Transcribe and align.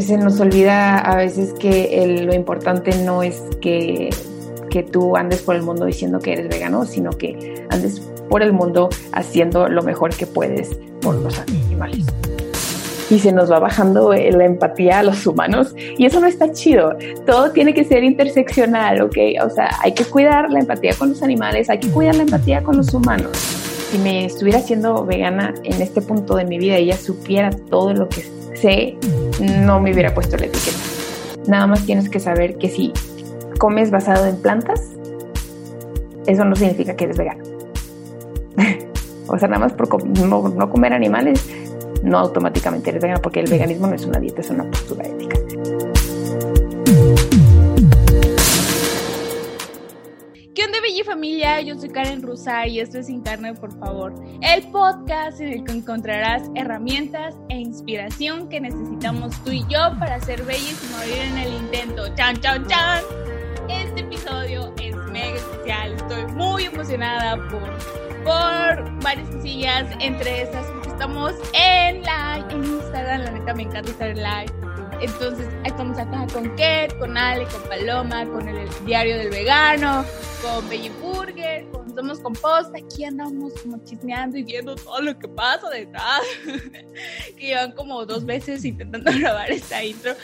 se 0.00 0.16
nos 0.18 0.40
olvida 0.40 0.98
a 0.98 1.16
veces 1.16 1.52
que 1.54 2.22
lo 2.24 2.34
importante 2.34 2.96
no 3.04 3.22
es 3.22 3.42
que, 3.60 4.10
que 4.70 4.82
tú 4.82 5.16
andes 5.16 5.42
por 5.42 5.56
el 5.56 5.62
mundo 5.62 5.86
diciendo 5.86 6.18
que 6.20 6.32
eres 6.32 6.48
vegano, 6.48 6.84
sino 6.84 7.10
que 7.10 7.64
andes 7.70 8.00
por 8.28 8.42
el 8.42 8.52
mundo 8.52 8.88
haciendo 9.12 9.68
lo 9.68 9.82
mejor 9.82 10.14
que 10.14 10.26
puedes 10.26 10.78
por 11.00 11.14
los 11.16 11.38
animales 11.38 12.06
y 13.10 13.18
se 13.18 13.32
nos 13.32 13.50
va 13.50 13.58
bajando 13.58 14.12
la 14.12 14.44
empatía 14.44 15.00
a 15.00 15.02
los 15.02 15.26
humanos 15.26 15.74
y 15.76 16.06
eso 16.06 16.20
no 16.20 16.26
está 16.26 16.52
chido. 16.52 16.96
Todo 17.24 17.52
tiene 17.52 17.72
que 17.74 17.84
ser 17.84 18.02
interseccional, 18.04 19.00
¿ok? 19.02 19.16
O 19.44 19.50
sea, 19.50 19.70
hay 19.80 19.92
que 19.92 20.04
cuidar 20.04 20.50
la 20.50 20.60
empatía 20.60 20.94
con 20.94 21.10
los 21.10 21.22
animales, 21.22 21.70
hay 21.70 21.78
que 21.78 21.88
cuidar 21.88 22.16
la 22.16 22.22
empatía 22.22 22.62
con 22.62 22.76
los 22.76 22.92
humanos. 22.92 23.30
Si 23.90 23.98
me 23.98 24.24
estuviera 24.24 24.60
siendo 24.60 25.04
vegana 25.04 25.54
en 25.62 25.80
este 25.80 26.02
punto 26.02 26.36
de 26.36 26.44
mi 26.44 26.58
vida 26.58 26.78
y 26.78 26.86
ya 26.86 26.96
supiera 26.96 27.50
todo 27.50 27.94
lo 27.94 28.08
que 28.08 28.22
sé, 28.66 28.96
no 29.62 29.80
me 29.80 29.92
hubiera 29.92 30.12
puesto 30.12 30.36
la 30.36 30.46
etiqueta. 30.46 30.78
Nada 31.46 31.68
más 31.68 31.86
tienes 31.86 32.08
que 32.08 32.18
saber 32.18 32.58
que 32.58 32.68
si 32.68 32.92
comes 33.58 33.92
basado 33.92 34.26
en 34.26 34.36
plantas, 34.36 34.80
eso 36.26 36.44
no 36.44 36.56
significa 36.56 36.96
que 36.96 37.04
eres 37.04 37.16
vegano. 37.16 37.44
o 39.28 39.38
sea, 39.38 39.46
nada 39.46 39.60
más 39.60 39.72
por 39.72 40.04
no, 40.04 40.48
no 40.48 40.70
comer 40.70 40.92
animales 40.92 41.46
no 42.02 42.18
automáticamente 42.18 42.90
eres 42.90 43.02
vegano, 43.02 43.22
porque 43.22 43.40
el 43.40 43.50
veganismo 43.50 43.86
no 43.86 43.94
es 43.94 44.04
una 44.04 44.18
dieta, 44.18 44.40
es 44.40 44.50
una 44.50 44.64
postura 44.64 45.06
ética. 45.06 45.38
¿Qué 50.66 50.70
onda, 50.70 50.80
bella 50.80 51.04
familia? 51.04 51.60
Yo 51.60 51.78
soy 51.78 51.90
Karen 51.90 52.22
Rusa 52.22 52.66
y 52.66 52.80
esto 52.80 52.98
es 52.98 53.06
Sin 53.06 53.20
Carne, 53.20 53.54
por 53.54 53.72
favor. 53.78 54.12
El 54.42 54.68
podcast 54.72 55.40
en 55.40 55.50
el 55.50 55.62
que 55.62 55.70
encontrarás 55.70 56.50
herramientas 56.56 57.36
e 57.50 57.56
inspiración 57.56 58.48
que 58.48 58.60
necesitamos 58.60 59.40
tú 59.44 59.52
y 59.52 59.60
yo 59.68 59.96
para 60.00 60.18
ser 60.20 60.42
bellas 60.42 60.76
y 60.82 60.92
morir 60.92 61.22
en 61.22 61.38
el 61.38 61.54
intento. 61.54 62.12
¡Chan, 62.16 62.40
chan, 62.40 62.66
chan! 62.66 63.00
Este 63.68 64.00
episodio 64.00 64.74
es 64.82 64.96
mega 65.12 65.36
especial. 65.36 65.92
Estoy 65.92 66.26
muy 66.32 66.64
emocionada 66.64 67.36
por 67.48 67.78
por 68.24 69.02
varias 69.04 69.30
cosillas, 69.30 69.86
entre 70.00 70.42
esas 70.42 70.66
estamos 70.88 71.32
en 71.52 72.00
live, 72.00 72.46
en 72.50 72.64
Instagram, 72.64 73.20
la 73.22 73.30
neta 73.30 73.54
me 73.54 73.62
encanta 73.62 73.88
estar 73.88 74.08
en 74.08 74.20
live. 74.20 74.65
Entonces, 75.00 75.46
estamos 75.64 75.98
acá 75.98 76.26
con 76.32 76.56
Ket, 76.56 76.98
con 76.98 77.16
Ale, 77.18 77.46
con 77.46 77.62
Paloma, 77.68 78.24
con 78.26 78.48
el, 78.48 78.68
Diario 78.86 79.18
del 79.18 79.30
Vegano, 79.30 80.04
con 80.42 80.66
Belly 80.68 80.90
Burger, 81.00 81.68
con 81.70 81.94
Somos 81.94 82.18
Compost. 82.20 82.74
Aquí 82.74 83.04
andamos 83.04 83.52
como 83.62 83.82
chismeando 83.84 84.38
y 84.38 84.42
viendo 84.42 84.74
todo 84.74 85.02
lo 85.02 85.18
que 85.18 85.28
pasa 85.28 85.68
detrás. 85.68 86.22
que 87.36 87.46
llevan 87.46 87.72
como 87.72 88.06
dos 88.06 88.24
veces 88.24 88.64
intentando 88.64 89.10
grabar 89.18 89.50
esta 89.50 89.84
intro. 89.84 90.14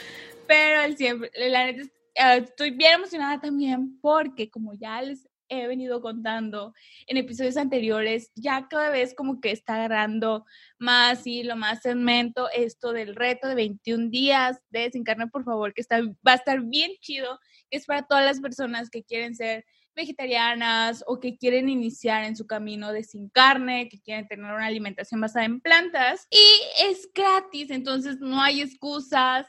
Pero 0.47 0.81
el 0.81 0.97
siempre, 0.97 1.31
la 1.35 1.65
neta, 1.65 1.83
eh, 2.15 2.37
estoy 2.37 2.71
bien 2.71 2.93
emocionada 2.93 3.39
también 3.39 3.99
porque 4.01 4.49
como 4.49 4.73
ya 4.73 5.01
les 5.01 5.27
he 5.61 5.67
venido 5.67 6.01
contando 6.01 6.73
en 7.07 7.17
episodios 7.17 7.57
anteriores, 7.57 8.31
ya 8.35 8.67
cada 8.69 8.89
vez 8.89 9.13
como 9.13 9.41
que 9.41 9.51
está 9.51 9.75
agarrando 9.75 10.45
más 10.77 11.25
y 11.27 11.43
lo 11.43 11.55
más 11.55 11.81
segmento 11.81 12.49
esto 12.51 12.93
del 12.93 13.15
reto 13.15 13.47
de 13.47 13.55
21 13.55 14.09
días 14.09 14.59
de 14.69 14.81
Desencarna, 14.81 15.27
por 15.27 15.43
favor, 15.43 15.73
que 15.73 15.81
está, 15.81 16.01
va 16.01 16.33
a 16.33 16.35
estar 16.35 16.61
bien 16.61 16.91
chido, 17.01 17.39
que 17.69 17.77
es 17.77 17.85
para 17.85 18.03
todas 18.03 18.25
las 18.25 18.39
personas 18.39 18.89
que 18.89 19.03
quieren 19.03 19.35
ser 19.35 19.65
vegetarianas 19.95 21.03
o 21.07 21.19
que 21.19 21.37
quieren 21.37 21.69
iniciar 21.69 22.23
en 22.23 22.35
su 22.35 22.47
camino 22.47 22.91
de 22.91 23.03
sin 23.03 23.29
carne, 23.29 23.89
que 23.89 24.01
quieren 24.01 24.27
tener 24.27 24.51
una 24.51 24.65
alimentación 24.65 25.21
basada 25.21 25.45
en 25.45 25.61
plantas 25.61 26.27
y 26.29 26.89
es 26.89 27.09
gratis, 27.13 27.69
entonces 27.69 28.19
no 28.19 28.41
hay 28.41 28.61
excusas. 28.61 29.47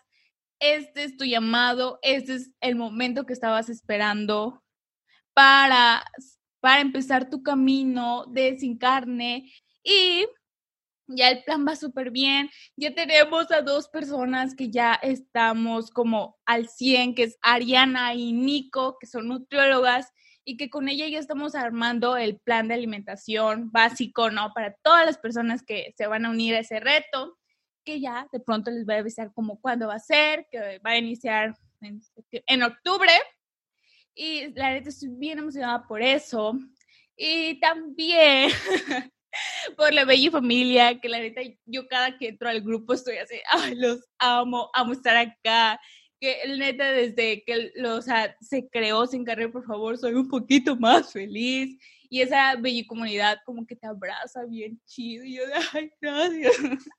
Este 0.60 1.04
es 1.04 1.16
tu 1.16 1.24
llamado, 1.24 1.98
este 2.02 2.36
es 2.36 2.50
el 2.60 2.76
momento 2.76 3.26
que 3.26 3.32
estabas 3.32 3.68
esperando 3.68 4.63
para, 5.34 6.04
para 6.60 6.80
empezar 6.80 7.28
tu 7.28 7.42
camino 7.42 8.24
de 8.26 8.58
sin 8.58 8.78
carne 8.78 9.52
y 9.82 10.26
ya 11.06 11.30
el 11.30 11.44
plan 11.44 11.66
va 11.66 11.76
súper 11.76 12.10
bien. 12.10 12.50
Ya 12.76 12.94
tenemos 12.94 13.50
a 13.50 13.62
dos 13.62 13.88
personas 13.88 14.54
que 14.54 14.70
ya 14.70 14.94
estamos 14.94 15.90
como 15.90 16.38
al 16.46 16.68
100, 16.68 17.14
que 17.14 17.24
es 17.24 17.38
Ariana 17.42 18.14
y 18.14 18.32
Nico, 18.32 18.96
que 18.98 19.06
son 19.06 19.28
nutriólogas 19.28 20.10
y 20.44 20.56
que 20.56 20.70
con 20.70 20.88
ella 20.88 21.08
ya 21.08 21.18
estamos 21.18 21.54
armando 21.54 22.16
el 22.16 22.38
plan 22.38 22.68
de 22.68 22.74
alimentación 22.74 23.70
básico, 23.70 24.30
¿no? 24.30 24.52
Para 24.54 24.74
todas 24.82 25.06
las 25.06 25.18
personas 25.18 25.62
que 25.62 25.94
se 25.96 26.06
van 26.06 26.26
a 26.26 26.30
unir 26.30 26.54
a 26.54 26.60
ese 26.60 26.80
reto, 26.80 27.38
que 27.84 28.00
ya 28.00 28.28
de 28.32 28.40
pronto 28.40 28.70
les 28.70 28.86
voy 28.86 28.96
a 28.96 28.98
avisar 28.98 29.32
como 29.32 29.60
cuándo 29.60 29.88
va 29.88 29.96
a 29.96 30.00
ser, 30.00 30.46
que 30.50 30.78
va 30.78 30.90
a 30.90 30.98
iniciar 30.98 31.56
en, 31.80 32.00
en 32.46 32.62
octubre. 32.62 33.12
Y 34.14 34.52
la 34.54 34.72
neta 34.72 34.88
estoy 34.88 35.08
bien 35.10 35.38
emocionada 35.38 35.86
por 35.86 36.00
eso. 36.02 36.58
Y 37.16 37.58
también 37.60 38.50
por 39.76 39.92
la 39.92 40.04
bella 40.04 40.30
familia, 40.30 41.00
que 41.00 41.08
la 41.08 41.18
neta 41.18 41.40
yo 41.66 41.86
cada 41.88 42.16
que 42.16 42.28
entro 42.28 42.48
al 42.48 42.60
grupo 42.60 42.94
estoy 42.94 43.16
así, 43.16 43.36
ay, 43.50 43.74
los 43.74 44.04
amo, 44.18 44.70
amo 44.74 44.92
estar 44.92 45.16
acá. 45.16 45.80
Que 46.20 46.38
neta 46.56 46.90
desde 46.92 47.42
que 47.44 47.72
lo, 47.74 48.00
se 48.00 48.68
creó 48.70 49.06
sin 49.06 49.24
carrera, 49.24 49.50
por 49.50 49.66
favor, 49.66 49.98
soy 49.98 50.14
un 50.14 50.28
poquito 50.28 50.76
más 50.76 51.12
feliz. 51.12 51.76
Y 52.08 52.20
esa 52.20 52.54
bella 52.54 52.86
comunidad 52.86 53.38
como 53.44 53.66
que 53.66 53.74
te 53.74 53.86
abraza 53.86 54.44
bien 54.44 54.80
chido. 54.86 55.24
Y 55.24 55.36
yo 55.36 55.46
de, 55.46 55.52
ay, 55.72 55.90
gracias. 56.00 56.54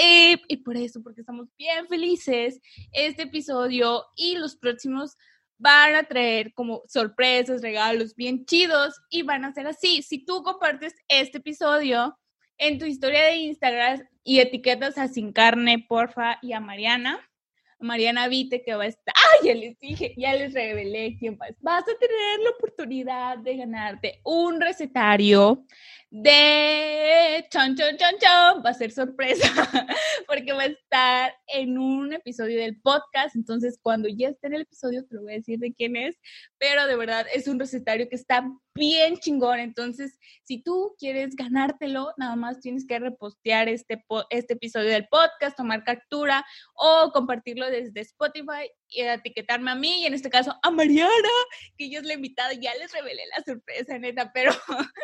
y, 0.00 0.40
y 0.48 0.56
por 0.56 0.76
eso, 0.76 1.02
porque 1.02 1.20
estamos 1.20 1.48
bien 1.58 1.86
felices, 1.86 2.58
este 2.92 3.22
episodio 3.22 4.06
y 4.16 4.36
los 4.36 4.56
próximos 4.56 5.16
van 5.62 5.94
a 5.94 6.02
traer 6.02 6.52
como 6.54 6.82
sorpresas, 6.88 7.62
regalos 7.62 8.16
bien 8.16 8.44
chidos 8.44 9.00
y 9.08 9.22
van 9.22 9.44
a 9.44 9.54
ser 9.54 9.68
así. 9.68 10.02
Si 10.02 10.24
tú 10.24 10.42
compartes 10.42 10.94
este 11.08 11.38
episodio 11.38 12.18
en 12.58 12.78
tu 12.78 12.84
historia 12.84 13.24
de 13.26 13.36
Instagram 13.36 14.02
y 14.24 14.40
etiquetas 14.40 14.98
a 14.98 15.06
Sin 15.06 15.32
Carne, 15.32 15.86
porfa, 15.88 16.38
y 16.42 16.52
a 16.52 16.60
Mariana, 16.60 17.20
Mariana 17.78 18.26
Vite 18.26 18.62
que 18.62 18.74
va 18.74 18.84
a 18.84 18.88
estar, 18.88 19.14
¡ay! 19.16 19.48
Ya 19.48 19.54
les 19.54 19.78
dije, 19.78 20.14
ya 20.16 20.34
les 20.34 20.52
revelé 20.52 21.16
quién 21.18 21.38
va. 21.40 21.46
Vas 21.60 21.82
a 21.82 21.98
tener 21.98 22.40
la 22.42 22.50
oportunidad 22.50 23.38
de 23.38 23.56
ganarte 23.56 24.20
un 24.24 24.60
recetario 24.60 25.64
de 26.12 27.46
chon, 27.50 27.74
chon, 27.74 27.96
chon, 27.96 28.18
chon, 28.20 28.62
va 28.62 28.68
a 28.68 28.74
ser 28.74 28.90
sorpresa 28.90 29.48
porque 30.28 30.52
va 30.52 30.64
a 30.64 30.66
estar 30.66 31.34
en 31.46 31.78
un 31.78 32.12
episodio 32.12 32.60
del 32.60 32.78
podcast, 32.78 33.34
entonces 33.34 33.78
cuando 33.80 34.10
ya 34.10 34.28
esté 34.28 34.48
en 34.48 34.54
el 34.56 34.62
episodio 34.62 35.06
te 35.06 35.14
lo 35.14 35.22
voy 35.22 35.32
a 35.32 35.36
decir 35.36 35.58
de 35.58 35.72
quién 35.72 35.96
es, 35.96 36.18
pero 36.58 36.86
de 36.86 36.96
verdad 36.96 37.24
es 37.32 37.48
un 37.48 37.58
recetario 37.58 38.10
que 38.10 38.16
está 38.16 38.46
bien 38.74 39.16
chingón, 39.18 39.60
entonces 39.60 40.18
si 40.44 40.62
tú 40.62 40.94
quieres 40.98 41.36
ganártelo, 41.36 42.12
nada 42.16 42.36
más 42.36 42.60
tienes 42.60 42.86
que 42.86 42.98
repostear 42.98 43.68
este, 43.68 44.04
este 44.30 44.54
episodio 44.54 44.90
del 44.90 45.08
podcast, 45.08 45.56
tomar 45.56 45.84
captura 45.84 46.44
o 46.74 47.10
compartirlo 47.12 47.70
desde 47.70 48.00
Spotify 48.00 48.70
y 48.88 49.02
etiquetarme 49.02 49.70
a 49.70 49.74
mí 49.74 50.02
y 50.02 50.06
en 50.06 50.14
este 50.14 50.30
caso 50.30 50.54
a 50.62 50.70
Mariana, 50.70 51.10
que 51.76 51.86
ella 51.86 52.00
es 52.00 52.06
la 52.06 52.14
invitada, 52.14 52.52
ya 52.54 52.74
les 52.74 52.92
revelé 52.92 53.22
la 53.36 53.42
sorpresa, 53.44 53.98
neta, 53.98 54.32
pero 54.32 54.52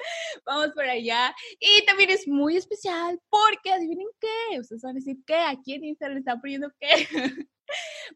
vamos 0.47 0.71
por 0.75 0.85
allá. 0.85 1.35
Y 1.59 1.85
también 1.85 2.11
es 2.11 2.27
muy 2.27 2.57
especial 2.57 3.21
porque 3.29 3.73
adivinen 3.73 4.09
qué, 4.21 4.61
ustedes 4.61 4.83
van 4.83 4.93
a 4.93 4.95
decir 4.95 5.17
qué, 5.27 5.37
aquí 5.37 5.75
en 5.75 5.85
Instagram 5.85 6.19
están 6.19 6.41
poniendo 6.41 6.73
qué. 6.81 7.07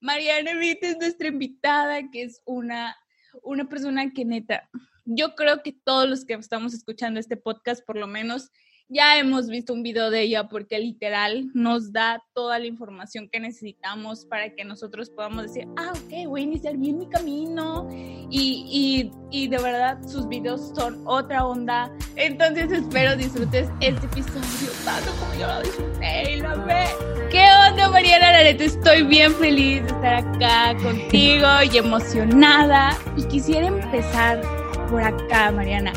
Mariana 0.01 0.55
Vite 0.55 0.89
es 0.89 0.97
nuestra 0.99 1.29
invitada, 1.29 2.11
que 2.11 2.23
es 2.23 2.41
una, 2.47 2.97
una 3.43 3.69
persona 3.69 4.11
que 4.13 4.25
neta, 4.25 4.69
yo 5.05 5.35
creo 5.35 5.63
que 5.63 5.73
todos 5.73 6.09
los 6.09 6.25
que 6.25 6.35
estamos 6.35 6.75
escuchando 6.75 7.21
este 7.21 7.37
podcast, 7.37 7.85
por 7.85 7.97
lo 7.97 8.07
menos, 8.07 8.51
ya 8.89 9.19
hemos 9.19 9.49
visto 9.49 9.73
un 9.73 9.83
video 9.83 10.11
de 10.11 10.21
ella 10.21 10.49
porque 10.49 10.79
literal 10.79 11.49
nos 11.55 11.93
da 11.93 12.23
toda 12.35 12.59
la 12.59 12.67
información 12.67 13.29
que 13.31 13.41
necesitamos 13.41 14.27
para 14.27 14.55
que 14.55 14.65
nosotros 14.65 15.09
podamos 15.09 15.45
decir, 15.45 15.66
ah, 15.78 15.93
ok, 15.93 16.27
voy 16.27 16.43
a 16.43 16.45
iniciar 16.45 16.77
bien 16.77 16.99
mi 16.99 17.09
camino. 17.09 17.89
Y, 17.91 18.66
y, 18.71 19.10
y 19.31 19.49
de 19.49 19.59
verdad 19.59 19.99
sus 20.07 20.28
videos 20.28 20.72
son 20.77 21.03
otra 21.07 21.47
onda. 21.47 21.91
Entonces 22.16 22.71
espero 22.71 23.16
disfrutes 23.16 23.71
este 23.81 24.07
episodio 24.07 24.72
tanto 24.84 25.10
como 25.19 25.34
yo 25.41 25.47
lo 25.47 25.63
disfruté 25.63 26.33
y 26.33 26.37
lo 26.41 26.65
ve. 26.66 26.84
¿Qué 27.31 27.47
onda, 27.71 27.89
Mariana? 27.89 28.33
La 28.33 28.51
estoy 28.51 29.05
bien 29.05 29.34
feliz 29.37 29.83
de 29.83 29.89
estar 29.89 30.15
acá 30.16 30.77
contigo 30.83 31.47
y 31.72 31.78
emocionada. 31.78 32.98
Y 33.16 33.25
quisiera 33.25 33.69
empezar 33.69 34.61
por 34.92 35.03
acá, 35.03 35.50
Mariana. 35.50 35.92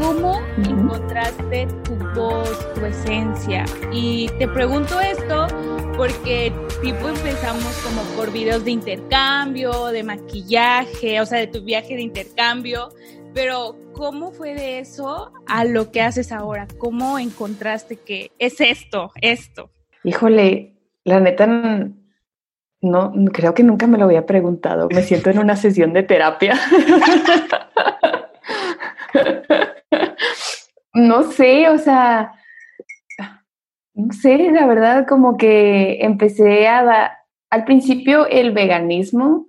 ¿Cómo 0.00 0.40
encontraste 0.56 1.68
tu 1.84 1.94
voz, 2.14 2.74
tu 2.74 2.86
esencia? 2.86 3.66
Y 3.92 4.28
te 4.38 4.48
pregunto 4.48 4.98
esto 4.98 5.46
porque 5.94 6.50
tipo 6.80 7.10
empezamos 7.10 7.70
como 7.84 8.00
por 8.16 8.32
videos 8.32 8.64
de 8.64 8.70
intercambio, 8.70 9.88
de 9.88 10.02
maquillaje, 10.02 11.20
o 11.20 11.26
sea, 11.26 11.38
de 11.38 11.48
tu 11.48 11.62
viaje 11.62 11.96
de 11.96 12.00
intercambio, 12.00 12.88
pero 13.34 13.76
¿cómo 13.92 14.32
fue 14.32 14.54
de 14.54 14.78
eso 14.78 15.32
a 15.46 15.66
lo 15.66 15.90
que 15.90 16.00
haces 16.00 16.32
ahora? 16.32 16.66
¿Cómo 16.78 17.18
encontraste 17.18 17.96
que 17.96 18.32
es 18.38 18.58
esto, 18.62 19.12
esto? 19.20 19.70
Híjole, 20.02 20.76
la 21.04 21.20
neta 21.20 21.46
no, 22.80 23.12
creo 23.34 23.52
que 23.52 23.62
nunca 23.62 23.86
me 23.86 23.98
lo 23.98 24.06
había 24.06 24.24
preguntado. 24.24 24.88
Me 24.90 25.02
siento 25.02 25.28
en 25.28 25.40
una 25.40 25.56
sesión 25.56 25.92
de 25.92 26.04
terapia. 26.04 26.58
no 30.94 31.30
sé, 31.30 31.68
o 31.68 31.78
sea, 31.78 32.32
no 33.94 34.12
sé, 34.12 34.50
la 34.50 34.66
verdad, 34.66 35.06
como 35.06 35.36
que 35.36 36.04
empecé 36.04 36.68
a 36.68 36.84
dar, 36.84 37.10
al 37.50 37.64
principio 37.64 38.26
el 38.26 38.52
veganismo 38.52 39.46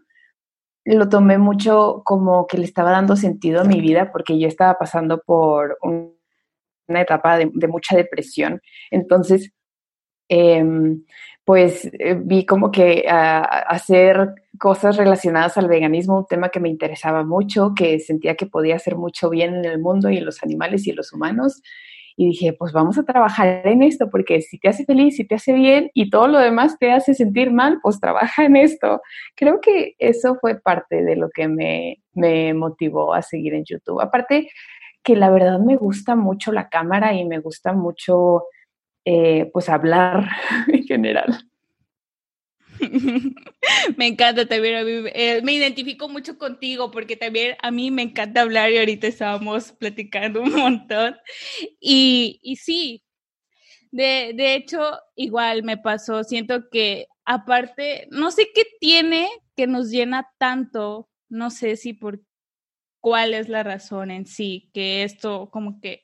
lo 0.84 1.10
tomé 1.10 1.38
mucho 1.38 2.02
como 2.04 2.48
que 2.48 2.58
le 2.58 2.66
estaba 2.66 2.92
dando 2.92 3.16
sentido 3.16 3.62
a 3.62 3.66
mi 3.66 3.80
vida 3.80 4.12
porque 4.12 4.40
yo 4.40 4.48
estaba 4.48 4.78
pasando 4.80 5.22
por 5.22 5.78
una 5.82 7.02
etapa 7.02 7.38
de, 7.38 7.68
mucha 7.68 7.96
depresión. 7.96 8.62
Entonces, 8.90 9.52
em, 10.28 11.04
pues 11.46 11.90
eh, 12.00 12.18
vi 12.20 12.46
como 12.46 12.72
que 12.72 13.06
hacer 13.08 14.36
cosas 14.60 14.98
relacionadas 14.98 15.58
al 15.58 15.68
veganismo, 15.68 16.20
un 16.20 16.28
tema 16.28 16.50
que 16.50 16.60
me 16.60 16.70
interesaba 16.70 17.24
mucho, 17.24 17.74
que 17.76 18.00
sentía 18.00 18.36
que 18.36 18.46
podía 18.46 18.76
hacer 18.76 18.96
mucho 18.96 19.30
bien 19.30 19.56
en 19.56 19.66
el 19.66 19.80
mundo 19.80 20.10
y 20.10 20.18
en 20.18 20.26
los 20.26 20.44
animales 20.44 20.86
y 20.86 20.92
en 20.92 20.98
los 20.98 21.12
humanos. 21.14 21.62
Y 22.16 22.28
dije, 22.28 22.54
pues 22.54 22.74
vamos 22.74 22.98
a 23.00 23.04
trabajar 23.04 23.66
en 23.66 23.82
esto, 23.82 24.10
porque 24.12 24.42
si 24.42 24.60
te 24.60 24.70
hace 24.70 24.86
feliz, 24.86 25.16
si 25.16 25.26
te 25.26 25.36
hace 25.36 25.54
bien 25.54 25.90
y 25.94 26.10
todo 26.10 26.28
lo 26.28 26.40
demás 26.40 26.78
te 26.78 26.92
hace 26.92 27.14
sentir 27.16 27.52
mal, 27.52 27.80
pues 27.82 28.00
trabaja 28.00 28.46
en 28.46 28.56
esto. 28.58 29.02
Creo 29.36 29.62
que 29.62 29.96
eso 29.98 30.38
fue 30.40 30.60
parte 30.60 31.04
de 31.04 31.16
lo 31.16 31.30
que 31.30 31.48
me, 31.48 31.98
me 32.14 32.54
motivó 32.54 33.14
a 33.14 33.22
seguir 33.24 33.56
en 33.56 33.64
YouTube. 33.66 34.02
Aparte 34.02 34.50
que 35.04 35.16
la 35.16 35.32
verdad 35.32 35.60
me 35.60 35.78
gusta 35.78 36.16
mucho 36.16 36.52
la 36.52 36.70
cámara 36.70 37.14
y 37.14 37.26
me 37.26 37.40
gusta 37.40 37.74
mucho 37.74 38.44
eh, 39.06 39.50
pues 39.54 39.70
hablar 39.70 40.30
en 40.68 40.84
general. 40.86 41.48
me 43.98 44.08
encanta 44.08 44.46
también, 44.48 45.08
eh, 45.14 45.42
me 45.44 45.54
identifico 45.54 46.10
mucho 46.10 46.38
contigo 46.38 46.90
porque 46.90 47.16
también 47.16 47.56
a 47.62 47.70
mí 47.72 47.92
me 47.92 48.02
encanta 48.02 48.42
hablar 48.42 48.72
y 48.72 48.78
ahorita 48.78 49.08
estábamos 49.08 49.72
platicando 49.72 50.42
un 50.42 50.54
montón. 50.54 51.16
Y, 51.80 52.40
y 52.42 52.56
sí, 52.56 53.04
de, 53.92 54.34
de 54.36 54.56
hecho, 54.56 55.00
igual 55.16 55.64
me 55.64 55.78
pasó, 55.78 56.24
siento 56.24 56.70
que 56.70 57.08
aparte, 57.26 58.08
no 58.10 58.32
sé 58.32 58.50
qué 58.54 58.64
tiene 58.80 59.30
que 59.56 59.68
nos 59.68 59.90
llena 59.90 60.30
tanto, 60.38 61.10
no 61.30 61.50
sé 61.50 61.76
si 61.76 61.94
por 61.94 62.22
cuál 63.00 63.34
es 63.34 63.50
la 63.50 63.64
razón 63.64 64.12
en 64.12 64.26
sí, 64.26 64.70
que 64.74 65.04
esto 65.04 65.50
como 65.52 65.82
que 65.82 66.04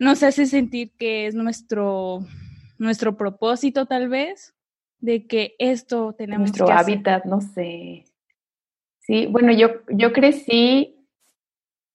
nos 0.00 0.22
hace 0.22 0.46
sentir 0.46 0.90
que 0.98 1.26
es 1.26 1.34
nuestro, 1.34 2.24
nuestro 2.78 3.16
propósito 3.16 3.86
tal 3.86 4.08
vez, 4.08 4.54
de 4.98 5.26
que 5.26 5.54
esto 5.58 6.14
tenemos 6.14 6.48
nuestro 6.48 6.70
hábitat, 6.70 7.26
no 7.26 7.40
sé. 7.40 8.06
Sí, 9.00 9.26
bueno, 9.26 9.52
yo, 9.52 9.68
yo 9.90 10.12
crecí, 10.12 11.06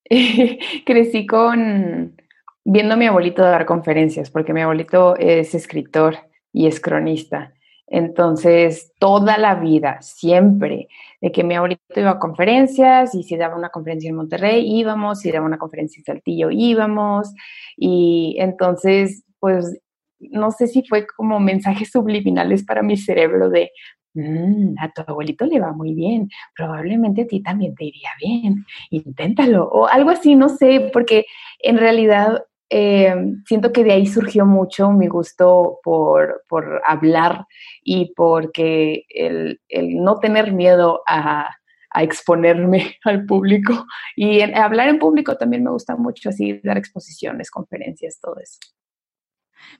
crecí 0.86 1.26
con 1.26 2.16
viendo 2.64 2.94
a 2.94 2.96
mi 2.96 3.06
abuelito 3.06 3.42
dar 3.42 3.66
conferencias, 3.66 4.30
porque 4.30 4.52
mi 4.52 4.60
abuelito 4.60 5.16
es 5.16 5.54
escritor 5.54 6.16
y 6.52 6.68
es 6.68 6.80
cronista. 6.80 7.54
Entonces, 7.88 8.92
toda 8.98 9.38
la 9.38 9.54
vida, 9.54 9.98
siempre, 10.02 10.88
de 11.20 11.30
que 11.30 11.44
mi 11.44 11.54
abuelito 11.54 11.82
iba 11.94 12.10
a 12.10 12.18
conferencias 12.18 13.14
y 13.14 13.22
si 13.22 13.36
daba 13.36 13.56
una 13.56 13.70
conferencia 13.70 14.10
en 14.10 14.16
Monterrey, 14.16 14.64
íbamos, 14.66 15.20
si 15.20 15.30
daba 15.30 15.46
una 15.46 15.58
conferencia 15.58 16.00
en 16.00 16.04
Saltillo, 16.04 16.50
íbamos. 16.50 17.32
Y 17.76 18.36
entonces, 18.40 19.24
pues, 19.38 19.80
no 20.18 20.50
sé 20.50 20.66
si 20.66 20.82
fue 20.82 21.06
como 21.06 21.38
mensajes 21.40 21.90
subliminales 21.92 22.64
para 22.64 22.82
mi 22.82 22.96
cerebro 22.96 23.50
de, 23.50 23.70
mm, 24.14 24.74
a 24.80 24.90
tu 24.90 25.02
abuelito 25.06 25.46
le 25.46 25.60
va 25.60 25.72
muy 25.72 25.94
bien, 25.94 26.28
probablemente 26.56 27.22
a 27.22 27.26
ti 27.26 27.40
también 27.42 27.74
te 27.74 27.84
iría 27.84 28.10
bien, 28.20 28.64
inténtalo, 28.90 29.68
o 29.68 29.86
algo 29.86 30.10
así, 30.10 30.34
no 30.34 30.48
sé, 30.48 30.90
porque 30.92 31.26
en 31.60 31.78
realidad 31.78 32.42
eh, 32.68 33.14
siento 33.46 33.72
que 33.72 33.84
de 33.84 33.92
ahí 33.92 34.06
surgió 34.06 34.44
mucho 34.44 34.90
mi 34.90 35.06
gusto 35.06 35.78
por, 35.82 36.42
hablar 36.84 37.46
y 37.82 38.12
porque 38.14 39.04
el, 39.08 39.60
no 39.68 40.18
tener 40.18 40.52
miedo 40.52 41.02
a, 41.06 41.50
exponerme 41.98 42.96
al 43.04 43.24
público. 43.24 43.86
Y 44.16 44.42
hablar 44.42 44.88
en 44.88 44.98
público 44.98 45.36
también 45.36 45.64
me 45.64 45.70
gusta 45.70 45.96
mucho, 45.96 46.28
así 46.28 46.60
dar 46.62 46.76
exposiciones, 46.76 47.50
conferencias, 47.50 48.18
todo 48.20 48.36
eso. 48.38 48.58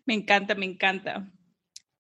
Me 0.07 0.15
encanta, 0.15 0.55
me 0.55 0.65
encanta. 0.65 1.31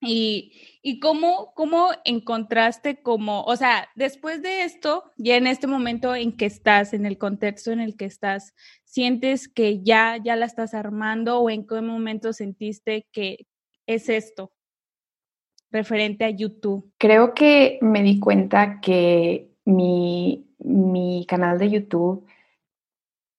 Y, 0.06 0.53
y 0.82 1.00
cómo, 1.00 1.53
cómo 1.55 1.91
encontraste 2.05 3.03
como, 3.03 3.43
o 3.43 3.56
sea, 3.56 3.88
después 3.97 4.43
de 4.43 4.62
esto, 4.62 5.05
ya 5.17 5.37
en 5.37 5.47
este 5.47 5.67
momento 5.67 6.14
en 6.14 6.37
que 6.37 6.47
estás, 6.47 6.94
en 6.94 7.06
el 7.06 7.19
contexto 7.19 7.73
en 7.73 7.81
el 7.81 7.97
que 7.97 8.05
estás, 8.05 8.55
¿sientes 8.85 9.49
que 9.49 9.82
ya, 9.82 10.17
ya 10.23 10.37
la 10.37 10.47
estás 10.47 10.75
armando 10.75 11.41
o 11.41 11.50
en 11.50 11.67
qué 11.67 11.81
momento 11.81 12.32
sentiste 12.32 13.06
que 13.12 13.47
es 13.87 14.08
esto 14.08 14.53
referente 15.70 16.25
a 16.25 16.31
YouTube? 16.31 16.93
Creo 16.99 17.35
que 17.35 17.79
me 17.82 18.03
di 18.03 18.20
cuenta 18.20 18.81
que 18.81 19.50
mi, 19.64 20.47
mi 20.58 21.26
canal 21.26 21.58
de 21.58 21.70
YouTube 21.70 22.26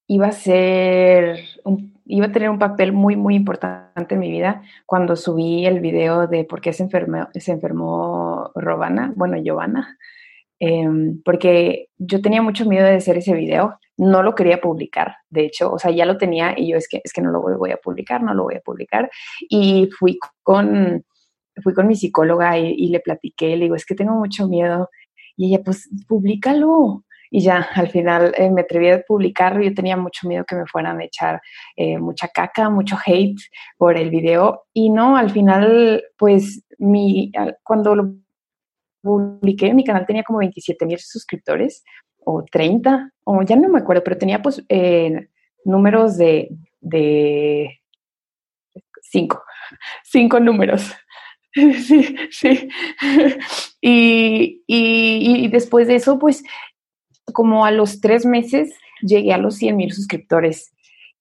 iba 0.08 0.28
a 0.28 0.32
ser 0.32 1.40
un, 1.64 1.97
iba 2.08 2.28
a 2.28 2.32
tener 2.32 2.50
un 2.50 2.60
papel 2.60 2.94
muy, 2.94 3.16
muy 3.16 3.36
importante 3.36 4.16
en 4.16 4.20
mi 4.20 4.32
vida 4.32 4.62
cuando 4.86 5.16
subí 5.16 5.66
el 5.66 5.80
video 5.80 6.28
de 6.28 6.44
por 6.46 6.62
qué 6.62 6.74
se 6.74 6.84
enfermó, 6.84 7.28
se 7.34 7.52
enfermó 7.52 8.52
Robana, 8.56 9.14
bueno, 9.16 9.38
Giovanna, 9.38 9.98
em, 10.60 11.22
porque 11.24 11.90
yo 11.98 12.22
tenía 12.22 12.42
mucho 12.42 12.66
miedo 12.66 12.86
de 12.86 12.96
hacer 12.96 13.18
ese 13.18 13.34
video, 13.34 13.80
no 13.98 14.24
lo 14.24 14.36
quería 14.36 14.62
publicar, 14.62 15.16
de 15.30 15.46
hecho, 15.46 15.72
o 15.72 15.80
sea, 15.80 15.92
ya 15.92 16.06
lo 16.06 16.18
tenía 16.18 16.54
y 16.58 16.72
yo 16.72 16.78
es 16.78 16.88
que, 16.88 17.02
es 17.04 17.14
que 17.14 17.22
no 17.22 17.32
lo 17.32 17.42
voy, 17.42 17.72
a 17.72 17.78
publicar, 17.78 18.24
no 18.24 18.34
lo 18.34 18.44
voy 18.44 18.56
a 18.56 18.62
publicar, 18.62 19.10
y 19.50 19.90
fui 19.98 20.18
con, 20.44 21.04
fui 21.64 21.74
con 21.74 21.88
mi 21.88 21.96
psicóloga 21.96 22.58
y, 22.58 22.74
y 22.78 22.90
le 22.90 23.00
platiqué, 23.00 23.56
le 23.56 23.66
digo, 23.66 23.76
es 23.76 23.86
que 23.86 23.96
tengo 23.96 24.14
mucho 24.16 24.48
miedo, 24.48 24.90
y 25.36 25.48
ella, 25.54 25.64
pues, 25.64 25.90
públicalo, 26.08 27.04
y 27.30 27.42
ya 27.42 27.68
al 27.76 27.90
final 27.90 28.34
eh, 28.38 28.50
me 28.50 28.62
atreví 28.62 28.90
a 28.90 29.02
publicarlo. 29.02 29.64
Yo 29.64 29.74
tenía 29.74 29.98
mucho 29.98 30.28
miedo 30.28 30.46
que 30.46 30.56
me 30.56 30.66
fueran 30.66 31.00
a 31.00 31.06
echar 31.06 31.42
eh, 31.76 31.98
mucha 31.98 32.28
caca, 32.30 32.70
mucho 32.70 32.98
hate 33.06 33.40
por 33.78 33.98
el 33.98 34.10
video 34.10 34.66
y 34.74 34.90
no, 34.90 35.18
al 35.18 35.30
final 35.30 36.04
pues 36.18 36.64
mi, 36.78 37.32
cuando 37.64 37.96
lo 37.96 38.14
publiqué 39.02 39.74
mi 39.74 39.84
canal 39.84 40.06
tenía 40.06 40.24
como 40.24 40.40
27 40.40 40.86
mil 40.86 41.00
suscriptores 41.00 41.84
o 42.26 42.44
30 42.44 43.12
o 43.24 43.42
ya 43.44 43.56
no 43.56 43.70
me 43.70 43.80
acuerdo, 43.80 44.04
pero 44.04 44.18
tenía 44.18 44.42
pues 44.42 44.64
eh, 44.70 45.30
números 45.64 46.18
de, 46.18 46.50
de 46.82 47.82
cinco, 49.02 49.44
cinco 50.04 50.40
números. 50.40 50.94
Sí, 51.54 52.16
sí. 52.30 52.70
Y, 53.82 54.64
y, 54.68 55.46
y, 55.46 55.48
después 55.48 55.88
de 55.88 55.96
eso, 55.96 56.20
pues 56.20 56.44
como 57.34 57.66
a 57.66 57.72
los 57.72 58.02
tres 58.02 58.26
meses 58.26 58.74
llegué 59.02 59.34
a 59.34 59.38
los 59.38 59.56
100 59.56 59.76
mil 59.76 59.92
suscriptores 59.92 60.74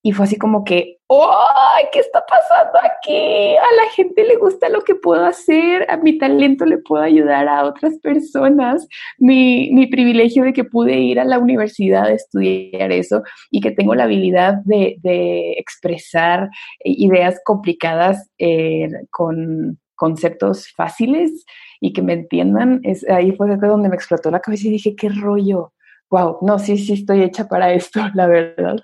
y 0.06 0.12
fue 0.12 0.24
así 0.26 0.38
como 0.38 0.62
que, 0.62 0.98
¡ay! 1.08 1.86
¿Qué 1.90 1.98
está 1.98 2.24
pasando 2.24 2.78
aquí? 2.78 3.56
A 3.56 3.74
la 3.74 3.90
gente 3.96 4.22
le 4.22 4.36
gusta 4.36 4.68
lo 4.68 4.82
que 4.82 4.94
puedo 4.94 5.24
hacer, 5.24 5.84
a 5.90 5.96
mi 5.96 6.16
talento 6.16 6.64
le 6.64 6.78
puedo 6.78 7.02
ayudar 7.02 7.48
a 7.48 7.64
otras 7.64 7.98
personas, 7.98 8.86
mi, 9.18 9.68
mi 9.72 9.88
privilegio 9.88 10.44
de 10.44 10.52
que 10.52 10.62
pude 10.62 10.96
ir 10.96 11.18
a 11.18 11.24
la 11.24 11.40
universidad 11.40 12.04
a 12.04 12.12
estudiar 12.12 12.92
eso 12.92 13.24
y 13.50 13.60
que 13.60 13.72
tengo 13.72 13.96
la 13.96 14.04
habilidad 14.04 14.58
de, 14.64 14.94
de 15.02 15.54
expresar 15.58 16.50
ideas 16.84 17.40
complicadas 17.44 18.30
eh, 18.38 18.88
con 19.10 19.80
conceptos 19.96 20.68
fáciles 20.76 21.44
y 21.80 21.92
que 21.92 22.02
me 22.02 22.12
entiendan, 22.12 22.78
es, 22.84 23.08
ahí 23.10 23.32
fue 23.32 23.56
donde 23.56 23.88
me 23.88 23.96
explotó 23.96 24.30
la 24.30 24.38
cabeza 24.38 24.68
y 24.68 24.70
dije, 24.70 24.94
¿qué 24.94 25.08
rollo? 25.08 25.72
Wow, 26.10 26.38
no, 26.42 26.58
sí, 26.58 26.78
sí 26.78 26.94
estoy 26.94 27.22
hecha 27.22 27.48
para 27.48 27.72
esto, 27.72 28.00
la 28.14 28.26
verdad. 28.26 28.76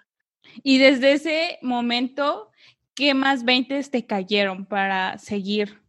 Y 0.62 0.79
desde 0.79 1.12
ese 1.12 1.59
momento, 1.62 2.50
¿qué 2.95 3.14
más 3.14 3.45
20 3.45 3.83
te 3.85 4.07
cayeron 4.07 4.67
para 4.67 5.19
seguir? 5.19 5.81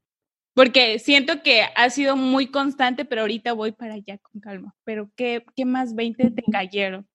Porque 0.54 1.00
siento 1.00 1.42
que 1.44 1.62
ha 1.75 1.90
sido 1.90 2.16
muy 2.16 2.48
constante, 2.48 3.06
pero 3.06 3.22
ahorita 3.22 3.54
voy 3.54 3.72
para 3.72 3.96
allá 3.96 4.20
con 4.20 4.40
calma. 4.40 4.75
Pero 4.84 5.10
¿qué, 5.16 5.44
qué 5.56 5.66
más 5.66 5.96
20 5.96 6.30
te 6.32 6.44
cayeron? 6.44 7.08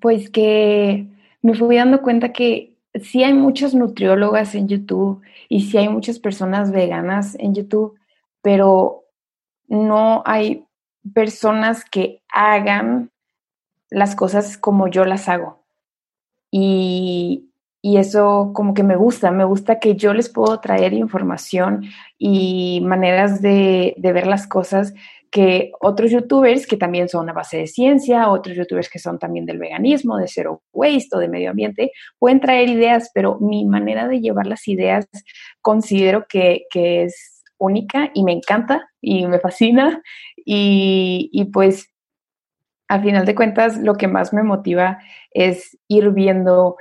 Pues 0.00 0.30
que 0.30 1.08
me 1.42 1.54
fui 1.54 1.76
dando 1.76 2.00
cuenta 2.00 2.32
que 2.32 2.76
sí 2.94 3.22
hay 3.24 3.34
muchas 3.34 3.74
nutriólogas 3.74 4.54
en 4.54 4.68
YouTube 4.68 5.20
y 5.48 5.62
sí 5.62 5.78
hay 5.78 5.88
muchas 5.88 6.18
personas 6.18 6.70
veganas 6.70 7.36
en 7.38 7.54
YouTube, 7.54 7.98
pero 8.40 9.04
no 9.66 10.22
hay 10.24 10.64
personas 11.12 11.84
que 11.84 12.22
hagan 12.32 13.10
las 13.90 14.14
cosas 14.14 14.58
como 14.58 14.88
yo 14.88 15.04
las 15.04 15.28
hago. 15.28 15.64
Y, 16.50 17.50
y 17.82 17.98
eso 17.98 18.52
como 18.54 18.74
que 18.74 18.82
me 18.82 18.96
gusta, 18.96 19.30
me 19.30 19.44
gusta 19.44 19.78
que 19.78 19.96
yo 19.96 20.14
les 20.14 20.28
puedo 20.28 20.58
traer 20.60 20.92
información 20.92 21.84
y 22.18 22.80
maneras 22.82 23.40
de, 23.40 23.94
de 23.98 24.12
ver 24.12 24.26
las 24.26 24.46
cosas 24.46 24.94
que 25.30 25.72
otros 25.80 26.10
youtubers 26.10 26.66
que 26.66 26.76
también 26.76 27.08
son 27.08 27.28
a 27.28 27.32
base 27.32 27.58
de 27.58 27.66
ciencia, 27.66 28.30
otros 28.30 28.56
youtubers 28.56 28.88
que 28.88 28.98
son 28.98 29.18
también 29.18 29.44
del 29.44 29.58
veganismo, 29.58 30.16
de 30.16 30.26
cero 30.26 30.62
waste 30.72 31.16
o 31.16 31.18
de 31.18 31.28
medio 31.28 31.50
ambiente, 31.50 31.92
pueden 32.18 32.40
traer 32.40 32.68
ideas, 32.70 33.10
pero 33.14 33.38
mi 33.38 33.66
manera 33.66 34.08
de 34.08 34.20
llevar 34.20 34.46
las 34.46 34.66
ideas 34.68 35.06
considero 35.60 36.26
que, 36.28 36.64
que 36.70 37.04
es 37.04 37.42
única 37.58 38.10
y 38.14 38.24
me 38.24 38.32
encanta 38.32 38.88
y 39.00 39.26
me 39.26 39.40
fascina 39.40 40.02
y, 40.50 41.28
y 41.30 41.44
pues 41.44 41.92
al 42.88 43.02
final 43.02 43.26
de 43.26 43.34
cuentas 43.34 43.76
lo 43.76 43.96
que 43.96 44.08
más 44.08 44.32
me 44.32 44.42
motiva 44.42 44.98
es 45.30 45.78
ir 45.88 46.10
viendo 46.12 46.78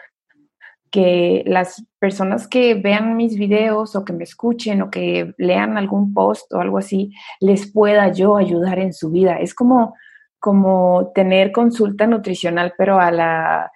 que 0.89 1.43
las 1.45 1.85
personas 1.99 2.47
que 2.47 2.75
vean 2.75 3.17
mis 3.17 3.37
videos 3.37 3.93
o 3.97 4.05
que 4.05 4.13
me 4.13 4.23
escuchen 4.23 4.81
o 4.81 4.89
que 4.89 5.33
lean 5.37 5.77
algún 5.77 6.13
post 6.13 6.51
o 6.53 6.61
algo 6.61 6.77
así, 6.77 7.11
les 7.41 7.69
pueda 7.69 8.07
yo 8.13 8.37
ayudar 8.37 8.79
en 8.79 8.93
su 8.93 9.11
vida. 9.11 9.37
Es 9.37 9.53
como, 9.53 9.95
como 10.39 11.11
tener 11.13 11.51
consulta 11.51 12.07
nutricional, 12.07 12.73
pero 12.77 13.01
a 13.01 13.11
la 13.11 13.71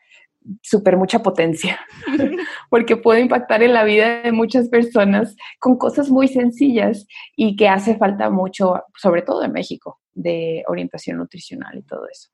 super 0.62 0.98
mucha 0.98 1.19
potencia, 1.19 1.79
porque 2.69 2.98
puedo 2.98 3.19
impactar 3.19 3.63
en 3.63 3.74
la 3.74 3.83
vida 3.83 4.21
de 4.21 4.31
muchas 4.31 4.69
personas 4.69 5.36
con 5.60 5.77
cosas 5.77 6.10
muy 6.10 6.27
sencillas 6.27 7.05
y 7.36 7.55
que 7.55 7.67
hace 7.67 7.95
falta 7.98 8.29
mucho, 8.29 8.83
sobre 8.98 9.21
todo 9.21 9.43
en 9.43 9.51
México, 9.51 10.00
de 10.13 10.63
orientación 10.67 11.17
nutricional 11.17 11.77
y 11.77 11.83
todo 11.83 12.07
eso. 12.10 12.29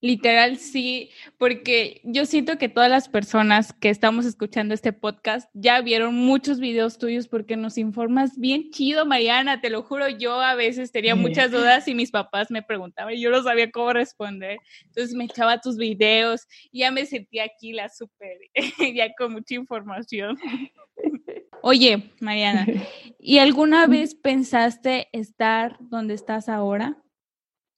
Literal, 0.00 0.58
sí, 0.58 1.10
porque 1.38 2.00
yo 2.04 2.26
siento 2.26 2.58
que 2.58 2.68
todas 2.68 2.90
las 2.90 3.08
personas 3.08 3.72
que 3.72 3.88
estamos 3.88 4.26
escuchando 4.26 4.74
este 4.74 4.92
podcast 4.92 5.48
ya 5.54 5.80
vieron 5.80 6.14
muchos 6.14 6.60
videos 6.60 6.98
tuyos 6.98 7.28
porque 7.28 7.56
nos 7.56 7.78
informas 7.78 8.38
bien 8.38 8.70
chido, 8.70 9.06
Mariana, 9.06 9.60
te 9.60 9.70
lo 9.70 9.82
juro, 9.82 10.08
yo 10.08 10.40
a 10.40 10.54
veces 10.54 10.92
tenía 10.92 11.14
muchas 11.14 11.50
dudas 11.50 11.88
y 11.88 11.94
mis 11.94 12.10
papás 12.10 12.50
me 12.50 12.62
preguntaban 12.62 13.14
y 13.14 13.20
yo 13.20 13.30
no 13.30 13.42
sabía 13.42 13.70
cómo 13.70 13.92
responder. 13.92 14.58
Entonces 14.84 15.14
me 15.14 15.24
echaba 15.24 15.60
tus 15.60 15.76
videos 15.76 16.46
y 16.70 16.80
ya 16.80 16.90
me 16.90 17.06
sentía 17.06 17.44
aquí 17.44 17.72
la 17.72 17.88
súper, 17.88 18.38
ya 18.94 19.14
con 19.14 19.32
mucha 19.32 19.54
información. 19.54 20.36
Oye, 21.62 22.12
Mariana, 22.20 22.66
¿y 23.18 23.38
alguna 23.38 23.86
vez 23.86 24.14
pensaste 24.14 25.08
estar 25.12 25.76
donde 25.80 26.14
estás 26.14 26.48
ahora? 26.48 26.96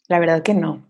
La 0.08 0.18
verdad 0.18 0.42
que 0.42 0.54
no. 0.54 0.87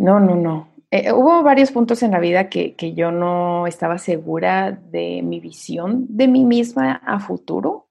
No, 0.00 0.18
no, 0.18 0.34
no. 0.34 0.72
Eh, 0.90 1.12
hubo 1.12 1.42
varios 1.42 1.72
puntos 1.72 2.02
en 2.02 2.12
la 2.12 2.20
vida 2.20 2.48
que, 2.48 2.74
que, 2.74 2.94
yo 2.94 3.12
no 3.12 3.66
estaba 3.66 3.98
segura 3.98 4.72
de 4.72 5.20
mi 5.22 5.40
visión 5.40 6.06
de 6.08 6.26
mí 6.26 6.42
misma 6.42 7.02
a 7.04 7.20
futuro. 7.20 7.90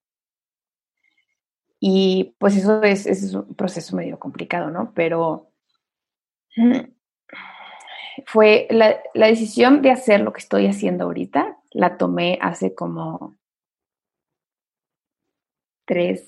Y 1.79 2.35
pues 2.39 2.57
eso 2.57 2.81
es, 2.81 3.05
es 3.05 3.35
un 3.35 3.53
proceso 3.53 3.95
medio 3.95 4.17
complicado, 4.17 4.71
¿no? 4.71 4.91
Pero 4.95 5.51
mm, 6.57 6.79
fue 8.25 8.65
la, 8.71 8.97
la, 9.13 9.27
decisión 9.27 9.83
de 9.83 9.91
hacer 9.91 10.21
lo 10.21 10.33
que 10.33 10.39
estoy 10.39 10.65
haciendo 10.65 11.03
ahorita, 11.03 11.59
la 11.73 11.95
tomé 11.95 12.39
hace 12.41 12.73
como 12.73 13.37
tres, 15.85 16.27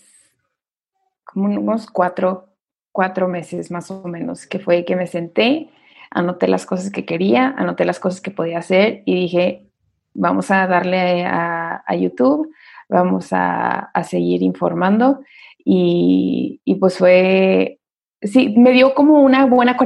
como 1.23 1.45
unos 1.45 1.87
cuatro 1.87 2.50
cuatro 2.91 3.27
meses 3.27 3.71
más 3.71 3.89
o 3.91 4.07
menos, 4.07 4.45
que 4.45 4.59
fue 4.59 4.85
que 4.85 4.95
me 4.95 5.07
senté, 5.07 5.69
anoté 6.09 6.47
las 6.47 6.65
cosas 6.65 6.91
que 6.91 7.05
quería, 7.05 7.55
anoté 7.57 7.85
las 7.85 7.99
cosas 7.99 8.21
que 8.21 8.31
podía 8.31 8.59
hacer 8.59 9.03
y 9.05 9.15
dije, 9.15 9.71
vamos 10.13 10.51
a 10.51 10.67
darle 10.67 11.25
a, 11.25 11.83
YouTube, 11.97 12.53
vamos 12.89 13.29
a, 13.31 13.91
seguir 14.03 14.41
informando 14.43 15.21
y, 15.63 16.61
pues 16.79 16.97
fue, 16.97 17.79
sí, 18.21 18.55
me 18.57 18.71
dio 18.71 18.93
como 18.93 19.21
una 19.21 19.45
buena 19.45 19.77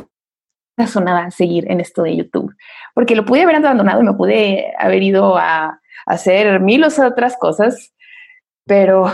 corazonada 0.77 1.31
seguir 1.31 1.69
en 1.71 1.79
esto 1.79 2.03
de 2.03 2.15
YouTube, 2.15 2.55
porque 2.93 3.15
lo 3.15 3.25
pude 3.25 3.43
haber 3.43 3.55
abandonado 3.57 4.01
y 4.01 4.05
me 4.05 4.13
pude 4.13 4.74
haber 4.77 5.03
ido 5.03 5.38
a, 5.38 5.79
hacer 6.05 6.59
mil 6.59 6.83
otras 6.83 7.35
cosas, 7.38 7.93
pero, 8.65 9.05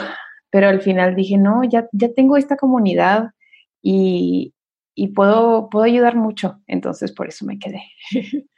pero 0.49 0.67
al 0.67 0.81
final 0.81 1.15
dije, 1.15 1.37
no, 1.37 1.63
ya, 1.63 1.87
ya 1.93 2.13
tengo 2.13 2.35
esta 2.35 2.57
comunidad, 2.57 3.31
y, 3.81 4.53
puedo, 5.15 5.69
puedo 5.69 5.85
ayudar 5.85 6.15
mucho, 6.15 6.61
entonces 6.67 7.11
por 7.11 7.27
eso 7.27 7.45
me 7.45 7.59
quedé. 7.59 7.83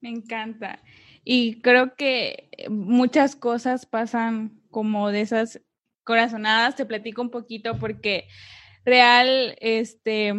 Me 0.00 0.10
encanta. 0.10 0.80
Y 1.24 1.60
creo 1.60 1.96
que 1.96 2.50
muchas 2.70 3.34
cosas 3.34 3.84
pasan 3.84 4.62
como 4.70 5.10
de 5.10 5.22
esas 5.22 5.60
corazonadas. 6.04 6.76
Te 6.76 6.86
platico 6.86 7.20
un 7.20 7.30
poquito 7.30 7.78
porque 7.78 8.28
real, 8.84 9.56
este, 9.60 10.34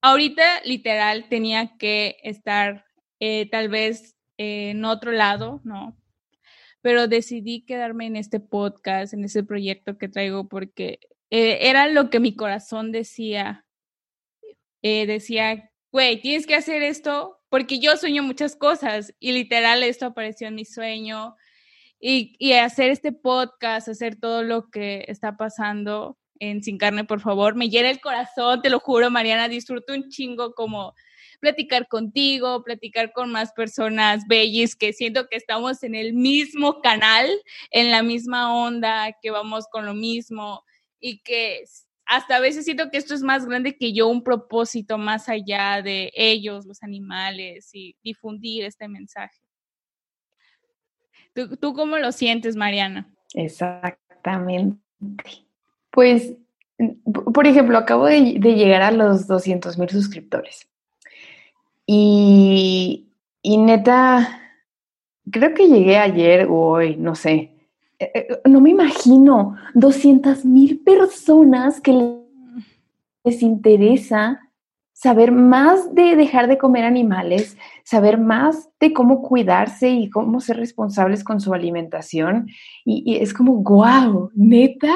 ahorita 0.00 0.62
literal 0.64 1.28
tenía 1.28 1.76
que 1.76 2.16
estar 2.22 2.84
eh, 3.20 3.48
tal 3.50 3.68
vez 3.68 4.16
en 4.36 4.84
otro 4.84 5.12
lado, 5.12 5.60
¿no? 5.64 5.96
Pero 6.80 7.06
decidí 7.06 7.64
quedarme 7.64 8.06
en 8.06 8.16
este 8.16 8.40
podcast, 8.40 9.14
en 9.14 9.24
ese 9.24 9.44
proyecto 9.44 9.96
que 9.96 10.08
traigo 10.08 10.48
porque 10.48 10.98
eh, 11.30 11.68
era 11.68 11.88
lo 11.88 12.10
que 12.10 12.20
mi 12.20 12.34
corazón 12.36 12.92
decía. 12.92 13.64
Eh, 14.82 15.06
decía, 15.06 15.70
güey, 15.90 16.20
tienes 16.20 16.46
que 16.46 16.54
hacer 16.54 16.82
esto 16.82 17.40
porque 17.48 17.78
yo 17.78 17.96
sueño 17.96 18.22
muchas 18.22 18.56
cosas 18.56 19.14
y 19.18 19.32
literal 19.32 19.82
esto 19.82 20.06
apareció 20.06 20.48
en 20.48 20.56
mi 20.56 20.64
sueño. 20.64 21.36
Y, 22.00 22.36
y 22.38 22.52
hacer 22.52 22.90
este 22.90 23.12
podcast, 23.12 23.88
hacer 23.88 24.16
todo 24.16 24.42
lo 24.42 24.68
que 24.70 25.04
está 25.08 25.36
pasando 25.36 26.18
en 26.38 26.62
Sin 26.62 26.78
Carne, 26.78 27.04
por 27.04 27.20
favor, 27.20 27.54
me 27.54 27.70
llena 27.70 27.90
el 27.90 28.00
corazón, 28.00 28.60
te 28.60 28.70
lo 28.70 28.80
juro, 28.80 29.10
Mariana, 29.10 29.48
disfruto 29.48 29.94
un 29.94 30.10
chingo 30.10 30.52
como 30.52 30.94
platicar 31.40 31.88
contigo, 31.88 32.62
platicar 32.62 33.12
con 33.12 33.30
más 33.30 33.52
personas 33.52 34.26
bellis, 34.26 34.76
que 34.76 34.92
siento 34.92 35.26
que 35.28 35.36
estamos 35.36 35.82
en 35.82 35.94
el 35.94 36.14
mismo 36.14 36.80
canal, 36.80 37.28
en 37.70 37.90
la 37.90 38.02
misma 38.02 38.54
onda, 38.54 39.16
que 39.22 39.30
vamos 39.30 39.66
con 39.70 39.86
lo 39.86 39.94
mismo 39.94 40.64
y 41.04 41.18
que 41.18 41.64
hasta 42.06 42.36
a 42.36 42.40
veces 42.40 42.64
siento 42.64 42.90
que 42.90 42.96
esto 42.96 43.12
es 43.12 43.20
más 43.20 43.44
grande 43.44 43.76
que 43.76 43.92
yo, 43.92 44.08
un 44.08 44.24
propósito 44.24 44.96
más 44.96 45.28
allá 45.28 45.82
de 45.82 46.10
ellos, 46.14 46.64
los 46.64 46.82
animales, 46.82 47.68
y 47.74 47.94
difundir 48.02 48.64
este 48.64 48.88
mensaje. 48.88 49.36
¿Tú, 51.34 51.74
cómo 51.74 51.98
lo 51.98 52.10
sientes, 52.10 52.56
Mariana? 52.56 53.06
Exactamente. 53.34 54.80
Pues, 55.90 56.32
por 57.34 57.46
ejemplo, 57.46 57.76
acabo 57.76 58.06
de, 58.06 58.22
llegar 58.22 58.80
a 58.80 58.90
los 58.90 59.26
200 59.26 59.76
mil 59.76 59.90
suscriptores. 59.90 60.66
Y, 61.84 63.08
y 63.42 63.58
neta, 63.58 64.40
creo 65.30 65.52
que 65.52 65.68
llegué 65.68 65.98
ayer 65.98 66.46
o 66.46 66.54
hoy, 66.54 66.96
no 66.96 67.14
sé, 67.14 67.53
no 68.44 68.60
me 68.60 68.70
imagino 68.70 69.56
200 69.74 70.44
mil 70.44 70.80
personas 70.80 71.80
que 71.80 72.18
les 73.24 73.42
interesa 73.42 74.40
saber 74.94 75.32
más 75.32 75.94
de 75.94 76.16
dejar 76.16 76.46
de 76.46 76.56
comer 76.56 76.84
animales, 76.84 77.58
saber 77.82 78.16
más 78.16 78.70
de 78.80 78.92
cómo 78.92 79.22
cuidarse 79.22 79.90
y 79.90 80.08
cómo 80.08 80.40
ser 80.40 80.56
responsables 80.56 81.24
con 81.24 81.40
su 81.40 81.52
alimentación. 81.52 82.48
Y, 82.84 83.16
es 83.16 83.34
como, 83.34 83.56
wow, 83.56 84.30
neta, 84.34 84.94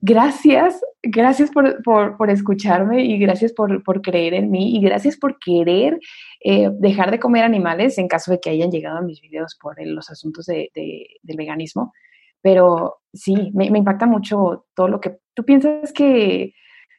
gracias, 0.00 0.84
gracias 1.02 1.50
por, 1.50 2.28
escucharme 2.28 3.04
y 3.04 3.18
gracias 3.18 3.52
por, 3.52 4.02
creer 4.02 4.34
en 4.34 4.50
mí 4.50 4.76
y 4.76 4.80
gracias 4.80 5.16
por 5.16 5.38
querer 5.38 5.98
eh, 6.40 6.70
dejar 6.72 7.10
de 7.10 7.18
comer 7.18 7.44
animales 7.44 7.98
en 7.98 8.08
caso 8.08 8.30
de 8.30 8.40
que 8.40 8.50
hayan 8.50 8.70
llegado 8.70 8.98
a 8.98 9.02
mis 9.02 9.20
videos 9.20 9.56
por 9.60 9.76
los 9.84 10.10
asuntos 10.10 10.46
de, 10.46 10.70
del 10.74 11.36
veganismo. 11.36 11.92
Pero 12.40 12.98
sí, 13.12 13.50
me, 13.54 13.66
impacta 13.66 14.06
mucho 14.06 14.66
todo 14.74 14.88
lo 14.88 15.00
que 15.00 15.18
tú 15.34 15.44
piensas 15.44 15.92
que, 15.92 16.54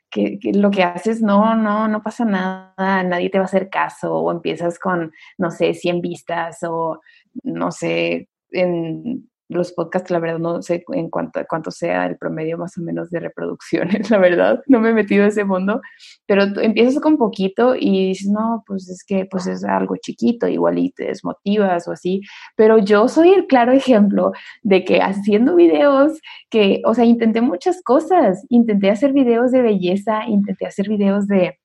que, 0.10 0.38
lo 0.53 0.69
que 0.72 0.84
haces 0.84 1.22
no, 1.22 1.55
no, 1.55 1.88
no 1.88 2.03
pasa 2.03 2.25
nada, 2.25 3.03
nadie 3.03 3.29
te 3.29 3.38
va 3.38 3.46
a 3.46 3.46
hacer 3.46 3.69
caso 3.69 4.13
o 4.15 4.31
empiezas 4.31 4.77
con, 4.77 5.12
no 5.38 5.51
sé, 5.51 5.74
100 5.74 6.01
vistas 6.01 6.60
o, 6.63 7.00
no 7.43 7.72
sé, 7.72 8.27
en 8.51 9.28
los 9.50 9.74
podcasts, 9.74 10.12
la 10.12 10.20
verdad, 10.20 10.38
no 10.38 10.62
sé 10.62 10.84
en 10.94 11.10
cuánto, 11.10 11.41
cuánto 11.50 11.72
sea 11.72 12.06
el 12.06 12.18
promedio 12.18 12.58
más 12.58 12.77
o 12.77 12.82
menos 12.82 13.10
de 13.10 13.20
reproducciones, 13.20 14.10
la 14.12 14.20
verdad, 14.20 14.62
no 14.68 14.79
me 14.79 14.89
he 14.89 14.94
metido 14.94 15.24
en 15.24 15.29
ese 15.29 15.44
mundo, 15.44 15.82
pero 16.27 16.44
empiezas 16.62 17.01
con 17.01 17.18
poquito 17.18 17.75
y 17.75 18.10
dices, 18.10 18.29
no, 18.29 18.63
pues 18.68 18.88
es 18.89 19.03
que 19.03 19.25
pues 19.25 19.48
es 19.48 19.63
algo 19.63 19.96
chiquito, 19.98 20.48
igual 20.48 20.77
y 20.77 20.91
te 20.91 21.06
desmotivas 21.06 21.88
o 21.88 21.91
así, 21.91 22.22
pero 22.56 22.77
yo 22.77 23.08
soy 23.08 23.29
el 23.29 23.48
claro 23.48 23.72
ejemplo 23.72 24.32
de 24.62 24.86
que 24.86 25.01
haciendo 25.01 25.56
videos, 25.56 26.20
que, 26.50 26.82
o 26.86 26.94
sea, 26.94 27.06
intenté 27.06 27.41
muchas 27.41 27.82
cosas, 27.82 28.46
intenté 28.50 28.91
hacer 28.91 29.13
videos 29.13 29.51
de 29.51 29.63
belleza, 29.63 30.25
intenté 30.27 30.68
hacer 30.68 30.88
videos 30.88 31.27
de, 31.27 31.58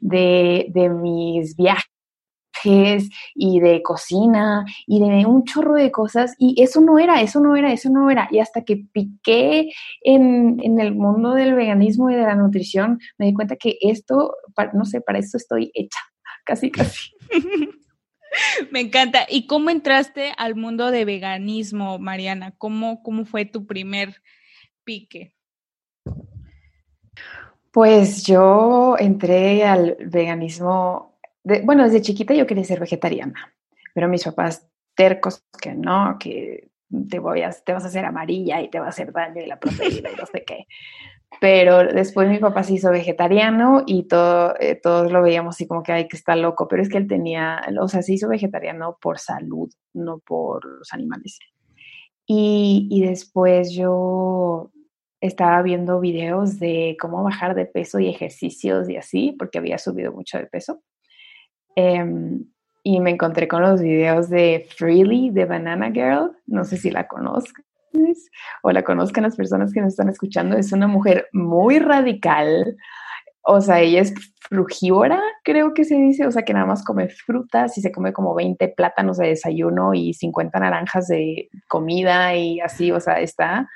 de, 0.00 0.66
de 0.70 0.88
mis 0.88 1.56
viajes 1.56 1.89
y 3.34 3.60
de 3.60 3.82
cocina 3.82 4.64
y 4.86 5.00
de 5.00 5.26
un 5.26 5.44
chorro 5.44 5.74
de 5.74 5.90
cosas 5.90 6.34
y 6.38 6.62
eso 6.62 6.80
no 6.80 6.98
era, 6.98 7.20
eso 7.20 7.40
no 7.40 7.56
era, 7.56 7.72
eso 7.72 7.90
no 7.90 8.10
era. 8.10 8.28
Y 8.30 8.38
hasta 8.38 8.62
que 8.64 8.84
piqué 8.92 9.70
en, 10.02 10.60
en 10.62 10.80
el 10.80 10.94
mundo 10.94 11.32
del 11.34 11.54
veganismo 11.54 12.10
y 12.10 12.14
de 12.14 12.22
la 12.22 12.34
nutrición, 12.34 12.98
me 13.18 13.26
di 13.26 13.34
cuenta 13.34 13.56
que 13.56 13.78
esto, 13.80 14.34
no 14.74 14.84
sé, 14.84 15.00
para 15.00 15.18
esto 15.18 15.36
estoy 15.36 15.70
hecha, 15.74 16.00
casi, 16.44 16.70
casi. 16.70 17.12
Me 18.70 18.80
encanta. 18.80 19.26
¿Y 19.28 19.46
cómo 19.46 19.70
entraste 19.70 20.32
al 20.36 20.54
mundo 20.54 20.90
de 20.90 21.04
veganismo, 21.04 21.98
Mariana? 21.98 22.54
¿Cómo, 22.58 23.02
cómo 23.02 23.24
fue 23.24 23.44
tu 23.44 23.66
primer 23.66 24.22
pique? 24.84 25.34
Pues 27.72 28.24
yo 28.24 28.96
entré 28.98 29.64
al 29.64 29.96
veganismo, 30.00 31.09
bueno, 31.42 31.84
desde 31.84 32.02
chiquita 32.02 32.34
yo 32.34 32.46
quería 32.46 32.64
ser 32.64 32.80
vegetariana, 32.80 33.54
pero 33.94 34.08
mis 34.08 34.24
papás 34.24 34.66
tercos 34.94 35.44
que 35.60 35.74
no, 35.74 36.16
que 36.18 36.70
te, 37.08 37.18
voy 37.18 37.42
a, 37.42 37.50
te 37.50 37.72
vas 37.72 37.84
a 37.84 37.88
hacer 37.88 38.04
amarilla 38.04 38.60
y 38.60 38.68
te 38.68 38.80
va 38.80 38.86
a 38.86 38.90
hacer 38.90 39.12
daño 39.12 39.40
y 39.42 39.46
la 39.46 39.58
proteína 39.58 40.10
y 40.10 40.16
no 40.16 40.26
sé 40.26 40.44
qué. 40.44 40.66
Pero 41.40 41.84
después 41.84 42.28
mi 42.28 42.38
papá 42.38 42.64
se 42.64 42.74
hizo 42.74 42.90
vegetariano 42.90 43.84
y 43.86 44.08
todo, 44.08 44.54
eh, 44.58 44.74
todos 44.74 45.12
lo 45.12 45.22
veíamos 45.22 45.54
así 45.54 45.66
como 45.66 45.82
que, 45.82 45.92
ay, 45.92 46.08
que 46.08 46.16
está 46.16 46.34
loco, 46.34 46.66
pero 46.66 46.82
es 46.82 46.88
que 46.88 46.98
él 46.98 47.06
tenía, 47.06 47.60
o 47.80 47.88
sea, 47.88 48.02
se 48.02 48.14
hizo 48.14 48.28
vegetariano 48.28 48.98
por 49.00 49.18
salud, 49.18 49.70
no 49.94 50.18
por 50.18 50.64
los 50.64 50.92
animales. 50.92 51.38
Y, 52.26 52.88
y 52.90 53.02
después 53.06 53.72
yo 53.72 54.70
estaba 55.20 55.62
viendo 55.62 56.00
videos 56.00 56.58
de 56.58 56.96
cómo 57.00 57.22
bajar 57.22 57.54
de 57.54 57.66
peso 57.66 58.00
y 58.00 58.08
ejercicios 58.08 58.88
y 58.88 58.96
así, 58.96 59.34
porque 59.38 59.58
había 59.58 59.78
subido 59.78 60.12
mucho 60.12 60.38
de 60.38 60.46
peso. 60.46 60.82
Em, 61.76 62.44
y 62.82 63.00
me 63.00 63.10
encontré 63.10 63.46
con 63.46 63.62
los 63.62 63.80
videos 63.80 64.30
de 64.30 64.66
Freely 64.76 65.30
de 65.30 65.44
Banana 65.44 65.90
Girl, 65.90 66.32
no 66.46 66.64
sé 66.64 66.76
si 66.76 66.90
la 66.90 67.06
conozcas 67.06 67.64
o 68.62 68.70
la 68.72 68.82
conozcan 68.82 69.24
las 69.24 69.36
personas 69.36 69.72
que 69.72 69.80
nos 69.80 69.92
están 69.92 70.08
escuchando, 70.08 70.56
es 70.56 70.72
una 70.72 70.86
mujer 70.86 71.28
muy 71.32 71.78
radical, 71.78 72.76
o 73.42 73.60
sea, 73.60 73.80
ella 73.80 74.00
es 74.00 74.14
frugívora, 74.48 75.20
creo 75.44 75.74
que 75.74 75.84
se 75.84 75.96
dice, 75.96 76.26
o 76.26 76.30
sea, 76.30 76.42
que 76.42 76.52
nada 76.52 76.66
más 76.66 76.84
come 76.84 77.08
frutas 77.08 77.76
y 77.78 77.82
se 77.82 77.92
come 77.92 78.12
como 78.12 78.34
20 78.34 78.68
plátanos 78.68 79.18
de 79.18 79.28
desayuno 79.28 79.94
y 79.94 80.14
50 80.14 80.58
naranjas 80.58 81.08
de 81.08 81.48
comida 81.68 82.34
y 82.34 82.60
así, 82.60 82.92
o 82.92 83.00
sea, 83.00 83.20
está 83.20 83.68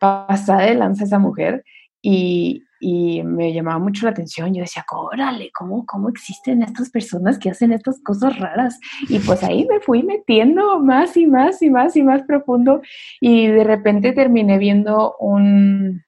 pasada 0.00 0.62
de 0.62 0.74
lanza 0.74 1.04
esa 1.04 1.18
mujer. 1.18 1.64
Y, 2.02 2.64
y 2.80 3.22
me 3.22 3.52
llamaba 3.52 3.78
mucho 3.78 4.06
la 4.06 4.12
atención. 4.12 4.54
Yo 4.54 4.62
decía, 4.62 4.84
órale, 4.90 5.50
¿cómo, 5.52 5.84
¿cómo 5.86 6.08
existen 6.08 6.62
estas 6.62 6.90
personas 6.90 7.38
que 7.38 7.50
hacen 7.50 7.72
estas 7.72 8.00
cosas 8.02 8.38
raras? 8.38 8.80
Y 9.08 9.18
pues 9.18 9.42
ahí 9.42 9.66
me 9.66 9.80
fui 9.80 10.02
metiendo 10.02 10.80
más 10.80 11.16
y 11.16 11.26
más 11.26 11.60
y 11.62 11.68
más 11.68 11.94
y 11.96 12.02
más 12.02 12.22
profundo 12.22 12.80
y 13.20 13.46
de 13.46 13.64
repente 13.64 14.12
terminé 14.12 14.58
viendo 14.58 15.14
un, 15.20 16.02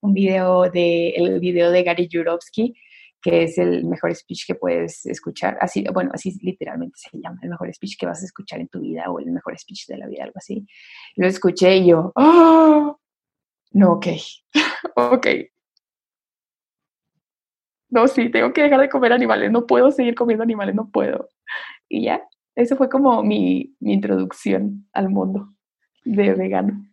un 0.00 0.14
video 0.14 0.70
de, 0.70 1.10
el 1.10 1.40
video 1.40 1.72
de 1.72 1.82
Gary 1.82 2.08
Jurovsky, 2.10 2.74
que 3.20 3.42
es 3.42 3.58
el 3.58 3.84
mejor 3.84 4.14
speech 4.14 4.46
que 4.46 4.54
puedes 4.54 5.04
escuchar, 5.06 5.58
así, 5.60 5.84
bueno, 5.92 6.12
así 6.14 6.38
literalmente 6.42 6.96
se 6.96 7.18
llama, 7.18 7.40
el 7.42 7.50
mejor 7.50 7.74
speech 7.74 7.96
que 7.98 8.06
vas 8.06 8.22
a 8.22 8.24
escuchar 8.24 8.60
en 8.60 8.68
tu 8.68 8.80
vida 8.80 9.10
o 9.10 9.18
el 9.18 9.32
mejor 9.32 9.58
speech 9.58 9.86
de 9.88 9.98
la 9.98 10.06
vida, 10.06 10.22
algo 10.22 10.36
así. 10.36 10.64
Lo 11.16 11.26
escuché 11.26 11.78
y 11.78 11.88
yo, 11.88 12.12
¡oh! 12.14 13.00
No, 13.72 13.92
ok, 13.94 14.06
ok. 14.96 15.26
No, 17.88 18.08
sí, 18.08 18.30
tengo 18.30 18.52
que 18.52 18.62
dejar 18.62 18.80
de 18.80 18.88
comer 18.88 19.12
animales, 19.12 19.50
no 19.50 19.66
puedo 19.66 19.90
seguir 19.90 20.14
comiendo 20.14 20.42
animales, 20.42 20.74
no 20.74 20.90
puedo. 20.90 21.28
Y 21.88 22.04
ya, 22.04 22.22
eso 22.54 22.76
fue 22.76 22.88
como 22.88 23.22
mi, 23.22 23.76
mi 23.80 23.92
introducción 23.92 24.88
al 24.92 25.08
mundo 25.08 25.52
de 26.04 26.34
vegano. 26.34 26.84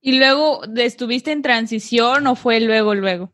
¿Y 0.00 0.18
luego 0.18 0.62
estuviste 0.76 1.32
en 1.32 1.42
transición 1.42 2.26
o 2.26 2.34
fue 2.34 2.60
luego, 2.60 2.94
luego? 2.94 3.32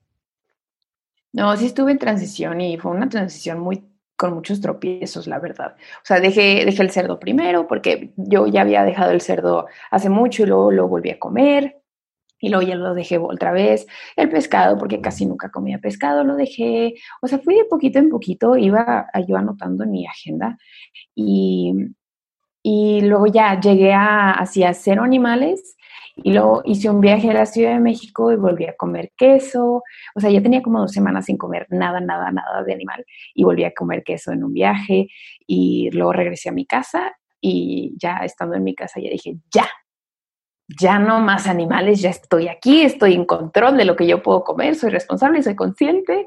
No, 1.32 1.56
sí 1.56 1.66
estuve 1.66 1.92
en 1.92 1.98
transición 1.98 2.60
y 2.60 2.78
fue 2.78 2.92
una 2.92 3.08
transición 3.08 3.60
muy 3.60 3.84
con 4.16 4.34
muchos 4.34 4.60
tropiezos, 4.60 5.28
la 5.28 5.38
verdad. 5.38 5.76
O 5.78 6.04
sea, 6.04 6.18
dejé, 6.18 6.64
dejé 6.64 6.82
el 6.82 6.90
cerdo 6.90 7.20
primero 7.20 7.68
porque 7.68 8.12
yo 8.16 8.48
ya 8.48 8.62
había 8.62 8.82
dejado 8.82 9.12
el 9.12 9.20
cerdo 9.20 9.66
hace 9.92 10.10
mucho 10.10 10.42
y 10.42 10.46
luego 10.46 10.72
lo 10.72 10.88
volví 10.88 11.10
a 11.10 11.18
comer 11.18 11.77
y 12.40 12.48
luego 12.48 12.66
ya 12.66 12.74
lo 12.76 12.94
dejé 12.94 13.18
otra 13.18 13.52
vez. 13.52 13.86
El 14.16 14.28
pescado, 14.28 14.78
porque 14.78 15.00
casi 15.00 15.26
nunca 15.26 15.50
comía 15.50 15.78
pescado, 15.78 16.24
lo 16.24 16.36
dejé. 16.36 16.94
O 17.22 17.28
sea, 17.28 17.38
fui 17.38 17.56
de 17.56 17.64
poquito 17.64 17.98
en 17.98 18.08
poquito, 18.10 18.56
iba 18.56 19.06
yo 19.26 19.36
anotando 19.36 19.86
mi 19.86 20.06
agenda 20.06 20.56
y, 21.14 21.72
y 22.62 23.00
luego 23.02 23.26
ya 23.26 23.58
llegué 23.60 23.92
a 23.92 24.32
hacia 24.32 24.74
cero 24.74 25.02
animales 25.02 25.76
y 26.22 26.32
luego 26.32 26.62
hice 26.64 26.90
un 26.90 27.00
viaje 27.00 27.30
a 27.30 27.34
la 27.34 27.46
Ciudad 27.46 27.72
de 27.74 27.80
México 27.80 28.32
y 28.32 28.36
volví 28.36 28.66
a 28.66 28.74
comer 28.76 29.12
queso. 29.16 29.82
O 30.14 30.20
sea, 30.20 30.30
ya 30.30 30.42
tenía 30.42 30.62
como 30.62 30.80
dos 30.80 30.92
semanas 30.92 31.26
sin 31.26 31.36
comer 31.36 31.66
nada, 31.70 32.00
nada, 32.00 32.30
nada 32.32 32.62
de 32.64 32.72
animal 32.72 33.04
y 33.34 33.44
volví 33.44 33.64
a 33.64 33.72
comer 33.72 34.02
queso 34.02 34.32
en 34.32 34.44
un 34.44 34.52
viaje 34.52 35.08
y 35.46 35.90
luego 35.92 36.12
regresé 36.12 36.48
a 36.48 36.52
mi 36.52 36.66
casa 36.66 37.12
y 37.40 37.94
ya 37.98 38.18
estando 38.18 38.56
en 38.56 38.64
mi 38.64 38.74
casa 38.74 39.00
ya 39.00 39.10
dije, 39.10 39.36
ya, 39.52 39.68
ya 40.68 40.98
no 40.98 41.20
más 41.20 41.46
animales, 41.46 42.00
ya 42.00 42.10
estoy 42.10 42.48
aquí, 42.48 42.82
estoy 42.82 43.14
en 43.14 43.24
control 43.24 43.76
de 43.78 43.86
lo 43.86 43.96
que 43.96 44.06
yo 44.06 44.22
puedo 44.22 44.44
comer, 44.44 44.74
soy 44.74 44.90
responsable, 44.90 45.42
soy 45.42 45.56
consciente 45.56 46.26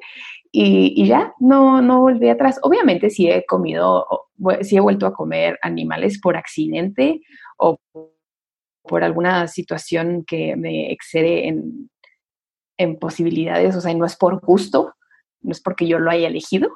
y, 0.51 1.05
ya 1.05 1.33
no, 1.39 1.81
no 1.81 2.01
volví 2.01 2.27
atrás. 2.27 2.59
Obviamente 2.63 3.09
sí 3.09 3.29
he 3.29 3.45
comido, 3.45 4.05
sí 4.61 4.77
he 4.77 4.79
vuelto 4.79 5.05
a 5.05 5.13
comer 5.13 5.59
animales 5.61 6.19
por 6.19 6.35
accidente 6.35 7.21
o 7.57 7.77
por 8.83 9.03
alguna 9.03 9.47
situación 9.47 10.25
que 10.25 10.55
me 10.55 10.91
excede 10.91 11.47
en, 11.47 11.89
en 12.77 12.97
posibilidades, 12.97 13.75
o 13.75 13.81
sea, 13.81 13.93
no 13.93 14.05
es 14.05 14.15
por 14.15 14.41
gusto, 14.41 14.95
no 15.41 15.51
es 15.51 15.61
porque 15.61 15.87
yo 15.87 15.99
lo 15.99 16.09
haya 16.09 16.27
elegido, 16.27 16.71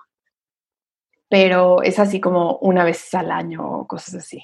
pero 1.30 1.82
es 1.82 1.98
así 1.98 2.22
como 2.22 2.58
una 2.58 2.84
vez 2.84 3.12
al 3.16 3.32
año 3.32 3.68
o 3.68 3.88
cosas 3.88 4.16
así. 4.16 4.44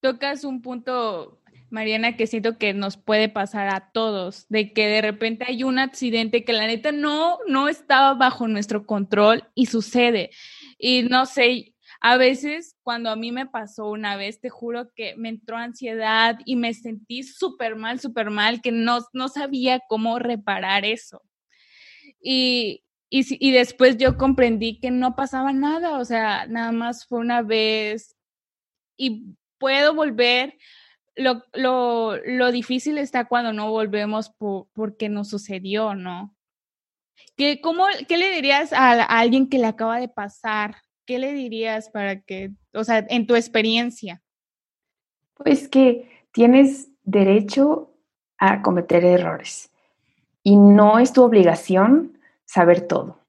Tocas 0.00 0.44
un 0.44 0.62
punto 0.62 1.40
Mariana, 1.74 2.16
que 2.16 2.28
siento 2.28 2.56
que 2.56 2.72
nos 2.72 2.96
puede 2.96 3.28
pasar 3.28 3.68
a 3.68 3.90
todos, 3.92 4.46
de 4.48 4.72
que 4.72 4.86
de 4.86 5.02
repente 5.02 5.44
hay 5.48 5.64
un 5.64 5.80
accidente 5.80 6.44
que 6.44 6.52
la 6.52 6.68
neta 6.68 6.92
no, 6.92 7.38
no 7.48 7.68
estaba 7.68 8.14
bajo 8.14 8.46
nuestro 8.46 8.86
control 8.86 9.48
y 9.56 9.66
sucede. 9.66 10.30
Y 10.78 11.02
no 11.02 11.26
sé, 11.26 11.74
a 12.00 12.16
veces 12.16 12.76
cuando 12.84 13.10
a 13.10 13.16
mí 13.16 13.32
me 13.32 13.46
pasó 13.46 13.90
una 13.90 14.16
vez, 14.16 14.40
te 14.40 14.50
juro 14.50 14.92
que 14.94 15.16
me 15.16 15.28
entró 15.28 15.56
ansiedad 15.56 16.38
y 16.44 16.54
me 16.54 16.72
sentí 16.74 17.24
súper 17.24 17.74
mal, 17.74 17.98
súper 17.98 18.30
mal, 18.30 18.62
que 18.62 18.70
no, 18.70 19.00
no 19.12 19.28
sabía 19.28 19.80
cómo 19.88 20.20
reparar 20.20 20.84
eso. 20.84 21.22
Y, 22.20 22.84
y, 23.10 23.24
y 23.44 23.50
después 23.50 23.96
yo 23.96 24.16
comprendí 24.16 24.78
que 24.78 24.92
no 24.92 25.16
pasaba 25.16 25.52
nada, 25.52 25.98
o 25.98 26.04
sea, 26.04 26.46
nada 26.46 26.70
más 26.70 27.04
fue 27.04 27.18
una 27.18 27.42
vez 27.42 28.14
y 28.96 29.34
puedo 29.58 29.92
volver, 29.92 30.56
lo, 31.16 31.42
lo, 31.52 32.16
lo, 32.16 32.52
difícil 32.52 32.98
está 32.98 33.26
cuando 33.26 33.52
no 33.52 33.70
volvemos 33.70 34.30
por, 34.30 34.66
porque 34.72 35.08
nos 35.08 35.28
sucedió, 35.28 35.94
¿no? 35.94 36.34
¿Qué, 37.36 37.60
cómo, 37.60 37.86
¿Qué 38.08 38.16
le 38.16 38.30
dirías 38.30 38.72
a, 38.72 39.02
alguien 39.02 39.48
que 39.48 39.58
le 39.58 39.66
acaba 39.66 40.00
de 40.00 40.08
pasar? 40.08 40.76
¿Qué 41.06 41.18
le 41.18 41.32
dirías 41.32 41.90
para 41.90 42.20
que, 42.20 42.52
o 42.72 42.84
sea, 42.84 43.04
en 43.08 43.26
tu 43.26 43.36
experiencia? 43.36 44.22
Pues 45.34 45.68
que 45.68 46.26
tienes 46.32 46.88
derecho 47.02 47.92
a 48.38 48.62
cometer 48.62 49.04
errores 49.04 49.70
y 50.42 50.56
no 50.56 50.98
es 50.98 51.12
tu 51.12 51.22
obligación 51.22 52.18
saber 52.44 52.86
todo. 52.86 53.20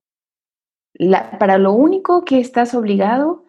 La, 0.93 1.37
para 1.37 1.57
lo 1.57 1.73
único 1.73 2.23
que 2.25 2.39
estás 2.39 2.73
obligado 2.73 3.44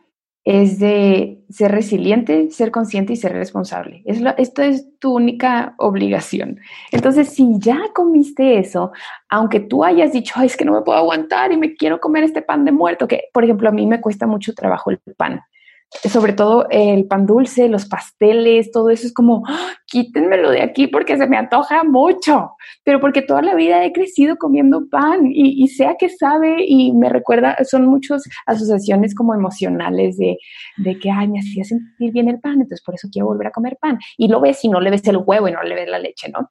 es 0.46 0.78
de 0.78 1.40
ser 1.50 1.72
resiliente, 1.72 2.52
ser 2.52 2.70
consciente 2.70 3.12
y 3.12 3.16
ser 3.16 3.32
responsable. 3.32 4.02
Es 4.04 4.22
esto 4.38 4.62
es 4.62 4.86
tu 5.00 5.16
única 5.16 5.74
obligación. 5.76 6.60
Entonces, 6.92 7.30
si 7.30 7.58
ya 7.58 7.80
comiste 7.92 8.60
eso, 8.60 8.92
aunque 9.28 9.58
tú 9.58 9.82
hayas 9.82 10.12
dicho, 10.12 10.40
es 10.40 10.56
que 10.56 10.64
no 10.64 10.72
me 10.72 10.82
puedo 10.82 10.98
aguantar 10.98 11.50
y 11.50 11.56
me 11.56 11.74
quiero 11.74 11.98
comer 11.98 12.22
este 12.22 12.42
pan 12.42 12.64
de 12.64 12.70
muerto, 12.70 13.08
que 13.08 13.24
por 13.32 13.42
ejemplo 13.42 13.68
a 13.68 13.72
mí 13.72 13.86
me 13.86 14.00
cuesta 14.00 14.28
mucho 14.28 14.54
trabajo 14.54 14.90
el 14.90 15.00
pan 15.16 15.40
sobre 15.90 16.32
todo 16.32 16.66
el 16.70 17.06
pan 17.06 17.26
dulce, 17.26 17.68
los 17.68 17.86
pasteles, 17.86 18.70
todo 18.72 18.90
eso 18.90 19.06
es 19.06 19.14
como, 19.14 19.44
¡Ah! 19.46 19.70
quítenmelo 19.86 20.50
de 20.50 20.62
aquí 20.62 20.88
porque 20.88 21.16
se 21.16 21.26
me 21.26 21.36
antoja 21.36 21.84
mucho, 21.84 22.50
pero 22.84 23.00
porque 23.00 23.22
toda 23.22 23.42
la 23.42 23.54
vida 23.54 23.84
he 23.84 23.92
crecido 23.92 24.36
comiendo 24.36 24.88
pan 24.90 25.30
y, 25.32 25.66
sea 25.68 25.96
que 25.98 26.08
sabe 26.08 26.64
y 26.66 26.92
me 26.92 27.08
recuerda, 27.08 27.56
son 27.64 27.86
muchas 27.86 28.24
asociaciones 28.46 29.14
como 29.14 29.34
emocionales 29.34 30.16
de, 30.16 30.36
de 30.76 30.98
que, 30.98 31.10
ay, 31.10 31.28
me 31.28 31.38
hacía 31.38 31.64
sentir 31.64 32.12
bien 32.12 32.28
el 32.28 32.40
pan, 32.40 32.54
entonces 32.54 32.82
por 32.84 32.94
eso 32.94 33.08
quiero 33.10 33.26
volver 33.26 33.48
a 33.48 33.52
comer 33.52 33.78
pan. 33.80 33.98
Y 34.16 34.28
lo 34.28 34.40
ves 34.40 34.64
y 34.64 34.68
no 34.68 34.80
le 34.80 34.90
ves 34.90 35.06
el 35.06 35.18
huevo 35.18 35.48
y 35.48 35.52
no 35.52 35.62
le 35.62 35.74
ves 35.74 35.88
la 35.88 35.98
leche, 35.98 36.28
¿no? 36.30 36.50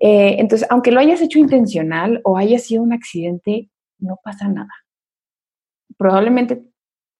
Eh, 0.00 0.36
entonces, 0.38 0.66
aunque 0.70 0.90
lo 0.90 1.00
hayas 1.00 1.20
hecho 1.20 1.38
intencional 1.38 2.20
o 2.24 2.36
haya 2.36 2.58
sido 2.58 2.82
un 2.82 2.92
accidente, 2.92 3.70
no 3.98 4.18
pasa 4.22 4.48
nada. 4.48 4.70
Probablemente 5.96 6.73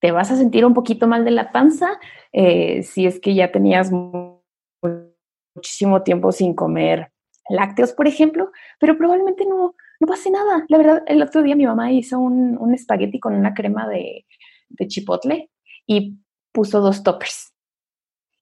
te 0.04 0.12
vas 0.12 0.30
a 0.30 0.36
sentir 0.36 0.66
un 0.66 0.74
poquito 0.74 1.06
mal 1.06 1.24
de 1.24 1.30
la 1.30 1.50
panza 1.50 1.98
eh, 2.30 2.82
si 2.82 3.06
es 3.06 3.18
que 3.20 3.34
ya 3.34 3.50
tenías 3.50 3.90
muchísimo 5.54 6.02
tiempo 6.02 6.30
sin 6.30 6.52
comer 6.52 7.10
lácteos, 7.48 7.94
por 7.94 8.06
ejemplo, 8.06 8.52
pero 8.78 8.98
probablemente 8.98 9.46
no, 9.46 9.74
no 10.00 10.06
pase 10.06 10.30
nada. 10.30 10.66
La 10.68 10.76
verdad, 10.76 11.02
el 11.06 11.22
otro 11.22 11.42
día 11.42 11.56
mi 11.56 11.64
mamá 11.64 11.90
hizo 11.90 12.18
un, 12.18 12.58
un 12.58 12.74
espagueti 12.74 13.18
con 13.18 13.32
una 13.32 13.54
crema 13.54 13.88
de, 13.88 14.26
de 14.68 14.88
chipotle 14.88 15.50
y 15.86 16.18
puso 16.52 16.82
dos 16.82 17.02
toppers. 17.02 17.54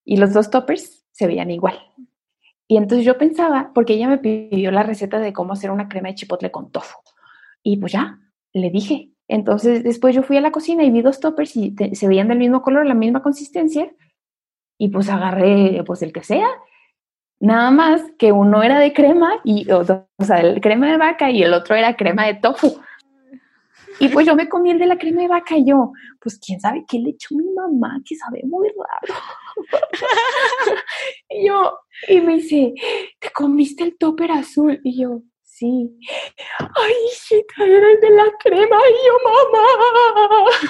Y 0.04 0.16
los 0.16 0.32
dos 0.32 0.50
toppers 0.50 1.06
se 1.12 1.28
veían 1.28 1.52
igual. 1.52 1.78
Y 2.66 2.76
entonces 2.76 3.06
yo 3.06 3.18
pensaba, 3.18 3.70
porque 3.72 3.92
ella 3.92 4.08
me 4.08 4.18
pidió 4.18 4.72
la 4.72 4.82
receta 4.82 5.20
de 5.20 5.32
cómo 5.32 5.52
hacer 5.52 5.70
una 5.70 5.88
crema 5.88 6.08
de 6.08 6.16
chipotle 6.16 6.50
con 6.50 6.72
tofu. 6.72 6.98
Y 7.62 7.76
pues 7.76 7.92
ya, 7.92 8.18
le 8.52 8.68
dije. 8.70 9.11
Entonces 9.32 9.82
después 9.82 10.14
yo 10.14 10.22
fui 10.22 10.36
a 10.36 10.42
la 10.42 10.52
cocina 10.52 10.84
y 10.84 10.90
vi 10.90 11.00
dos 11.00 11.18
toppers 11.18 11.56
y 11.56 11.74
se 11.94 12.08
veían 12.08 12.28
del 12.28 12.38
mismo 12.38 12.60
color, 12.60 12.86
la 12.86 12.94
misma 12.94 13.22
consistencia. 13.22 13.90
Y 14.78 14.88
pues 14.88 15.08
agarré 15.08 15.82
pues 15.86 16.02
el 16.02 16.12
que 16.12 16.22
sea 16.22 16.48
Nada 17.42 17.72
más 17.72 18.02
que 18.18 18.30
uno 18.30 18.62
era 18.62 18.78
de 18.78 18.92
crema 18.92 19.32
y, 19.42 19.68
o, 19.72 19.84
sea, 19.84 20.38
el 20.38 20.60
crema 20.60 20.88
de 20.88 20.96
vaca 20.96 21.28
y 21.28 21.42
el 21.42 21.52
otro 21.54 21.74
era 21.74 21.96
crema 21.96 22.24
de 22.24 22.34
tofu. 22.34 22.80
Y 23.98 24.10
pues 24.10 24.28
yo 24.28 24.36
me 24.36 24.48
comí 24.48 24.70
el 24.70 24.78
de 24.78 24.86
la 24.86 24.96
crema 24.96 25.22
de 25.22 25.28
vaca 25.28 25.56
y 25.56 25.66
yo, 25.66 25.90
pues 26.20 26.38
quién 26.38 26.60
sabe 26.60 26.84
qué 26.86 27.00
le 27.00 27.10
echó 27.10 27.34
mi 27.34 27.50
mamá, 27.52 28.00
que 28.04 28.14
sabe 28.14 28.42
muy 28.44 28.68
raro. 28.68 29.20
y 31.30 31.48
yo, 31.48 31.78
y 32.06 32.20
me 32.20 32.36
dice, 32.36 32.74
¿te 33.18 33.30
comiste 33.30 33.82
el 33.82 33.98
topper 33.98 34.30
azul? 34.30 34.80
Y 34.84 35.02
yo, 35.02 35.22
sí. 35.62 35.98
Ay, 36.58 36.92
hijita, 37.06 37.64
eres 37.64 38.00
de 38.00 38.10
la 38.10 38.24
crema. 38.40 38.78
Y 38.90 39.06
yo, 39.06 39.14
mamá, 39.28 39.66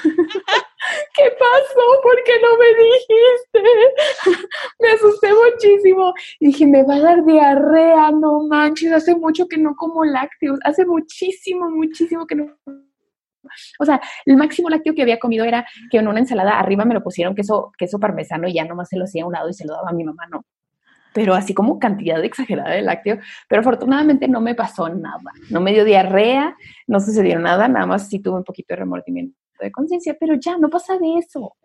¿qué 1.14 1.30
pasó? 1.38 1.84
¿Por 2.02 2.22
qué 2.24 2.32
no 2.42 2.58
me 2.58 2.68
dijiste? 2.84 3.62
me 4.80 4.88
asusté 4.90 5.28
muchísimo. 5.32 6.12
Y 6.40 6.46
dije, 6.48 6.66
me 6.66 6.82
va 6.84 6.96
a 6.96 7.00
dar 7.00 7.24
diarrea, 7.24 8.10
no 8.10 8.42
manches, 8.48 8.92
hace 8.92 9.16
mucho 9.16 9.48
que 9.48 9.58
no 9.58 9.74
como 9.76 10.04
lácteos, 10.04 10.58
hace 10.64 10.84
muchísimo, 10.84 11.70
muchísimo 11.70 12.26
que 12.26 12.34
no 12.34 12.56
o 13.78 13.84
sea, 13.84 14.00
el 14.24 14.36
máximo 14.36 14.70
lácteo 14.70 14.94
que 14.94 15.02
había 15.02 15.18
comido 15.18 15.44
era 15.44 15.66
que 15.90 15.98
en 15.98 16.06
una 16.08 16.20
ensalada 16.20 16.58
arriba 16.58 16.84
me 16.84 16.94
lo 16.94 17.02
pusieron 17.02 17.34
queso, 17.34 17.72
queso 17.76 17.98
parmesano 17.98 18.48
y 18.48 18.54
ya 18.54 18.64
nomás 18.64 18.88
se 18.88 18.96
lo 18.96 19.04
hacía 19.04 19.24
a 19.24 19.26
un 19.26 19.32
lado 19.32 19.48
y 19.48 19.52
se 19.52 19.66
lo 19.66 19.74
daba 19.74 19.90
a 19.90 19.92
mi 19.92 20.04
mamá, 20.04 20.26
¿no? 20.30 20.44
Pero 21.14 21.34
así 21.34 21.54
como 21.54 21.78
cantidad 21.78 22.22
exagerada 22.24 22.70
de 22.70 22.82
lácteo, 22.82 23.18
pero 23.48 23.60
afortunadamente 23.60 24.28
no 24.28 24.40
me 24.40 24.54
pasó 24.54 24.88
nada, 24.88 25.32
no 25.50 25.60
me 25.60 25.72
dio 25.72 25.84
diarrea, 25.84 26.56
no 26.86 27.00
sucedió 27.00 27.38
nada, 27.38 27.68
nada 27.68 27.86
más 27.86 28.08
sí 28.08 28.18
tuve 28.18 28.38
un 28.38 28.44
poquito 28.44 28.74
de 28.74 28.76
remordimiento 28.76 29.36
de 29.60 29.70
conciencia, 29.70 30.16
pero 30.18 30.34
ya, 30.34 30.58
no 30.58 30.68
pasa 30.68 30.98
de 30.98 31.18
eso. 31.18 31.56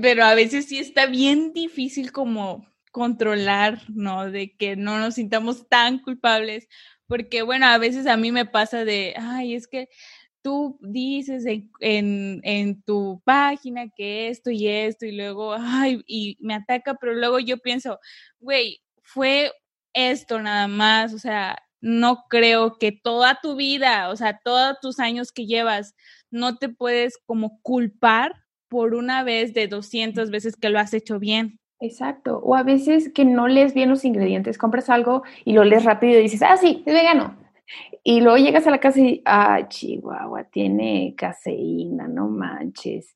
Pero 0.00 0.24
a 0.24 0.34
veces 0.34 0.66
sí 0.66 0.78
está 0.78 1.06
bien 1.06 1.52
difícil 1.52 2.10
como 2.10 2.66
controlar, 2.90 3.82
¿no? 3.88 4.30
De 4.30 4.56
que 4.56 4.76
no 4.76 4.98
nos 4.98 5.14
sintamos 5.14 5.68
tan 5.68 5.98
culpables, 5.98 6.68
porque 7.06 7.42
bueno, 7.42 7.66
a 7.66 7.78
veces 7.78 8.06
a 8.06 8.16
mí 8.16 8.32
me 8.32 8.46
pasa 8.46 8.84
de, 8.84 9.14
ay, 9.16 9.54
es 9.54 9.68
que 9.68 9.88
tú 10.42 10.78
dices 10.80 11.44
en, 11.46 12.40
en, 12.44 12.82
tu 12.82 13.20
página 13.24 13.88
que 13.90 14.28
esto 14.28 14.50
y 14.50 14.68
esto 14.68 15.06
y 15.06 15.12
luego, 15.12 15.54
ay, 15.58 16.02
y 16.06 16.36
me 16.40 16.54
ataca, 16.54 16.94
pero 16.94 17.14
luego 17.14 17.38
yo 17.38 17.58
pienso, 17.58 17.98
güey, 18.40 18.80
fue 19.02 19.52
esto 19.92 20.40
nada 20.40 20.68
más, 20.68 21.12
o 21.14 21.18
sea, 21.18 21.58
no 21.80 22.24
creo 22.28 22.78
que 22.78 22.92
toda 22.92 23.40
tu 23.40 23.56
vida, 23.56 24.10
o 24.10 24.16
sea, 24.16 24.40
todos 24.42 24.78
tus 24.80 25.00
años 25.00 25.32
que 25.32 25.46
llevas, 25.46 25.94
no 26.30 26.56
te 26.56 26.68
puedes 26.68 27.18
como 27.26 27.60
culpar 27.62 28.32
por 28.68 28.94
una 28.94 29.22
vez 29.22 29.54
de 29.54 29.66
200 29.66 30.30
veces 30.30 30.56
que 30.56 30.68
lo 30.68 30.78
has 30.78 30.92
hecho 30.92 31.18
bien. 31.18 31.58
Exacto. 31.80 32.40
O 32.42 32.54
a 32.54 32.64
veces 32.64 33.10
que 33.12 33.24
no 33.24 33.48
lees 33.48 33.72
bien 33.72 33.88
los 33.88 34.04
ingredientes, 34.04 34.58
compras 34.58 34.90
algo 34.90 35.22
y 35.44 35.52
lo 35.52 35.64
lees 35.64 35.84
rápido 35.84 36.18
y 36.18 36.22
dices, 36.22 36.42
ah, 36.42 36.56
sí, 36.56 36.82
es 36.84 36.92
vegano. 36.92 37.36
Y 38.02 38.20
luego 38.20 38.38
llegas 38.38 38.66
a 38.66 38.70
la 38.70 38.78
casa 38.78 39.00
y, 39.00 39.22
ah, 39.24 39.68
Chihuahua, 39.68 40.44
tiene 40.44 41.14
caseína, 41.16 42.08
no 42.08 42.28
manches. 42.28 43.14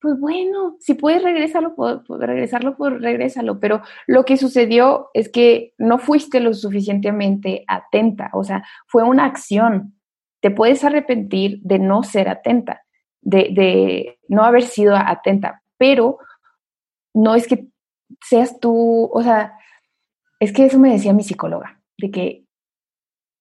Pues 0.00 0.20
bueno, 0.20 0.76
si 0.78 0.94
puedes 0.94 1.22
regresarlo, 1.22 1.74
regresarlo, 2.08 2.76
pues 2.76 3.00
regrésalo. 3.00 3.58
Pero 3.60 3.82
lo 4.06 4.24
que 4.24 4.36
sucedió 4.36 5.10
es 5.14 5.28
que 5.28 5.74
no 5.78 5.98
fuiste 5.98 6.40
lo 6.40 6.54
suficientemente 6.54 7.64
atenta, 7.66 8.30
o 8.32 8.44
sea, 8.44 8.64
fue 8.86 9.02
una 9.02 9.24
acción. 9.24 9.94
Te 10.40 10.50
puedes 10.50 10.84
arrepentir 10.84 11.60
de 11.62 11.78
no 11.78 12.02
ser 12.02 12.28
atenta, 12.28 12.82
de, 13.20 13.48
de 13.52 14.18
no 14.28 14.44
haber 14.44 14.62
sido 14.62 14.94
atenta, 14.94 15.62
pero 15.78 16.18
no 17.14 17.34
es 17.34 17.48
que 17.48 17.66
seas 18.22 18.60
tú, 18.60 19.10
o 19.12 19.22
sea, 19.22 19.58
es 20.38 20.52
que 20.52 20.66
eso 20.66 20.78
me 20.78 20.92
decía 20.92 21.12
mi 21.12 21.22
psicóloga, 21.22 21.80
de 21.98 22.10
que 22.10 22.45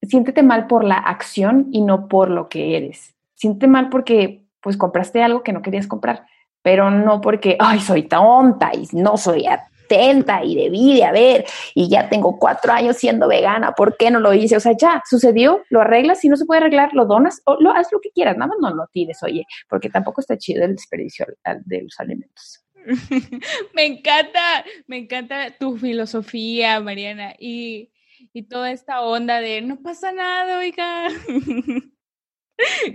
siéntete 0.05 0.43
mal 0.43 0.67
por 0.67 0.83
la 0.83 0.95
acción 0.95 1.67
y 1.71 1.81
no 1.81 2.07
por 2.07 2.29
lo 2.29 2.49
que 2.49 2.77
eres. 2.77 3.15
Siéntete 3.35 3.67
mal 3.67 3.89
porque 3.89 4.43
pues 4.61 4.77
compraste 4.77 5.21
algo 5.21 5.43
que 5.43 5.53
no 5.53 5.61
querías 5.61 5.87
comprar, 5.87 6.25
pero 6.61 6.89
no 6.89 7.21
porque, 7.21 7.55
ay, 7.59 7.79
soy 7.79 8.03
tonta 8.03 8.71
y 8.73 8.87
no 8.93 9.17
soy 9.17 9.45
atenta 9.45 10.43
y 10.43 10.55
debí 10.55 10.95
de 10.95 11.03
haber 11.03 11.45
y 11.75 11.87
ya 11.89 12.09
tengo 12.09 12.39
cuatro 12.39 12.73
años 12.73 12.97
siendo 12.97 13.27
vegana, 13.27 13.73
¿por 13.73 13.97
qué 13.97 14.09
no 14.09 14.19
lo 14.19 14.33
hice? 14.33 14.57
O 14.57 14.59
sea, 14.59 14.75
ya 14.75 15.03
sucedió, 15.07 15.63
lo 15.69 15.81
arreglas, 15.81 16.21
si 16.21 16.29
no 16.29 16.35
se 16.35 16.45
puede 16.45 16.61
arreglar, 16.61 16.93
lo 16.93 17.05
donas 17.05 17.41
o 17.45 17.57
lo 17.59 17.71
haz 17.71 17.91
lo 17.91 17.99
que 17.99 18.09
quieras, 18.09 18.37
nada 18.37 18.47
más 18.47 18.57
no 18.59 18.75
lo 18.75 18.87
tires, 18.87 19.21
oye, 19.21 19.45
porque 19.69 19.89
tampoco 19.89 20.21
está 20.21 20.37
chido 20.37 20.65
el 20.65 20.75
desperdicio 20.75 21.27
de 21.65 21.83
los 21.83 21.99
alimentos. 21.99 22.65
me 23.73 23.85
encanta, 23.85 24.65
me 24.87 24.97
encanta 24.97 25.51
tu 25.59 25.77
filosofía, 25.77 26.79
Mariana, 26.79 27.35
y 27.39 27.91
y 28.33 28.43
toda 28.43 28.71
esta 28.71 29.01
onda 29.01 29.39
de 29.41 29.61
no 29.61 29.81
pasa 29.81 30.11
nada, 30.11 30.57
oiga, 30.57 31.07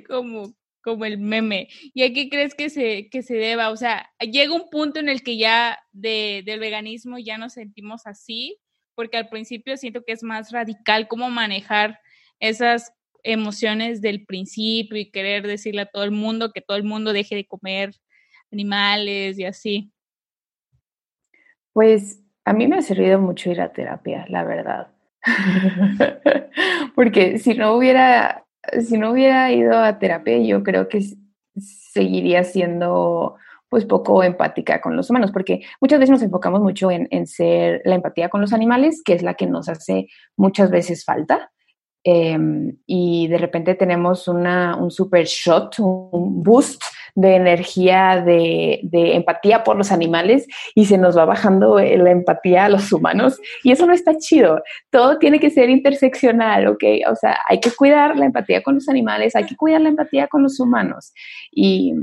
como, 0.09 0.55
como 0.83 1.05
el 1.05 1.19
meme. 1.19 1.69
¿Y 1.95 2.03
a 2.03 2.13
qué 2.13 2.29
crees 2.29 2.55
que 2.55 2.71
se, 2.71 3.09
que 3.11 3.23
se 3.23 3.35
deba? 3.35 3.71
O 3.71 3.77
sea, 3.77 4.11
llega 4.21 4.55
un 4.55 4.69
punto 4.71 5.01
en 5.01 5.09
el 5.09 5.23
que 5.23 5.37
ya 5.37 5.79
de, 5.93 6.43
del 6.45 6.61
veganismo 6.61 7.19
ya 7.19 7.39
nos 7.39 7.55
sentimos 7.55 8.07
así, 8.07 8.59
porque 8.95 9.17
al 9.17 9.29
principio 9.29 9.77
siento 9.77 10.03
que 10.05 10.13
es 10.13 10.23
más 10.23 10.53
radical 10.53 11.09
cómo 11.09 11.31
manejar 11.31 11.99
esas 12.39 12.93
emociones 13.23 14.01
del 14.01 14.25
principio 14.25 14.99
y 14.99 15.11
querer 15.11 15.47
decirle 15.47 15.83
a 15.83 15.87
todo 15.87 16.05
el 16.05 16.11
mundo 16.11 16.53
que 16.53 16.61
todo 16.61 16.77
el 16.77 16.85
mundo 16.85 17.13
deje 17.13 17.35
de 17.35 17.47
comer 17.47 17.95
animales 18.51 19.39
y 19.39 19.45
así. 19.45 19.93
Pues 21.73 22.21
a 22.45 22.53
mí 22.53 22.67
me 22.67 22.79
ha 22.79 22.83
servido 22.83 23.21
mucho 23.21 23.51
ir 23.51 23.61
a 23.61 23.73
terapia, 23.73 24.27
la 24.29 24.45
verdad. 24.45 24.89
Porque 26.95 27.39
si 27.39 27.55
no 27.55 27.75
hubiera, 27.75 28.45
si 28.87 28.99
no 28.99 29.13
hubiera 29.13 29.51
ido 29.53 29.79
a 29.79 29.99
terapia, 29.99 30.39
yo 30.39 30.63
creo 30.63 30.89
que 30.89 31.01
seguiría 31.57 32.45
siendo 32.45 33.37
pues 33.69 33.85
poco 33.85 34.25
empática 34.25 34.81
con 34.81 34.97
los 34.97 35.11
humanos, 35.11 35.31
porque 35.31 35.63
muchas 35.81 36.01
veces 36.01 36.11
nos 36.11 36.23
enfocamos 36.23 36.61
mucho 36.61 36.91
en, 36.91 37.07
en 37.13 37.29
ser 37.29 37.83
la 37.85 37.95
empatía 37.95 38.29
con 38.29 38.41
los 38.41 38.53
animales, 38.53 39.01
que 39.05 39.13
es 39.13 39.23
la 39.23 39.35
que 39.35 39.47
nos 39.47 39.69
hace 39.69 40.09
muchas 40.37 40.73
veces 40.73 41.05
falta, 41.05 41.53
Em, 42.03 42.79
y 42.87 43.29
de 43.29 43.37
repente 43.37 43.75
tenemos 43.75 44.27
una, 44.27 44.77
un 44.77 44.91
super 44.91 45.27
shot, 45.27 45.79
un 45.81 46.43
boost 46.43 46.83
de 47.15 47.37
energía, 47.37 48.23
de, 48.25 48.81
de, 48.83 49.17
empatía 49.17 49.65
por 49.65 49.77
los 49.77 49.93
animales 49.93 50.47
y 50.75 50.87
se 50.87 50.99
nos 50.99 51.17
va 51.17 51.25
bajando 51.25 51.79
la 51.79 52.11
empatía 52.11 52.67
a 52.67 52.69
los 52.69 52.93
humanos 52.93 53.41
y 53.63 53.73
eso 53.73 53.87
no 53.87 53.93
está 53.93 54.17
chido. 54.17 54.63
Todo 54.91 55.19
tiene 55.19 55.41
que 55.41 55.51
ser 55.51 55.71
interseccional, 55.71 56.67
¿ok? 56.69 56.85
O 57.11 57.17
sea, 57.17 57.39
hay 57.49 57.61
que 57.61 57.71
cuidar 57.71 58.17
la 58.17 58.27
empatía 58.27 58.63
con 58.63 58.75
los 58.75 58.89
animales, 58.89 59.37
hay 59.37 59.47
que 59.47 59.57
cuidar 59.57 59.81
la 59.81 59.89
empatía 59.89 60.29
con 60.29 60.43
los 60.43 60.59
humanos 60.61 61.13
y 61.51 61.95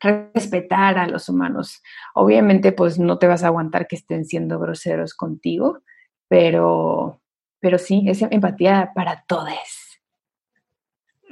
respetar 0.00 0.98
a 0.98 1.06
los 1.06 1.28
humanos. 1.28 1.80
Obviamente, 2.14 2.72
pues 2.72 2.98
no 2.98 3.18
te 3.18 3.28
vas 3.28 3.44
a 3.44 3.48
aguantar 3.48 3.86
que 3.86 3.96
estén 3.96 4.24
siendo 4.24 4.58
groseros 4.58 5.14
contigo, 5.14 5.78
pero 6.28 7.22
pero 7.62 7.78
sí, 7.78 8.04
es 8.08 8.20
empatía 8.22 8.90
para 8.92 9.24
todos. 9.28 9.81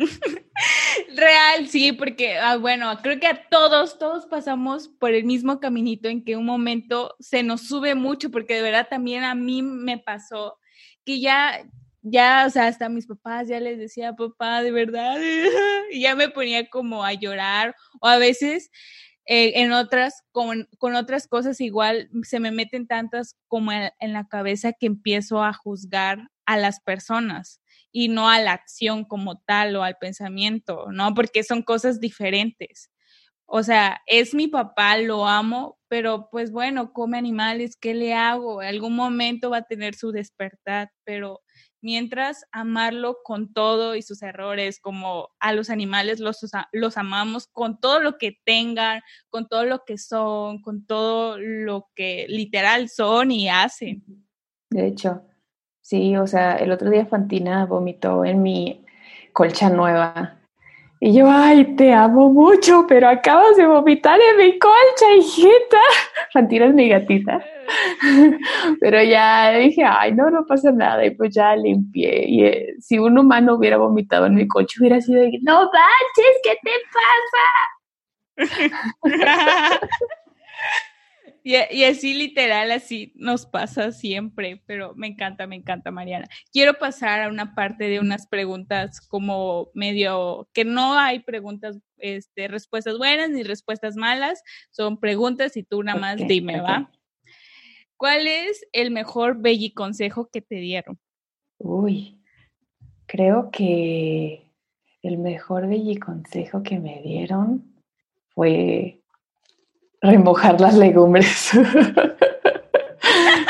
Real, 1.17 1.69
sí, 1.69 1.93
porque, 1.93 2.39
ah, 2.39 2.57
bueno, 2.57 2.99
creo 3.03 3.21
que 3.21 3.27
a 3.27 3.49
todos, 3.49 3.99
todos 3.99 4.27
pasamos 4.27 4.89
por 4.89 5.13
el 5.13 5.25
mismo 5.25 5.61
caminito 5.61 6.09
en 6.09 6.25
que 6.25 6.37
un 6.37 6.47
momento 6.47 7.15
se 7.21 7.43
nos 7.43 7.63
sube 7.63 7.95
mucho, 7.95 8.31
porque 8.31 8.55
de 8.55 8.63
verdad 8.63 8.89
también 8.89 9.25
a 9.25 9.35
mí 9.35 9.63
me 9.63 9.99
pasó 9.99 10.59
que 11.05 11.21
ya, 11.21 11.61
ya, 12.03 12.45
o 12.47 12.51
sea, 12.51 12.67
hasta 12.67 12.89
mis 12.89 13.07
papás 13.07 13.49
ya 13.49 13.61
les 13.61 13.79
decía, 13.79 14.15
papá, 14.15 14.63
de 14.63 14.73
verdad, 14.73 15.17
y 15.91 16.01
ya 16.01 16.15
me 16.15 16.29
ponía 16.29 16.69
como 16.69 17.05
a 17.05 17.13
llorar, 17.13 17.75
o 18.01 18.07
a 18.07 18.19
veces 18.19 18.71
eh, 19.27 19.61
en 19.61 19.73
otras, 19.73 20.25
con, 20.33 20.69
con, 20.79 20.95
otras 20.97 21.29
cosas 21.29 21.61
igual 21.61 22.09
se 22.23 22.41
me 22.41 22.51
meten 22.51 22.87
tantas 22.87 23.37
como 23.49 23.71
en, 23.73 24.13
la 24.13 24.27
cabeza 24.27 24.73
que 24.73 24.87
empiezo 24.87 25.45
a 25.45 25.53
juzgar 25.53 26.31
a 26.47 26.57
las 26.57 26.81
personas 26.81 27.61
y 27.93 28.09
no 28.09 28.29
a 28.29 28.41
la 28.41 28.53
acción 28.53 29.05
como 29.05 29.41
tal 29.41 29.77
o 29.77 29.83
al 29.83 29.97
pensamiento, 29.99 30.87
¿no? 30.93 31.15
Porque 31.15 31.43
son 31.45 31.63
cosas 31.63 32.01
diferentes. 32.01 32.91
o 33.53 33.63
sea, 33.65 34.01
es 34.07 34.35
mi 34.35 34.47
papá, 34.49 34.97
lo 34.99 35.27
amo, 35.27 35.79
pero 35.89 36.29
pues 36.31 36.53
bueno, 36.53 36.93
come 36.93 37.19
animales, 37.19 37.77
¿qué 37.77 37.95
le 37.95 38.15
hago? 38.15 38.63
En 38.63 38.69
algún 38.69 38.95
momento 38.95 39.51
va 39.51 39.59
a 39.59 39.67
tener 39.67 39.97
su 39.97 40.13
despertar, 40.13 40.93
pero 41.05 41.41
mientras 41.83 42.45
amarlo 42.53 43.19
con 43.25 43.53
todo 43.53 43.97
y 43.97 44.03
sus 44.03 44.23
errores, 44.23 44.81
como 44.81 45.31
a 45.41 45.53
los 45.53 45.71
animales 45.71 46.21
los, 46.21 46.39
los 46.73 46.97
amamos 46.97 47.49
con 47.49 47.81
todo 47.81 48.01
lo 48.01 48.19
que 48.19 48.39
tengan, 48.45 49.01
con 49.31 49.49
todo 49.49 49.65
lo 49.65 49.83
que 49.85 49.99
son, 49.99 50.63
con 50.63 50.87
todo 50.87 51.39
lo 51.39 51.89
que 51.95 52.27
literal 52.29 52.89
son 52.89 53.31
y 53.31 53.49
hacen. 53.49 54.05
De 54.71 54.87
hecho, 54.87 55.25
sí, 55.91 56.17
o 56.17 56.27
sea, 56.27 56.55
el 56.57 56.71
otro 56.71 56.89
día 56.89 57.05
Fantina 57.05 57.67
vomitó 57.67 58.25
en 58.25 58.43
mi 58.43 58.85
colcha 59.33 59.69
nueva 59.69 60.41
y 61.03 61.15
yo, 61.15 61.31
ay, 61.31 61.77
te 61.77 61.95
amo 61.95 62.31
mucho, 62.31 62.85
pero 62.87 63.09
acabas 63.09 63.57
de 63.57 63.67
vomitar 63.67 64.21
en 64.21 64.37
mi 64.37 64.59
colcha, 64.59 65.15
hijita. 65.17 65.79
Fantina 66.35 66.67
es 66.67 66.75
mi 66.75 66.91
gatita. 66.91 67.43
Pero 68.81 69.03
ya 69.03 69.51
dije, 69.53 69.83
ay, 69.83 70.13
no, 70.13 70.29
no 70.29 70.45
pasa 70.45 70.73
nada. 70.73 71.03
Y 71.07 71.13
pues 71.13 71.35
ya 71.35 71.57
limpié. 71.57 72.29
Y 72.29 72.45
eh, 72.45 72.75
si 72.81 72.99
un 72.99 73.17
humano 73.19 73.55
hubiera 73.55 73.79
vomitado 73.79 74.27
en 74.27 74.35
mi 74.35 74.47
colcha, 74.47 74.75
hubiera 74.79 75.01
sido, 75.01 75.23
no 75.41 75.71
manches, 75.73 76.41
¿qué 76.43 76.59
te 76.63 76.73
pasa? 78.37 78.61
Y, 81.43 81.85
así 81.85 82.15
literal, 82.15 82.71
así 82.71 83.13
nos 83.17 83.47
pasa 83.47 83.93
siempre, 83.93 84.63
pero 84.67 84.95
me 84.95 85.07
encanta, 85.07 85.47
me 85.47 85.57
encanta, 85.57 85.91
Mariana. 85.91 86.29
Quiero 86.53 86.75
pasar 86.75 87.23
a 87.23 87.29
una 87.29 87.55
parte 87.55 87.85
de 87.85 87.99
unas 87.99 88.27
preguntas 88.27 89.01
como 89.01 89.71
medio, 89.75 90.49
que 90.53 90.65
no 90.65 90.99
hay 90.99 91.21
preguntas, 91.21 91.79
este, 91.97 92.49
respuestas 92.49 92.99
buenas 92.99 93.31
ni 93.31 93.43
respuestas 93.43 93.97
malas, 93.97 94.43
son 94.71 94.99
preguntas 95.01 95.57
y 95.57 95.63
tú 95.63 95.83
nada 95.83 95.99
más 95.99 96.17
dime, 96.29 96.61
¿va? 96.61 96.91
¿Cuál 97.97 98.27
es 98.27 98.67
el 98.73 98.91
mejor 98.91 99.41
belli 99.41 99.73
consejo 99.73 100.29
que 100.31 100.41
te 100.43 100.57
dieron? 100.57 100.99
Uy, 101.59 102.19
creo 103.07 103.51
que 103.51 104.43
el 105.03 105.19
mejor 105.19 105.69
belli 105.69 105.97
consejo 105.97 106.63
que 106.63 106.79
me 106.79 107.01
dieron 107.03 107.75
fue 108.29 109.00
remojar 110.01 110.61
las 110.61 110.77
legumbres. 110.77 111.51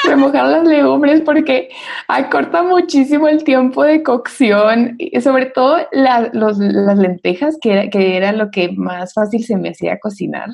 remojar 0.05 0.47
las 0.47 0.65
legumbres 0.65 1.21
porque 1.23 1.71
acorta 2.09 2.63
muchísimo 2.63 3.29
el 3.29 3.45
tiempo 3.45 3.85
de 3.85 4.03
cocción, 4.03 4.97
y 4.99 5.21
sobre 5.21 5.47
todo 5.47 5.79
las 5.93 6.99
lentejas, 6.99 7.59
que 7.61 7.73
era, 7.73 7.91
que 7.91 8.17
era 8.17 8.33
lo 8.33 8.51
que 8.51 8.73
más 8.73 9.15
fácil 9.15 9.45
se 9.45 9.57
me 9.57 9.71
hacía 9.71 9.99
cocinar. 9.99 10.49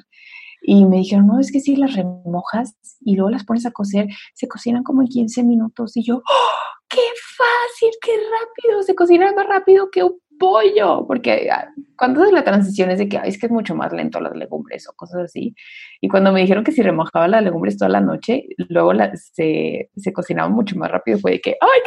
Y 0.63 0.85
me 0.85 0.97
dijeron, 0.97 1.29
no, 1.29 1.39
es 1.39 1.53
que 1.53 1.61
si 1.61 1.77
las 1.77 1.95
remojas 1.95 2.77
y 3.01 3.15
luego 3.15 3.31
las 3.31 3.45
pones 3.45 3.67
a 3.67 3.71
cocer, 3.71 4.09
se 4.35 4.49
cocinan 4.49 4.83
como 4.83 5.03
en 5.03 5.09
15 5.09 5.45
minutos. 5.45 5.97
Y 5.97 6.03
yo, 6.03 6.17
¡Oh, 6.17 6.89
¡qué 6.89 7.03
fácil, 7.37 7.91
qué 8.03 8.13
rápido! 8.13 8.83
Se 8.83 8.95
cocinan 8.95 9.35
más 9.37 9.47
rápido 9.47 9.91
que 9.93 10.03
un 10.03 10.19
pollo, 10.38 11.07
porque 11.07 11.49
ah, 11.51 11.68
cuando 11.96 12.25
es 12.25 12.33
la 12.33 12.44
transición 12.44 12.90
es 12.90 12.99
de 12.99 13.09
que 13.09 13.20
es 13.25 13.38
que 13.38 13.46
es 13.46 13.53
mucho 13.53 13.75
más 13.75 13.92
lento 13.92 14.20
las 14.20 14.37
legumbres 14.37 14.88
o 14.88 14.92
cosas 14.94 15.25
así. 15.25 15.55
Y 16.01 16.09
cuando 16.09 16.33
me 16.33 16.40
dijeron 16.40 16.64
que 16.64 16.72
si 16.72 16.83
remojaba 16.83 17.29
las 17.29 17.42
legumbres 17.42 17.77
toda 17.77 17.88
la 17.90 18.01
noche, 18.01 18.44
luego 18.68 18.92
se, 19.14 19.90
se 19.96 20.12
cocinaban 20.12 20.53
mucho 20.53 20.77
más 20.77 20.90
rápido, 20.90 21.18
fue 21.18 21.33
de 21.33 21.40
que, 21.40 21.57
¡ay, 21.61 21.81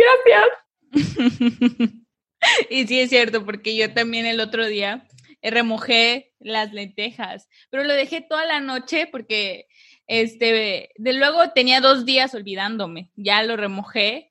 gracias! 0.91 1.89
y 2.69 2.87
sí 2.87 2.99
es 2.99 3.09
cierto, 3.09 3.45
porque 3.45 3.75
yo 3.75 3.93
también 3.93 4.25
el 4.25 4.39
otro 4.39 4.65
día 4.65 5.05
eh, 5.41 5.51
remojé 5.51 6.33
las 6.39 6.73
lentejas, 6.73 7.47
pero 7.69 7.83
lo 7.83 7.93
dejé 7.93 8.21
toda 8.21 8.45
la 8.45 8.59
noche 8.59 9.07
porque 9.11 9.67
este, 10.07 10.89
de 10.95 11.13
luego 11.13 11.51
tenía 11.53 11.81
dos 11.81 12.05
días 12.05 12.33
olvidándome, 12.33 13.11
ya 13.15 13.43
lo 13.43 13.55
remojé 13.57 14.28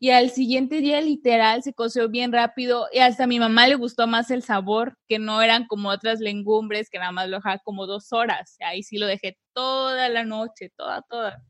y 0.00 0.10
al 0.10 0.30
siguiente 0.30 0.80
día 0.80 1.00
literal 1.00 1.62
se 1.62 1.72
coció 1.72 2.08
bien 2.08 2.32
rápido 2.32 2.88
y 2.92 2.98
hasta 2.98 3.24
a 3.24 3.26
mi 3.26 3.38
mamá 3.38 3.68
le 3.68 3.76
gustó 3.76 4.06
más 4.06 4.30
el 4.30 4.42
sabor, 4.42 4.96
que 5.08 5.18
no 5.18 5.42
eran 5.42 5.66
como 5.66 5.90
otras 5.90 6.20
legumbres 6.20 6.90
que 6.90 6.98
nada 6.98 7.12
más 7.12 7.28
lo 7.28 7.36
dejaba 7.36 7.58
como 7.58 7.86
dos 7.86 8.12
horas. 8.12 8.56
Ahí 8.60 8.82
sí 8.82 8.98
lo 8.98 9.06
dejé 9.06 9.38
toda 9.52 10.08
la 10.08 10.24
noche, 10.24 10.72
toda, 10.76 11.02
toda. 11.02 11.42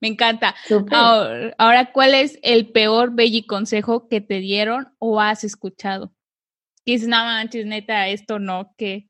Me 0.00 0.08
encanta. 0.08 0.54
Ahora, 1.58 1.92
¿cuál 1.92 2.14
es 2.14 2.38
el 2.42 2.72
peor 2.72 3.12
belli 3.14 3.46
consejo 3.46 4.08
que 4.08 4.20
te 4.20 4.40
dieron 4.40 4.92
o 4.98 5.20
has 5.20 5.44
escuchado? 5.44 6.12
Que 6.84 6.94
es, 6.94 7.06
no 7.06 7.16
manches, 7.16 7.66
neta, 7.66 8.08
esto 8.08 8.38
no, 8.38 8.74
que... 8.76 9.08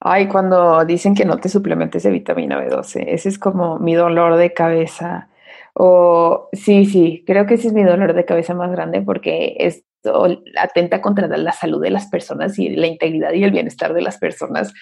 Ay, 0.00 0.26
cuando 0.26 0.84
dicen 0.84 1.14
que 1.14 1.24
no 1.24 1.38
te 1.38 1.48
suplementes 1.48 2.02
de 2.02 2.10
vitamina 2.10 2.60
B12, 2.60 3.04
ese 3.06 3.28
es 3.28 3.38
como 3.38 3.78
mi 3.78 3.94
dolor 3.94 4.36
de 4.36 4.52
cabeza 4.52 5.28
o 5.74 6.48
sí, 6.52 6.84
sí, 6.84 7.24
creo 7.26 7.46
que 7.46 7.54
ese 7.54 7.68
es 7.68 7.72
mi 7.72 7.82
dolor 7.82 8.14
de 8.14 8.24
cabeza 8.24 8.54
más 8.54 8.70
grande 8.70 9.02
porque 9.02 9.56
esto 9.58 10.26
atenta 10.58 11.00
contra 11.00 11.28
la 11.28 11.52
salud 11.52 11.82
de 11.82 11.90
las 11.90 12.08
personas 12.08 12.58
y 12.58 12.68
la 12.70 12.86
integridad 12.86 13.32
y 13.32 13.44
el 13.44 13.52
bienestar 13.52 13.94
de 13.94 14.02
las 14.02 14.18
personas 14.18 14.72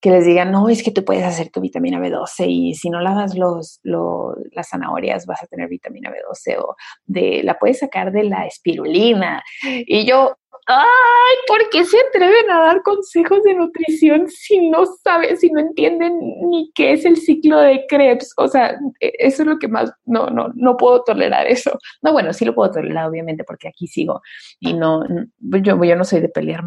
que 0.00 0.10
les 0.10 0.24
digan, 0.24 0.50
no, 0.50 0.68
es 0.68 0.82
que 0.82 0.92
tú 0.92 1.04
puedes 1.04 1.24
hacer 1.24 1.50
tu 1.50 1.60
vitamina 1.60 2.00
B12 2.00 2.46
y 2.48 2.74
si 2.74 2.88
no 2.88 3.00
lavas 3.00 3.36
los, 3.36 3.80
los, 3.82 4.34
las 4.52 4.70
zanahorias 4.70 5.26
vas 5.26 5.42
a 5.42 5.46
tener 5.46 5.68
vitamina 5.68 6.10
B12 6.10 6.56
o 6.58 6.76
de, 7.04 7.42
la 7.42 7.58
puedes 7.58 7.80
sacar 7.80 8.10
de 8.10 8.24
la 8.24 8.46
espirulina. 8.46 9.42
Y 9.62 10.06
yo, 10.06 10.36
ay, 10.70 11.36
¿por 11.46 11.68
qué 11.70 11.84
se 11.84 11.98
atreven 12.00 12.50
a 12.50 12.60
dar 12.60 12.82
consejos 12.82 13.42
de 13.42 13.54
nutrición 13.54 14.28
si 14.28 14.70
no 14.70 14.86
saben, 14.86 15.36
si 15.36 15.50
no 15.50 15.60
entienden 15.60 16.18
ni 16.48 16.70
qué 16.74 16.92
es 16.92 17.04
el 17.04 17.16
ciclo 17.16 17.58
de 17.58 17.84
Krebs? 17.88 18.32
O 18.36 18.46
sea, 18.46 18.78
e, 19.00 19.12
eso 19.18 19.42
es 19.42 19.48
lo 19.48 19.58
que 19.58 19.68
más, 19.68 19.92
no, 20.04 20.28
no, 20.28 20.48
no 20.54 20.76
puedo 20.76 21.02
tolerar 21.02 21.46
eso. 21.46 21.76
No, 22.02 22.12
bueno, 22.12 22.32
sí 22.32 22.44
lo 22.44 22.54
puedo 22.54 22.70
tolerar, 22.70 23.08
obviamente, 23.08 23.44
porque 23.44 23.68
aquí 23.68 23.86
sigo 23.86 24.22
y 24.60 24.74
no, 24.74 25.04
yo, 25.40 25.82
yo 25.84 25.96
no 25.96 26.04
soy 26.04 26.20
de 26.20 26.28
pelear 26.28 26.62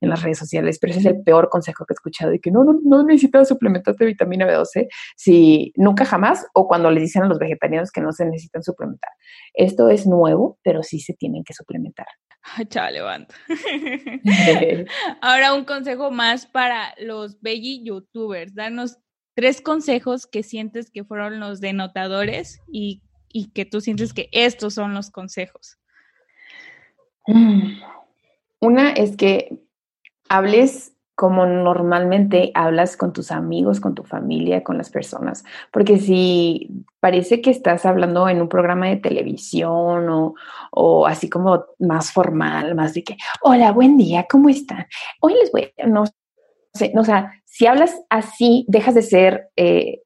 en 0.00 0.10
las 0.10 0.22
redes 0.22 0.38
sociales, 0.38 0.78
pero 0.78 0.90
ese 0.90 1.00
es 1.00 1.06
el 1.06 1.22
peor 1.22 1.48
consejo 1.48 1.86
que 1.86 1.92
he 1.92 1.94
escuchado 1.94 2.32
de 2.32 2.40
que 2.40 2.50
no, 2.50 2.64
no, 2.64 2.78
no 2.84 3.02
necesitas 3.02 3.48
suplementarte 3.48 4.04
vitamina 4.04 4.46
B12 4.46 4.88
si 5.16 5.72
nunca 5.76 6.04
jamás 6.04 6.46
o 6.52 6.68
cuando 6.68 6.90
les 6.90 7.04
dicen 7.04 7.22
a 7.22 7.28
los 7.28 7.38
vegetarianos 7.38 7.90
que 7.90 8.00
no 8.00 8.12
se 8.12 8.26
necesitan 8.26 8.62
suplementar. 8.62 9.10
Esto 9.54 9.88
es 9.88 10.06
nuevo, 10.06 10.58
pero 10.62 10.82
sí 10.82 11.00
se 11.00 11.14
tienen 11.14 11.44
que 11.44 11.54
suplementar. 11.54 12.06
Chao, 12.68 12.90
levanta. 12.90 13.34
Ahora 15.20 15.54
un 15.54 15.64
consejo 15.64 16.10
más 16.10 16.46
para 16.46 16.94
los 16.98 17.40
belly 17.40 17.82
youtubers. 17.84 18.54
Danos 18.54 18.98
tres 19.34 19.60
consejos 19.60 20.26
que 20.26 20.42
sientes 20.42 20.90
que 20.90 21.04
fueron 21.04 21.40
los 21.40 21.60
denotadores 21.60 22.60
y, 22.72 23.02
y 23.32 23.50
que 23.50 23.64
tú 23.64 23.80
sientes 23.80 24.12
que 24.12 24.28
estos 24.32 24.74
son 24.74 24.94
los 24.94 25.10
consejos. 25.10 25.78
Mm. 27.26 27.80
Una 28.60 28.90
es 28.92 29.16
que 29.16 29.62
hables 30.28 30.97
como 31.18 31.46
normalmente 31.46 32.52
hablas 32.54 32.96
con 32.96 33.12
tus 33.12 33.32
amigos, 33.32 33.80
con 33.80 33.92
tu 33.92 34.04
familia, 34.04 34.62
con 34.62 34.78
las 34.78 34.88
personas. 34.88 35.42
Porque 35.72 35.98
si 35.98 36.70
parece 37.00 37.42
que 37.42 37.50
estás 37.50 37.84
hablando 37.84 38.28
en 38.28 38.40
un 38.40 38.48
programa 38.48 38.86
de 38.86 38.98
televisión 38.98 40.08
o, 40.10 40.36
o 40.70 41.08
así 41.08 41.28
como 41.28 41.64
más 41.80 42.12
formal, 42.12 42.76
más 42.76 42.94
de 42.94 43.02
que, 43.02 43.16
hola, 43.42 43.72
buen 43.72 43.98
día, 43.98 44.28
¿cómo 44.30 44.48
están? 44.48 44.86
Hoy 45.20 45.34
les 45.34 45.50
voy 45.50 45.72
a, 45.76 45.88
no 45.88 46.04
sé, 46.72 46.92
o 46.96 47.02
sea, 47.02 47.32
si 47.44 47.66
hablas 47.66 48.00
así, 48.10 48.64
dejas 48.68 48.94
de 48.94 49.02
ser, 49.02 49.50
eh, 49.56 50.02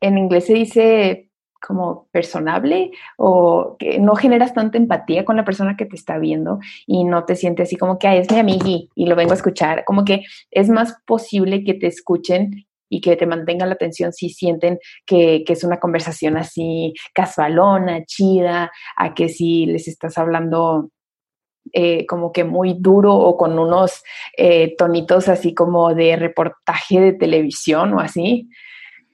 en 0.00 0.18
inglés 0.18 0.46
se 0.46 0.54
dice 0.54 1.27
como 1.60 2.08
personable 2.12 2.90
o 3.16 3.76
que 3.78 3.98
no 3.98 4.14
generas 4.14 4.54
tanta 4.54 4.78
empatía 4.78 5.24
con 5.24 5.36
la 5.36 5.44
persona 5.44 5.76
que 5.76 5.86
te 5.86 5.96
está 5.96 6.18
viendo 6.18 6.60
y 6.86 7.04
no 7.04 7.24
te 7.24 7.36
sientes 7.36 7.68
así 7.68 7.76
como 7.76 7.98
que 7.98 8.18
es 8.18 8.30
mi 8.30 8.38
amigui 8.38 8.90
y 8.94 9.06
lo 9.06 9.16
vengo 9.16 9.32
a 9.32 9.36
escuchar, 9.36 9.84
como 9.84 10.04
que 10.04 10.22
es 10.50 10.68
más 10.68 10.96
posible 11.06 11.64
que 11.64 11.74
te 11.74 11.86
escuchen 11.86 12.66
y 12.88 13.00
que 13.00 13.16
te 13.16 13.26
mantengan 13.26 13.68
la 13.68 13.74
atención 13.74 14.12
si 14.12 14.30
sienten 14.30 14.78
que, 15.04 15.44
es 15.46 15.64
una 15.64 15.78
conversación 15.78 16.36
así 16.36 16.94
casualona, 17.12 18.04
chida, 18.04 18.70
a 18.96 19.14
que 19.14 19.28
si 19.28 19.66
les 19.66 19.88
estás 19.88 20.16
hablando 20.18 20.90
eh, 21.72 22.06
como 22.06 22.32
que 22.32 22.44
muy 22.44 22.76
duro 22.78 23.14
o 23.14 23.36
con 23.36 23.58
unos 23.58 24.02
eh, 24.36 24.74
tonitos 24.76 25.28
así 25.28 25.54
como 25.54 25.94
de 25.94 26.16
reportaje 26.16 27.00
de 27.00 27.12
televisión 27.12 27.92
o 27.92 28.00
así. 28.00 28.48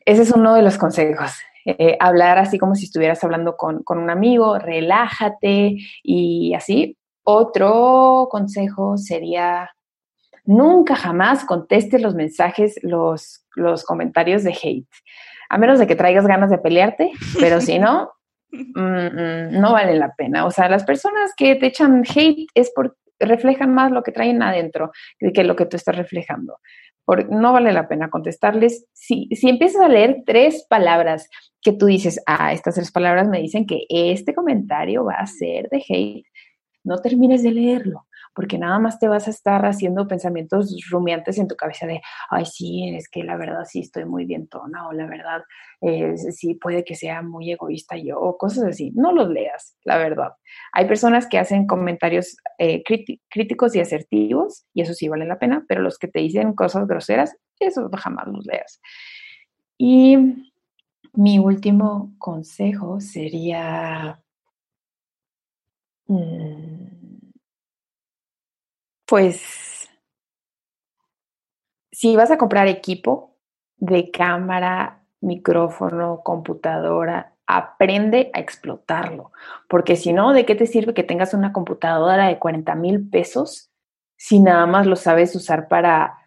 Ese 0.04 0.22
es 0.22 0.30
uno 0.30 0.54
de 0.54 0.62
los 0.62 0.78
consejos. 0.78 1.32
Eh, 1.64 1.96
hablar 1.98 2.38
así 2.38 2.58
como 2.58 2.74
si 2.74 2.84
estuvieras 2.84 3.24
hablando 3.24 3.56
con, 3.56 3.82
un 3.86 4.10
amigo, 4.10 4.58
relájate 4.58 5.76
y 6.02 6.54
así. 6.54 6.96
Otro 7.22 8.28
consejo 8.30 8.98
sería, 8.98 9.70
nunca 10.44 10.94
jamás 10.94 11.44
contestes 11.44 12.02
los 12.02 12.14
mensajes, 12.14 12.78
los, 12.82 13.46
los 13.56 13.84
comentarios 13.84 14.44
de 14.44 14.50
hate, 14.50 14.88
a 15.48 15.56
menos 15.56 15.78
de 15.78 15.86
que 15.86 15.96
traigas 15.96 16.26
ganas 16.26 16.50
de 16.50 16.58
pelearte, 16.58 17.12
pero 17.40 17.60
si 17.62 17.78
no, 17.78 18.12
mm, 18.52 18.78
mm, 18.78 19.60
no 19.60 19.72
vale 19.72 19.94
la 19.94 20.14
pena. 20.14 20.44
O 20.44 20.50
sea, 20.50 20.68
las 20.68 20.84
personas 20.84 21.32
que 21.34 21.54
te 21.56 21.66
echan 21.66 22.02
hate 22.04 22.46
es 22.54 22.70
porque 22.74 22.96
reflejan 23.20 23.72
más 23.72 23.90
lo 23.90 24.02
que 24.02 24.12
traen 24.12 24.42
adentro 24.42 24.90
que 25.18 25.44
lo 25.44 25.56
que 25.56 25.66
tú 25.66 25.76
estás 25.76 25.96
reflejando. 25.96 26.58
No 27.30 27.52
vale 27.52 27.72
la 27.72 27.88
pena 27.88 28.10
contestarles. 28.10 28.86
Si, 28.92 29.28
si 29.32 29.48
empiezas 29.48 29.82
a 29.82 29.88
leer 29.88 30.22
tres 30.24 30.66
palabras 30.68 31.28
que 31.60 31.72
tú 31.72 31.86
dices, 31.86 32.20
ah, 32.26 32.52
estas 32.52 32.74
tres 32.74 32.92
palabras 32.92 33.28
me 33.28 33.40
dicen 33.40 33.66
que 33.66 33.86
este 33.88 34.34
comentario 34.34 35.04
va 35.04 35.14
a 35.14 35.26
ser 35.26 35.68
de 35.68 35.84
hate, 35.88 36.26
no 36.82 36.98
termines 36.98 37.42
de 37.42 37.52
leerlo 37.52 38.06
porque 38.34 38.58
nada 38.58 38.78
más 38.78 38.98
te 38.98 39.08
vas 39.08 39.26
a 39.28 39.30
estar 39.30 39.64
haciendo 39.64 40.06
pensamientos 40.08 40.74
rumiantes 40.90 41.38
en 41.38 41.48
tu 41.48 41.56
cabeza 41.56 41.86
de, 41.86 42.00
ay, 42.30 42.44
sí, 42.46 42.88
es 42.94 43.08
que 43.08 43.22
la 43.22 43.36
verdad 43.36 43.64
sí 43.64 43.80
estoy 43.80 44.04
muy 44.04 44.26
bien 44.26 44.48
tona, 44.48 44.88
o 44.88 44.92
la 44.92 45.06
verdad 45.06 45.42
eh, 45.80 46.16
sí 46.16 46.54
puede 46.54 46.84
que 46.84 46.94
sea 46.94 47.22
muy 47.22 47.52
egoísta 47.52 47.96
yo, 47.96 48.18
o 48.18 48.36
cosas 48.36 48.64
así. 48.64 48.90
No 48.94 49.12
los 49.12 49.28
leas, 49.28 49.76
la 49.84 49.98
verdad. 49.98 50.32
Hay 50.72 50.86
personas 50.86 51.26
que 51.28 51.38
hacen 51.38 51.66
comentarios 51.66 52.36
eh, 52.58 52.82
críticos 53.30 53.74
y 53.76 53.80
asertivos, 53.80 54.66
y 54.74 54.82
eso 54.82 54.94
sí 54.94 55.08
vale 55.08 55.26
la 55.26 55.38
pena, 55.38 55.64
pero 55.68 55.82
los 55.82 55.98
que 55.98 56.08
te 56.08 56.20
dicen 56.20 56.54
cosas 56.54 56.86
groseras, 56.86 57.36
eso 57.60 57.88
jamás 57.96 58.26
los 58.26 58.44
leas. 58.46 58.80
Y 59.78 60.16
mi 61.12 61.38
último 61.38 62.14
consejo 62.18 63.00
sería... 63.00 64.20
Mm, 66.06 66.73
pues 69.06 69.88
si 71.92 72.16
vas 72.16 72.30
a 72.30 72.38
comprar 72.38 72.66
equipo 72.66 73.36
de 73.76 74.10
cámara, 74.10 75.04
micrófono, 75.20 76.22
computadora, 76.24 77.34
aprende 77.46 78.30
a 78.32 78.40
explotarlo, 78.40 79.32
porque 79.68 79.96
si 79.96 80.12
no, 80.12 80.32
¿de 80.32 80.46
qué 80.46 80.54
te 80.54 80.66
sirve 80.66 80.94
que 80.94 81.02
tengas 81.02 81.34
una 81.34 81.52
computadora 81.52 82.28
de 82.28 82.38
40 82.38 82.74
mil 82.74 83.08
pesos 83.08 83.70
si 84.16 84.40
nada 84.40 84.66
más 84.66 84.86
lo 84.86 84.96
sabes 84.96 85.34
usar 85.36 85.68
para 85.68 86.18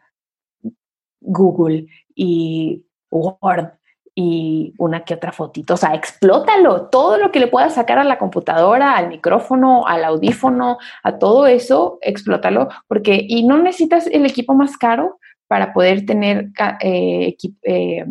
Google 1.21 1.87
y 2.13 2.85
Word 3.09 3.71
y 4.19 4.73
una 4.79 5.05
que 5.05 5.13
otra 5.13 5.31
fotito. 5.31 5.75
O 5.75 5.77
sea, 5.77 5.93
explótalo. 5.93 6.87
Todo 6.89 7.19
lo 7.19 7.31
que 7.31 7.39
le 7.39 7.45
puedas 7.45 7.75
sacar 7.75 7.99
a 7.99 8.03
la 8.03 8.17
computadora, 8.17 8.97
al 8.97 9.09
micrófono, 9.09 9.85
al 9.85 10.03
audífono, 10.03 10.79
a 11.03 11.19
todo 11.19 11.45
eso, 11.45 11.99
explótalo. 12.01 12.67
Porque, 12.87 13.23
y 13.27 13.43
no 13.43 13.59
necesitas 13.61 14.07
el 14.07 14.25
equipo 14.25 14.55
más 14.55 14.75
caro 14.75 15.19
para 15.47 15.71
poder 15.71 16.07
tener 16.07 16.49
eh, 16.81 17.37
eh, 17.61 18.05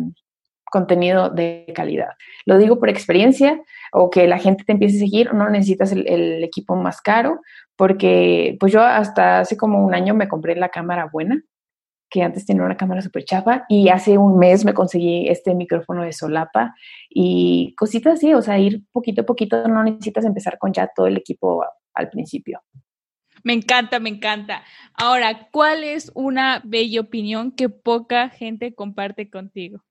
contenido 0.71 1.29
de 1.29 1.65
calidad. 1.75 2.11
Lo 2.45 2.57
digo 2.57 2.79
por 2.79 2.87
experiencia 2.87 3.61
o 3.91 4.09
que 4.09 4.27
la 4.27 4.37
gente 4.37 4.63
te 4.63 4.71
empiece 4.71 4.95
a 4.95 4.99
seguir, 5.01 5.33
no 5.33 5.49
necesitas 5.49 5.91
el, 5.91 6.07
el 6.07 6.41
equipo 6.41 6.77
más 6.77 7.01
caro, 7.01 7.41
porque 7.75 8.55
pues 8.61 8.71
yo 8.71 8.81
hasta 8.81 9.39
hace 9.39 9.57
como 9.57 9.85
un 9.85 9.93
año 9.93 10.13
me 10.13 10.29
compré 10.29 10.55
la 10.55 10.69
cámara 10.69 11.09
buena 11.11 11.43
que 12.09 12.23
antes 12.23 12.45
tenía 12.45 12.63
una 12.63 12.77
cámara 12.77 13.01
súper 13.01 13.25
chapa 13.25 13.65
y 13.67 13.89
hace 13.89 14.17
un 14.17 14.37
mes 14.37 14.63
me 14.65 14.73
conseguí 14.73 15.27
este 15.27 15.53
micrófono 15.55 16.03
de 16.03 16.13
solapa 16.13 16.73
y 17.09 17.73
cositas 17.75 18.15
así, 18.15 18.33
o 18.33 18.41
sea, 18.41 18.59
ir 18.59 18.83
poquito 18.91 19.21
a 19.21 19.25
poquito, 19.25 19.67
no 19.67 19.83
necesitas 19.83 20.25
empezar 20.25 20.57
con 20.57 20.73
ya 20.73 20.89
todo 20.95 21.07
el 21.07 21.17
equipo 21.17 21.63
al 21.93 22.09
principio. 22.09 22.61
Me 23.43 23.53
encanta, 23.53 23.99
me 23.99 24.09
encanta. 24.09 24.63
Ahora, 24.93 25.47
¿cuál 25.51 25.83
es 25.83 26.11
una 26.15 26.61
bella 26.65 27.01
opinión 27.01 27.51
que 27.51 27.69
poca 27.69 28.29
gente 28.29 28.73
comparte 28.73 29.29
contigo? 29.29 29.83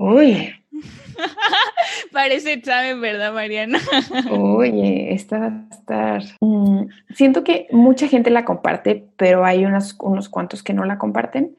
Uy. 0.00 0.54
Parece 2.12 2.52
examen, 2.52 3.00
¿verdad, 3.00 3.32
Mariana? 3.32 3.80
Oye, 4.30 5.12
esta 5.12 5.40
va 5.40 5.46
a 5.46 5.74
estar. 5.74 6.22
Mm, 6.40 6.84
siento 7.14 7.42
que 7.42 7.66
mucha 7.72 8.06
gente 8.06 8.30
la 8.30 8.44
comparte, 8.44 9.08
pero 9.16 9.44
hay 9.44 9.64
unos, 9.64 9.96
unos 9.98 10.28
cuantos 10.28 10.62
que 10.62 10.72
no 10.72 10.84
la 10.84 10.98
comparten. 10.98 11.58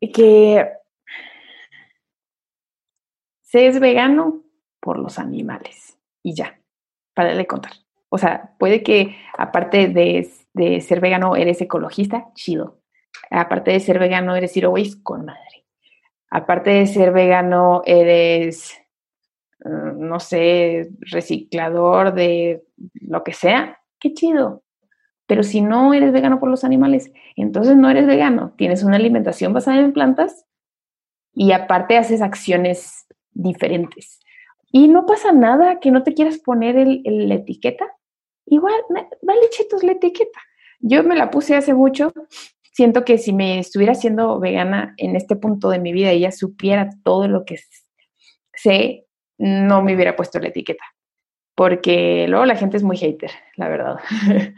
Que 0.00 0.68
se 3.42 3.66
es 3.66 3.80
vegano 3.80 4.44
por 4.80 5.00
los 5.00 5.18
animales 5.18 5.98
y 6.22 6.34
ya, 6.34 6.60
para 7.12 7.34
le 7.34 7.46
contar. 7.48 7.72
O 8.08 8.18
sea, 8.18 8.54
puede 8.58 8.84
que 8.84 9.16
aparte 9.36 9.88
de, 9.88 10.30
de 10.54 10.80
ser 10.80 11.00
vegano 11.00 11.34
eres 11.34 11.60
ecologista, 11.60 12.32
chido. 12.34 12.78
Aparte 13.30 13.72
de 13.72 13.80
ser 13.80 13.98
vegano 13.98 14.36
eres 14.36 14.52
zero 14.52 14.70
waste, 14.70 15.02
con 15.02 15.24
madre 15.24 15.61
aparte 16.32 16.70
de 16.70 16.86
ser 16.86 17.12
vegano, 17.12 17.82
eres, 17.84 18.72
mm, 19.64 20.00
no 20.00 20.18
sé, 20.18 20.88
reciclador 21.00 22.14
de 22.14 22.64
lo 22.94 23.22
que 23.22 23.34
sea, 23.34 23.78
qué 24.00 24.14
chido. 24.14 24.62
Pero 25.26 25.42
si 25.42 25.60
no 25.60 25.92
eres 25.92 26.10
vegano 26.10 26.40
por 26.40 26.48
los 26.48 26.64
animales, 26.64 27.12
entonces 27.36 27.76
no 27.76 27.90
eres 27.90 28.06
vegano. 28.06 28.54
Tienes 28.56 28.82
una 28.82 28.96
alimentación 28.96 29.52
basada 29.52 29.80
en 29.80 29.92
plantas 29.92 30.46
y 31.34 31.52
aparte 31.52 31.98
haces 31.98 32.22
acciones 32.22 33.06
diferentes. 33.32 34.18
Y 34.70 34.88
no 34.88 35.04
pasa 35.04 35.32
nada 35.32 35.80
que 35.80 35.90
no 35.90 36.02
te 36.02 36.14
quieras 36.14 36.38
poner 36.38 36.76
la 37.04 37.34
etiqueta. 37.34 37.86
Igual, 38.46 38.74
vale 38.88 39.50
chetos 39.50 39.82
la 39.82 39.92
etiqueta. 39.92 40.40
Yo 40.80 41.04
me 41.04 41.14
la 41.14 41.30
puse 41.30 41.56
hace 41.56 41.74
mucho 41.74 42.10
siento 42.72 43.04
que 43.04 43.18
si 43.18 43.32
me 43.32 43.58
estuviera 43.58 43.94
siendo 43.94 44.40
vegana 44.40 44.94
en 44.96 45.14
este 45.14 45.36
punto 45.36 45.70
de 45.70 45.78
mi 45.78 45.92
vida 45.92 46.12
y 46.12 46.18
ella 46.18 46.32
supiera 46.32 46.90
todo 47.04 47.28
lo 47.28 47.44
que 47.44 47.56
sé, 48.54 49.06
no 49.38 49.82
me 49.82 49.94
hubiera 49.94 50.16
puesto 50.16 50.38
la 50.40 50.48
etiqueta. 50.48 50.84
Porque 51.54 52.26
luego 52.28 52.46
la 52.46 52.56
gente 52.56 52.78
es 52.78 52.82
muy 52.82 52.96
hater, 52.96 53.30
la 53.56 53.68
verdad. 53.68 53.96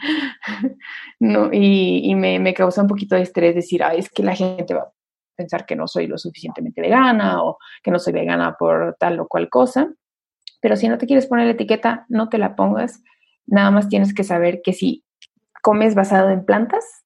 no, 1.18 1.50
y, 1.52 2.14
me, 2.14 2.38
me, 2.38 2.54
causa 2.54 2.82
un 2.82 2.88
poquito 2.88 3.16
de 3.16 3.22
estrés 3.22 3.54
decir, 3.54 3.82
ah, 3.82 3.94
es 3.94 4.08
que 4.08 4.22
la 4.22 4.36
gente 4.36 4.74
va 4.74 4.82
a 4.82 4.92
pensar 5.36 5.66
que 5.66 5.74
no 5.74 5.88
soy 5.88 6.06
lo 6.06 6.16
suficientemente 6.18 6.80
vegana 6.80 7.42
o 7.42 7.58
que 7.82 7.90
no 7.90 7.98
soy 7.98 8.12
vegana 8.12 8.54
por 8.56 8.96
tal 9.00 9.18
o 9.18 9.26
cual 9.26 9.50
cosa. 9.50 9.92
Pero 10.60 10.76
si 10.76 10.88
no 10.88 10.96
te 10.96 11.06
quieres 11.06 11.26
poner 11.26 11.46
la 11.46 11.52
etiqueta, 11.52 12.06
no 12.08 12.28
te 12.28 12.38
la 12.38 12.54
pongas. 12.54 13.02
Nada 13.44 13.72
más 13.72 13.88
tienes 13.88 14.14
que 14.14 14.22
saber 14.22 14.60
que 14.62 14.72
si 14.72 15.04
comes 15.62 15.96
basado 15.96 16.30
en 16.30 16.44
plantas, 16.44 17.03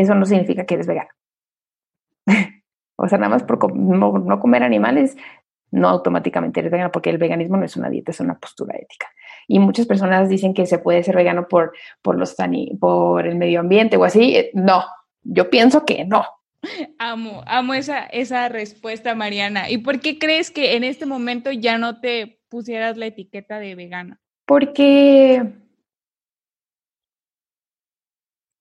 eso 0.00 0.14
no 0.14 0.26
significa 0.26 0.64
que 0.64 0.74
eres 0.74 0.86
vegano. 0.86 1.10
o 2.96 3.08
sea, 3.08 3.18
nada 3.18 3.30
más 3.30 3.42
por 3.42 3.74
no, 3.74 4.40
comer 4.40 4.62
animales, 4.62 5.16
no 5.70 5.88
automáticamente 5.88 6.60
eres 6.60 6.72
vegano, 6.72 6.90
porque 6.90 7.10
el 7.10 7.18
veganismo 7.18 7.56
no 7.56 7.64
es 7.64 7.76
una 7.76 7.90
dieta, 7.90 8.10
es 8.10 8.20
una 8.20 8.38
postura 8.38 8.76
ética. 8.76 9.06
Y 9.46 9.58
muchas 9.58 9.86
personas 9.86 10.28
dicen 10.28 10.54
que 10.54 10.66
se 10.66 10.78
puede 10.78 11.02
ser 11.02 11.16
vegano 11.16 11.48
por, 11.48 11.72
por, 12.02 12.16
los, 12.16 12.36
por 12.78 13.26
el 13.26 13.36
medio 13.36 13.60
ambiente 13.60 13.96
o 13.96 14.04
así. 14.04 14.36
Eh, 14.36 14.50
no, 14.54 14.84
yo 15.22 15.50
pienso 15.50 15.84
que 15.84 16.04
no. 16.04 16.24
Amo, 16.98 17.42
amo 17.46 17.74
esa, 17.74 18.04
esa 18.04 18.48
respuesta, 18.48 19.14
Mariana. 19.14 19.70
¿Y 19.70 19.78
por 19.78 20.00
qué 20.00 20.18
crees 20.18 20.50
que 20.50 20.76
en 20.76 20.84
este 20.84 21.06
momento 21.06 21.50
ya 21.50 21.78
no 21.78 22.00
te 22.00 22.40
pusieras 22.48 22.96
la 22.96 23.06
etiqueta 23.06 23.58
de 23.58 23.74
vegana? 23.74 24.20
Porque 24.44 25.42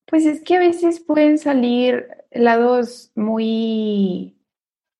pues 0.09 0.25
es 0.25 0.41
que 0.43 0.57
a 0.57 0.59
veces 0.59 0.99
pueden 0.99 1.37
salir 1.37 2.07
lados 2.31 3.11
muy, 3.15 4.37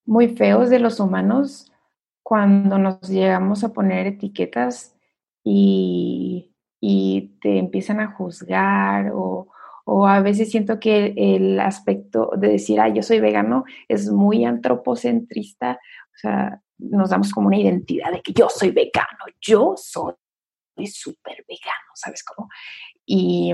muy 0.06 0.28
feos 0.30 0.70
de 0.70 0.80
los 0.80 1.00
humanos 1.00 1.72
cuando 2.24 2.78
nos 2.78 3.10
llegamos 3.10 3.64
a 3.64 3.74
poner 3.74 4.08
etiquetas 4.08 4.96
y, 5.44 6.46
te 7.42 7.58
empiezan 7.58 8.00
a 8.02 8.12
juzgar 8.12 9.12
o, 9.14 9.48
a 10.06 10.22
veces 10.22 10.52
siento 10.52 10.80
que 10.80 11.14
el 11.18 11.60
aspecto 11.60 12.32
de 12.38 12.50
decir, 12.50 12.80
ah, 12.80 12.90
yo 12.90 13.02
soy 13.02 13.20
vegano 13.20 13.64
es 13.88 14.12
muy 14.12 14.46
antropocentrista, 14.46 15.80
o 16.14 16.18
sea, 16.18 16.62
nos 16.78 17.10
damos 17.10 17.32
como 17.32 17.48
una 17.48 17.58
identidad 17.58 18.12
de 18.12 18.22
que 18.22 18.34
yo 18.34 18.50
soy 18.50 18.70
vegano, 18.70 19.26
yo 19.42 19.74
soy 19.76 20.14
súper 20.86 21.44
vegano, 21.48 21.90
¿sabes 21.96 22.24
cómo? 22.24 22.50
Y 23.06 23.52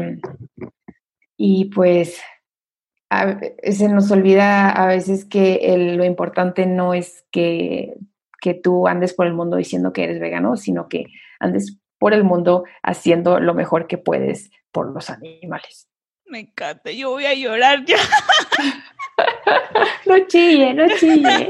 y 1.38 1.66
pues 1.66 2.22
se 3.10 3.88
nos 3.88 4.12
olvida 4.12 4.70
a 4.70 4.88
veces 4.88 5.26
que 5.26 5.94
lo 5.96 6.04
importante 6.04 6.66
no 6.66 6.94
es 6.94 7.26
que, 7.32 7.94
que 8.42 8.54
tú 8.54 8.88
andes 8.88 9.14
por 9.14 9.28
el 9.28 9.34
mundo 9.34 9.58
diciendo 9.58 9.94
que 9.94 10.04
eres 10.04 10.20
vegano, 10.20 10.58
sino 10.58 10.90
que 10.90 11.06
andes 11.40 11.78
por 11.98 12.14
el 12.14 12.24
mundo 12.24 12.66
haciendo 12.84 13.40
lo 13.40 13.54
mejor 13.54 13.88
que 13.88 13.98
puedes 13.98 14.52
por 14.72 14.92
los 14.92 15.10
animales. 15.10 15.88
Me 16.26 16.40
encanta, 16.40 16.92
yo 16.92 17.12
voy 17.12 17.26
a 17.26 17.34
llorar 17.34 17.86
ya. 17.86 17.98
no 20.06 20.28
chille, 20.28 20.74
no 20.74 20.88
chille. 20.98 21.50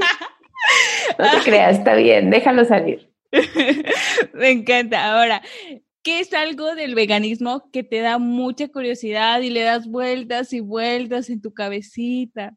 No 1.17 1.31
te 1.31 1.37
creas, 1.43 1.79
está 1.79 1.95
bien, 1.95 2.29
déjalo 2.29 2.65
salir. 2.65 3.09
Me 4.33 4.51
encanta. 4.51 5.13
Ahora, 5.13 5.41
¿Qué 6.05 6.19
es 6.19 6.31
algo 6.35 6.75
del 6.75 6.93
veganismo 6.93 7.71
que 7.71 7.83
te 7.83 7.99
da 7.99 8.19
mucha 8.19 8.67
curiosidad 8.67 9.41
y 9.41 9.49
le 9.49 9.63
das 9.63 9.87
vueltas 9.87 10.53
y 10.53 10.59
vueltas 10.59 11.31
en 11.31 11.41
tu 11.41 11.51
cabecita? 11.51 12.55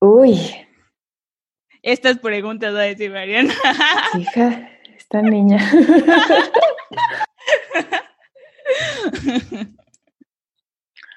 Uy. 0.00 0.36
Estas 1.80 2.18
preguntas 2.18 2.74
va 2.74 2.80
a 2.80 2.86
decir 2.86 3.12
Mariana. 3.12 3.54
Hija, 4.18 4.68
esta 4.96 5.22
niña. 5.22 5.60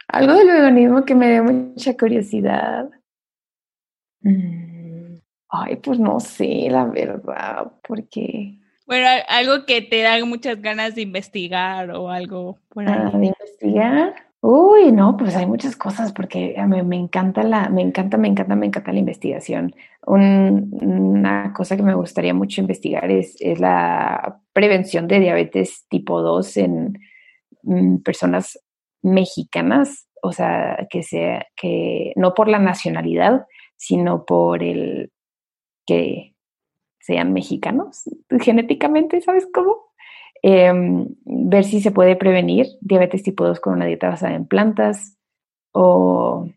Algo 0.08 0.34
del 0.36 0.48
veganismo 0.48 1.04
que 1.04 1.16
me 1.16 1.30
dé 1.30 1.42
mucha 1.42 1.98
curiosidad. 1.98 2.92
Mm, 4.22 5.16
ay, 5.50 5.78
pues 5.78 5.98
no 5.98 6.20
sé, 6.20 6.68
la 6.70 6.86
verdad, 6.86 7.72
porque... 7.82 8.60
Bueno, 8.86 9.08
algo 9.30 9.66
que 9.66 9.82
te 9.82 10.02
da 10.02 10.24
muchas 10.26 10.62
ganas 10.62 10.96
de 10.96 11.02
investigar 11.02 11.90
o 11.92 12.10
algo 12.10 12.60
por 12.70 12.88
ahí. 12.88 12.94
Ah, 12.96 13.18
de 13.18 13.26
investigar. 13.28 14.16
Uy, 14.42 14.92
no, 14.92 15.18
pues 15.18 15.36
hay 15.36 15.48
muchas 15.48 15.76
cosas 15.76 16.12
porque 16.12 16.56
me, 16.68 16.84
me, 16.84 16.98
encanta 16.98 17.42
la, 17.42 17.68
me 17.70 17.82
encanta, 17.82 18.16
me 18.18 18.28
encanta, 18.28 18.56
me 18.56 18.68
encanta 18.68 18.94
la 18.94 19.00
investigación. 19.00 19.74
una 20.06 21.52
cosa 21.52 21.76
que 21.76 21.82
me 21.82 21.96
gustaría 21.96 22.36
mucho 22.36 22.62
investigar 22.62 23.10
es, 23.10 23.36
es 23.40 23.60
la 23.60 24.40
prevención 24.54 25.08
de 25.08 25.20
diabetes 25.20 25.88
tipo 25.90 26.22
2 26.22 26.58
en 26.58 27.00
mm, 27.64 27.98
personas 28.04 28.60
mexicanas, 29.02 30.08
o 30.22 30.32
sea, 30.32 30.86
que 30.92 31.02
sea, 31.02 31.48
que 31.56 32.14
no 32.16 32.36
por 32.36 32.48
la 32.48 32.60
nacionalidad, 32.60 33.48
sino 33.78 34.26
por 34.26 34.62
el 34.62 35.12
que 35.88 36.35
sean 37.06 37.34
mexicanos 37.34 38.04
genéticamente, 38.42 39.22
¿sabes 39.22 39.48
cómo? 39.54 39.92
Em, 40.42 41.08
ver 41.24 41.64
si 41.64 41.80
se 41.80 41.92
puede 41.92 42.16
prevenir 42.16 42.66
diabetes 42.82 43.22
tipo 43.22 43.46
2 43.46 43.60
con 43.60 43.74
una 43.74 43.86
dieta 43.86 44.10
basada 44.10 44.34
en 44.34 44.48
plantas 44.48 45.16
o 45.72 46.50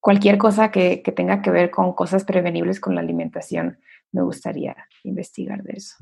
cualquier 0.00 0.36
cosa 0.36 0.72
que, 0.72 1.02
tenga 1.14 1.42
que 1.42 1.50
ver 1.50 1.70
con 1.70 1.92
cosas 1.92 2.24
prevenibles 2.24 2.80
con 2.80 2.96
la 2.96 3.02
alimentación. 3.02 3.78
Me 4.10 4.22
gustaría 4.22 4.76
investigar 5.04 5.62
de 5.62 5.74
eso. 5.74 5.94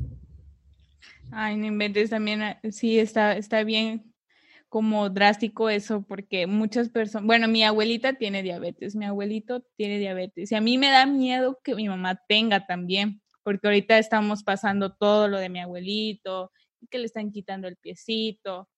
Ay, 1.30 1.56
no 1.56 1.66
inventes 1.66 2.10
también, 2.10 2.42
ah, 2.42 2.60
sí, 2.70 2.98
está, 2.98 3.36
está 3.36 3.62
bien 3.62 4.14
como 4.70 5.08
drástico 5.08 5.68
eso, 5.68 6.02
porque 6.02 6.46
muchas 6.46 6.88
personas, 6.88 7.26
bueno, 7.26 7.46
mi 7.46 7.62
abuelita 7.62 8.14
tiene 8.14 8.42
diabetes, 8.42 8.96
mi 8.96 9.04
abuelito 9.04 9.62
tiene 9.76 9.98
diabetes, 9.98 10.50
y 10.50 10.54
a 10.54 10.60
mí 10.60 10.78
me 10.78 10.90
da 10.90 11.06
miedo 11.06 11.60
que 11.62 11.74
mi 11.74 11.88
mamá 11.88 12.20
tenga 12.26 12.66
también, 12.66 13.22
porque 13.44 13.68
ahorita 13.68 13.98
estamos 13.98 14.42
pasando 14.42 14.92
todo 14.94 15.28
lo 15.28 15.38
de 15.38 15.50
mi 15.50 15.60
abuelito, 15.60 16.50
que 16.90 16.98
le 16.98 17.06
están 17.06 17.30
quitando 17.30 17.68
el 17.68 17.76
piecito 17.76 18.68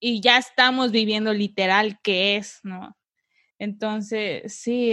y 0.00 0.20
ya 0.20 0.38
estamos 0.38 0.92
viviendo 0.92 1.34
literal 1.34 1.98
qué 2.02 2.36
es, 2.36 2.60
¿no? 2.64 2.96
Entonces, 3.58 4.54
sí, 4.54 4.92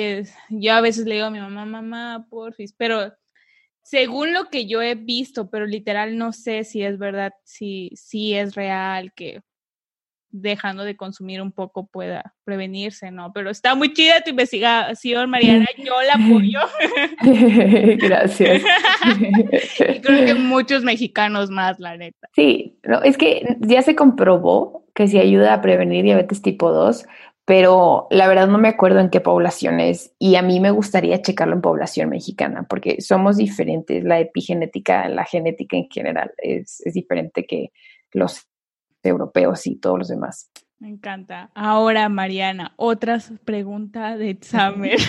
yo 0.50 0.74
a 0.74 0.82
veces 0.82 1.06
le 1.06 1.16
digo 1.16 1.28
a 1.28 1.32
mi 1.32 1.40
mamá, 1.40 1.66
mamá, 1.66 2.28
porfis, 2.30 2.74
pero 2.78 3.14
según 3.84 4.34
lo 4.34 4.46
que 4.50 4.68
yo 4.68 4.82
he 4.82 4.96
visto, 4.96 5.50
pero 5.50 5.66
literal 5.68 6.18
no 6.18 6.34
sé 6.34 6.64
si 6.64 6.84
es 6.84 6.98
verdad, 7.00 7.34
si, 7.44 7.92
si 7.96 8.34
es 8.36 8.56
real, 8.56 9.14
que 9.14 9.42
dejando 10.42 10.84
de 10.84 10.98
consumir 10.98 11.42
un 11.42 11.52
poco 11.52 11.88
pueda 11.88 12.34
prevenirse, 12.44 13.12
¿no? 13.12 13.32
Pero 13.34 13.50
está 13.50 13.76
muy 13.76 13.94
chida 13.94 14.22
tu 14.22 14.32
investigación, 14.32 15.30
Mariana, 15.30 15.66
yo 15.78 15.94
la 16.02 16.14
apoyo. 16.14 16.60
Gracias. 17.98 18.62
y 19.80 20.02
creo 20.02 20.26
que 20.26 20.34
muchos 20.36 20.84
mexicanos 20.84 21.50
más, 21.50 21.80
la 21.80 21.98
neta. 21.98 22.28
Sí, 22.36 22.78
no, 22.84 23.02
es 23.02 23.18
que 23.18 23.58
ya 23.62 23.82
se 23.82 23.96
comprobó 23.96 24.86
que 24.94 25.08
sí 25.08 25.20
ayuda 25.20 25.54
a 25.54 25.62
prevenir 25.62 26.04
diabetes 26.04 26.42
tipo 26.42 26.72
2, 26.72 27.06
pero 27.46 28.08
la 28.10 28.28
verdad 28.28 28.48
no 28.48 28.58
me 28.58 28.70
acuerdo 28.70 29.00
en 29.00 29.10
qué 29.10 29.22
poblaciones 29.22 30.14
y 30.20 30.36
a 30.36 30.42
mí 30.42 30.60
me 30.60 30.72
gustaría 30.72 31.22
checarlo 31.22 31.54
en 31.54 31.62
población 31.62 32.10
mexicana 32.10 32.66
porque 32.68 33.02
somos 33.02 33.38
diferentes, 33.38 34.04
la 34.04 34.20
epigenética, 34.20 35.08
la 35.10 35.26
genética 35.26 35.78
en 35.78 35.90
general 35.90 36.34
es, 36.38 36.82
es 36.86 36.94
diferente 36.94 37.46
que 37.46 37.72
los 38.12 38.48
europeos 39.06 39.68
y 39.68 39.76
todos 39.76 40.00
los 40.00 40.08
demás. 40.08 40.50
Me 40.80 40.90
encanta. 40.90 41.52
Ahora, 41.56 42.10
Mariana, 42.10 42.74
otra 42.76 43.20
pregunta 43.44 44.18
de 44.18 44.32
examen. 44.32 44.98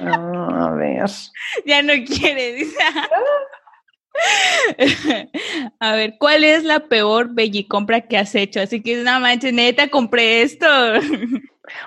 Ah, 0.00 0.68
a 0.68 0.74
ver. 0.74 1.10
Ya 1.66 1.82
no 1.82 1.92
quiere, 2.06 2.52
dice. 2.52 2.76
A 5.80 5.94
ver, 5.94 6.16
¿cuál 6.18 6.44
es 6.44 6.62
la 6.62 6.80
peor 6.80 7.30
compra 7.68 8.02
que 8.02 8.16
has 8.16 8.34
hecho? 8.34 8.60
Así 8.60 8.82
que 8.82 9.00
una 9.00 9.18
mancha, 9.18 9.50
neta, 9.50 9.88
compré 9.88 10.42
esto. 10.42 10.66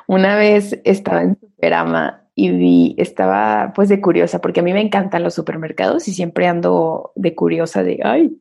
Una 0.08 0.36
vez 0.36 0.80
estaba 0.84 1.22
en 1.22 1.38
Superama 1.40 2.22
y 2.36 2.52
vi, 2.52 2.96
estaba 2.98 3.74
pues 3.76 3.90
de 3.90 4.02
curiosa, 4.02 4.40
porque 4.40 4.62
a 4.62 4.64
mí 4.64 4.74
me 4.74 4.82
encantan 4.82 5.24
los 5.24 5.36
supermercados 5.36 6.08
y 6.08 6.14
siempre 6.14 6.48
ando 6.48 7.12
de 7.16 7.36
curiosa 7.36 7.84
de, 7.84 8.00
ay, 8.04 8.32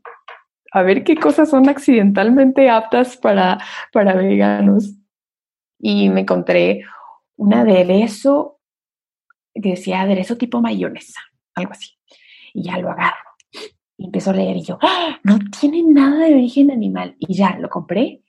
a 0.72 0.82
ver 0.82 1.04
qué 1.04 1.16
cosas 1.16 1.50
son 1.50 1.68
accidentalmente 1.68 2.68
aptas 2.70 3.16
para, 3.16 3.58
para 3.92 4.14
veganos. 4.14 4.94
Y 5.78 6.08
me 6.10 6.20
encontré 6.20 6.84
un 7.36 7.54
aderezo 7.54 8.60
que 9.54 9.70
decía 9.70 10.02
aderezo 10.02 10.36
tipo 10.36 10.60
mayonesa, 10.60 11.20
algo 11.54 11.72
así. 11.72 11.98
Y 12.52 12.62
ya 12.62 12.78
lo 12.78 12.90
agarro. 12.90 13.16
Y 13.96 14.06
empiezo 14.06 14.30
a 14.30 14.34
leer 14.34 14.56
y 14.56 14.62
yo, 14.62 14.78
¡Ah! 14.82 15.18
no 15.24 15.38
tiene 15.58 15.82
nada 15.82 16.26
de 16.26 16.34
origen 16.34 16.70
animal. 16.70 17.16
Y 17.18 17.34
ya 17.34 17.56
lo 17.58 17.68
compré. 17.68 18.22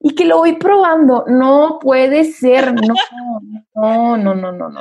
Y 0.00 0.14
que 0.14 0.24
lo 0.24 0.38
voy 0.38 0.56
probando. 0.56 1.24
No 1.26 1.78
puede 1.80 2.24
ser. 2.24 2.74
No, 2.74 2.94
no, 3.74 4.16
no, 4.16 4.34
no, 4.34 4.52
no, 4.52 4.52
no, 4.52 4.68
no. 4.70 4.80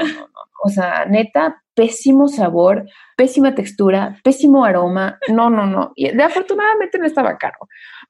O 0.64 0.70
sea, 0.70 1.06
neta, 1.06 1.64
pésimo 1.76 2.28
sabor, 2.28 2.88
pésima 3.16 3.54
textura, 3.54 4.20
pésimo 4.24 4.66
aroma. 4.66 5.20
No, 5.28 5.50
no, 5.50 5.66
no. 5.66 5.92
Y 5.96 6.10
de 6.10 6.24
afortunadamente 6.24 6.98
no 6.98 7.06
estaba 7.06 7.38
caro. 7.38 7.58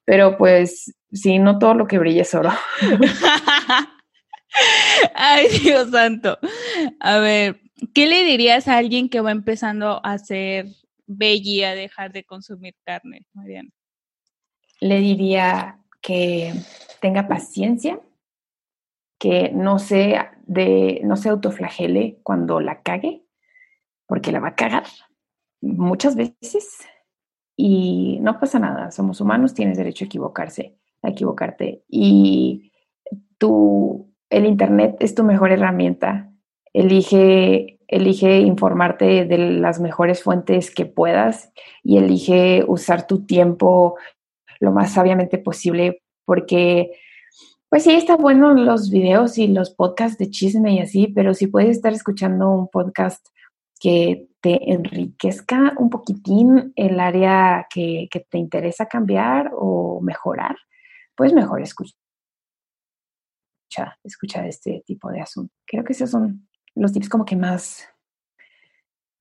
Pero 0.06 0.38
pues 0.38 0.96
sí, 1.12 1.40
no 1.40 1.60
todo 1.60 1.74
lo 1.74 1.88
que 1.88 2.00
brilla 2.00 2.22
es 2.22 2.34
oro. 2.34 2.52
Ay, 5.16 5.48
Dios 5.62 5.92
santo. 5.92 6.38
A 7.00 7.20
ver, 7.20 7.60
¿qué 7.94 8.06
le 8.06 8.24
dirías 8.24 8.68
a 8.68 8.78
alguien 8.78 9.10
que 9.10 9.22
va 9.22 9.32
empezando 9.32 10.00
a 10.04 10.14
hacer 10.14 10.68
veggie, 11.08 11.66
a 11.66 11.76
dejar 11.76 12.12
de 12.12 12.24
consumir 12.24 12.76
carne, 12.86 13.26
Mariana? 13.34 13.70
Le 14.80 15.00
diría 15.00 15.80
que 16.06 16.54
tenga 17.02 17.28
paciencia, 17.28 18.00
que 19.20 19.50
no 19.52 19.80
se, 19.80 20.20
no 21.04 21.16
se 21.16 21.30
autoflagele 21.30 22.20
cuando 22.22 22.60
la 22.60 22.84
cague, 22.84 23.24
porque 24.06 24.32
la 24.32 24.40
va 24.40 24.50
a 24.50 24.56
cagar 24.56 24.84
muchas 25.62 26.16
veces 26.16 26.78
y 27.58 28.20
no 28.22 28.40
pasa 28.40 28.60
nada, 28.60 28.92
somos 28.92 29.20
humanos, 29.20 29.56
tienes 29.56 29.78
derecho 29.78 30.06
a 30.06 30.08
equivocarse, 30.08 30.78
a 31.02 31.10
equivocarte. 31.10 31.84
Y 31.88 32.72
tú, 33.40 34.14
el 34.30 34.46
Internet 34.46 34.98
es 35.00 35.16
tu 35.16 35.24
mejor 35.24 35.52
herramienta, 35.52 36.32
elige, 36.72 37.80
elige 37.88 38.40
informarte 38.42 39.26
de 39.26 39.38
las 39.38 39.80
mejores 39.80 40.22
fuentes 40.22 40.70
que 40.70 40.86
puedas 40.86 41.52
y 41.82 41.98
elige 41.98 42.64
usar 42.68 43.08
tu 43.08 43.26
tiempo 43.26 43.96
lo 44.60 44.72
más 44.72 44.94
sabiamente 44.94 45.38
posible 45.38 46.02
porque 46.26 46.92
pues 47.70 47.84
sí, 47.84 47.92
está 47.92 48.16
bueno 48.16 48.54
los 48.54 48.90
videos 48.90 49.38
y 49.38 49.48
los 49.48 49.72
podcasts 49.72 50.18
de 50.18 50.30
chisme 50.30 50.76
y 50.76 50.80
así, 50.80 51.08
pero 51.08 51.34
si 51.34 51.48
puedes 51.48 51.72
estar 51.72 51.92
escuchando 51.92 52.50
un 52.50 52.70
podcast 52.70 53.28
que 53.80 54.30
te 54.40 54.72
enriquezca 54.72 55.74
un 55.78 55.90
poquitín 55.90 56.72
el 56.76 57.00
área 57.00 57.68
que, 57.70 58.08
te 58.30 58.38
interesa 58.38 58.86
cambiar 58.86 59.52
o 59.54 60.00
mejorar, 60.02 60.56
pues 61.16 61.34
mejor 61.34 61.62
escucha, 61.62 61.96
escucha 64.04 64.48
este 64.48 64.84
tipo 64.86 65.12
de 65.12 65.22
asunto. 65.22 65.54
Creo 65.66 65.84
que 65.84 65.94
esos 65.94 66.10
son 66.10 66.48
los 66.76 66.94
tips 66.94 67.10
como 67.10 67.26
que 67.26 67.36
más 67.36 67.90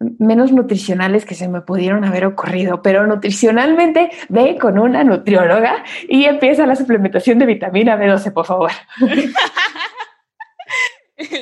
menos 0.00 0.52
nutricionales 0.52 1.24
que 1.24 1.34
se 1.34 1.48
me 1.48 1.60
pudieron 1.60 2.04
haber 2.04 2.26
ocurrido, 2.26 2.82
pero 2.82 3.06
nutricionalmente 3.06 4.10
ve 4.28 4.58
con 4.60 4.78
una 4.78 5.04
nutrióloga 5.04 5.84
y 6.08 6.24
empieza 6.24 6.66
la 6.66 6.76
suplementación 6.76 7.38
de 7.38 7.46
vitamina 7.46 7.96
B12, 7.96 8.32
por 8.32 8.46
favor. 8.46 8.70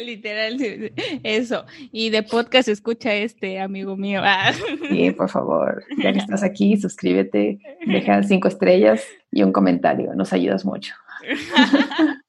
Literal, 0.04 0.58
eso. 1.22 1.64
Y 1.90 2.10
de 2.10 2.22
podcast 2.22 2.68
escucha 2.68 3.14
este, 3.14 3.60
amigo 3.60 3.96
mío. 3.96 4.22
Sí, 4.88 5.10
por 5.12 5.30
favor. 5.30 5.84
Ya 5.96 6.12
que 6.12 6.18
estás 6.18 6.42
aquí, 6.42 6.76
suscríbete, 6.76 7.58
deja 7.86 8.22
cinco 8.22 8.48
estrellas 8.48 9.04
y 9.30 9.42
un 9.42 9.52
comentario. 9.52 10.14
Nos 10.14 10.32
ayudas 10.32 10.64
mucho. 10.64 10.94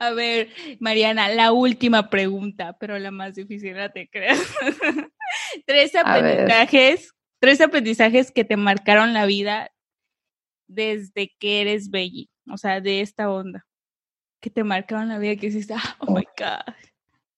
A 0.00 0.12
ver, 0.12 0.48
Mariana, 0.78 1.28
la 1.28 1.52
última 1.52 2.08
pregunta, 2.08 2.74
pero 2.80 2.98
la 2.98 3.10
más 3.10 3.34
difícil, 3.34 3.76
no 3.76 3.90
te 3.90 4.08
creas. 4.08 4.40
tres 5.66 5.94
aprendizajes, 5.94 7.12
tres 7.38 7.60
aprendizajes 7.60 8.32
que 8.32 8.44
te 8.44 8.56
marcaron 8.56 9.12
la 9.12 9.26
vida 9.26 9.70
desde 10.66 11.34
que 11.38 11.60
eres 11.60 11.90
Belly, 11.90 12.30
o 12.50 12.56
sea, 12.56 12.80
de 12.80 13.02
esta 13.02 13.30
onda, 13.30 13.66
que 14.40 14.48
te 14.48 14.64
marcaron 14.64 15.08
la 15.08 15.18
vida, 15.18 15.36
que 15.36 15.48
hiciste, 15.48 15.74
ah, 15.74 15.96
oh 15.98 16.14
my 16.14 16.24
God. 16.38 16.74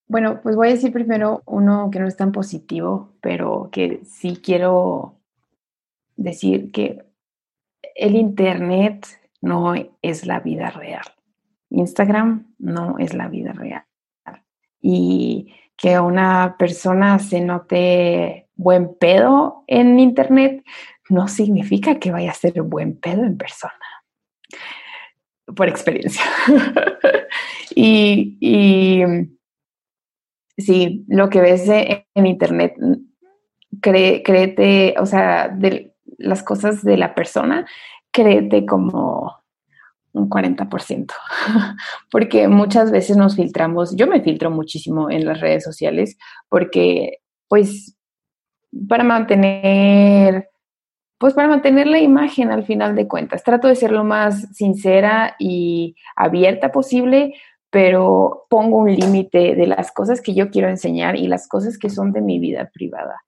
Bueno, 0.06 0.40
pues 0.40 0.54
voy 0.54 0.68
a 0.68 0.72
decir 0.72 0.92
primero 0.92 1.42
uno 1.46 1.90
que 1.90 1.98
no 1.98 2.06
es 2.06 2.16
tan 2.16 2.30
positivo, 2.30 3.16
pero 3.20 3.70
que 3.72 4.02
sí 4.04 4.36
quiero 4.36 5.18
decir 6.14 6.70
que 6.70 7.02
el 7.96 8.14
Internet 8.14 9.04
no 9.40 9.74
es 10.00 10.26
la 10.26 10.38
vida 10.38 10.70
real. 10.70 11.02
Instagram 11.72 12.54
no 12.58 12.96
es 12.98 13.14
la 13.14 13.28
vida 13.28 13.52
real. 13.52 13.84
Y 14.80 15.54
que 15.76 15.98
una 15.98 16.56
persona 16.58 17.18
se 17.18 17.40
note 17.40 18.48
buen 18.54 18.94
pedo 18.96 19.64
en 19.66 19.98
Internet 19.98 20.64
no 21.08 21.28
significa 21.28 21.98
que 21.98 22.12
vaya 22.12 22.30
a 22.30 22.34
ser 22.34 22.62
buen 22.62 22.98
pedo 22.98 23.24
en 23.24 23.36
persona. 23.36 23.74
Por 25.56 25.68
experiencia. 25.68 26.22
y, 27.74 28.36
y 28.40 29.02
sí, 30.56 31.04
lo 31.08 31.28
que 31.28 31.40
ves 31.40 31.68
en 31.68 32.26
Internet, 32.26 32.74
créete, 33.80 34.94
o 34.98 35.06
sea, 35.06 35.48
de 35.48 35.94
las 36.18 36.42
cosas 36.42 36.82
de 36.82 36.96
la 36.96 37.14
persona, 37.14 37.66
créete 38.12 38.64
como 38.64 39.41
un 40.12 40.28
40%, 40.28 41.12
porque 42.10 42.48
muchas 42.48 42.90
veces 42.90 43.16
nos 43.16 43.36
filtramos, 43.36 43.96
yo 43.96 44.06
me 44.06 44.20
filtro 44.20 44.50
muchísimo 44.50 45.10
en 45.10 45.24
las 45.24 45.40
redes 45.40 45.64
sociales, 45.64 46.18
porque 46.48 47.18
pues 47.48 47.96
para 48.88 49.04
mantener, 49.04 50.50
pues 51.18 51.34
para 51.34 51.48
mantener 51.48 51.86
la 51.86 51.98
imagen 51.98 52.50
al 52.50 52.64
final 52.64 52.94
de 52.94 53.08
cuentas, 53.08 53.42
trato 53.42 53.68
de 53.68 53.76
ser 53.76 53.92
lo 53.92 54.04
más 54.04 54.48
sincera 54.54 55.36
y 55.38 55.96
abierta 56.16 56.72
posible, 56.72 57.34
pero 57.70 58.44
pongo 58.50 58.78
un 58.78 58.94
límite 58.94 59.54
de 59.54 59.66
las 59.66 59.92
cosas 59.92 60.20
que 60.20 60.34
yo 60.34 60.50
quiero 60.50 60.68
enseñar 60.68 61.16
y 61.16 61.26
las 61.26 61.48
cosas 61.48 61.78
que 61.78 61.88
son 61.88 62.12
de 62.12 62.20
mi 62.20 62.38
vida 62.38 62.70
privada. 62.72 63.22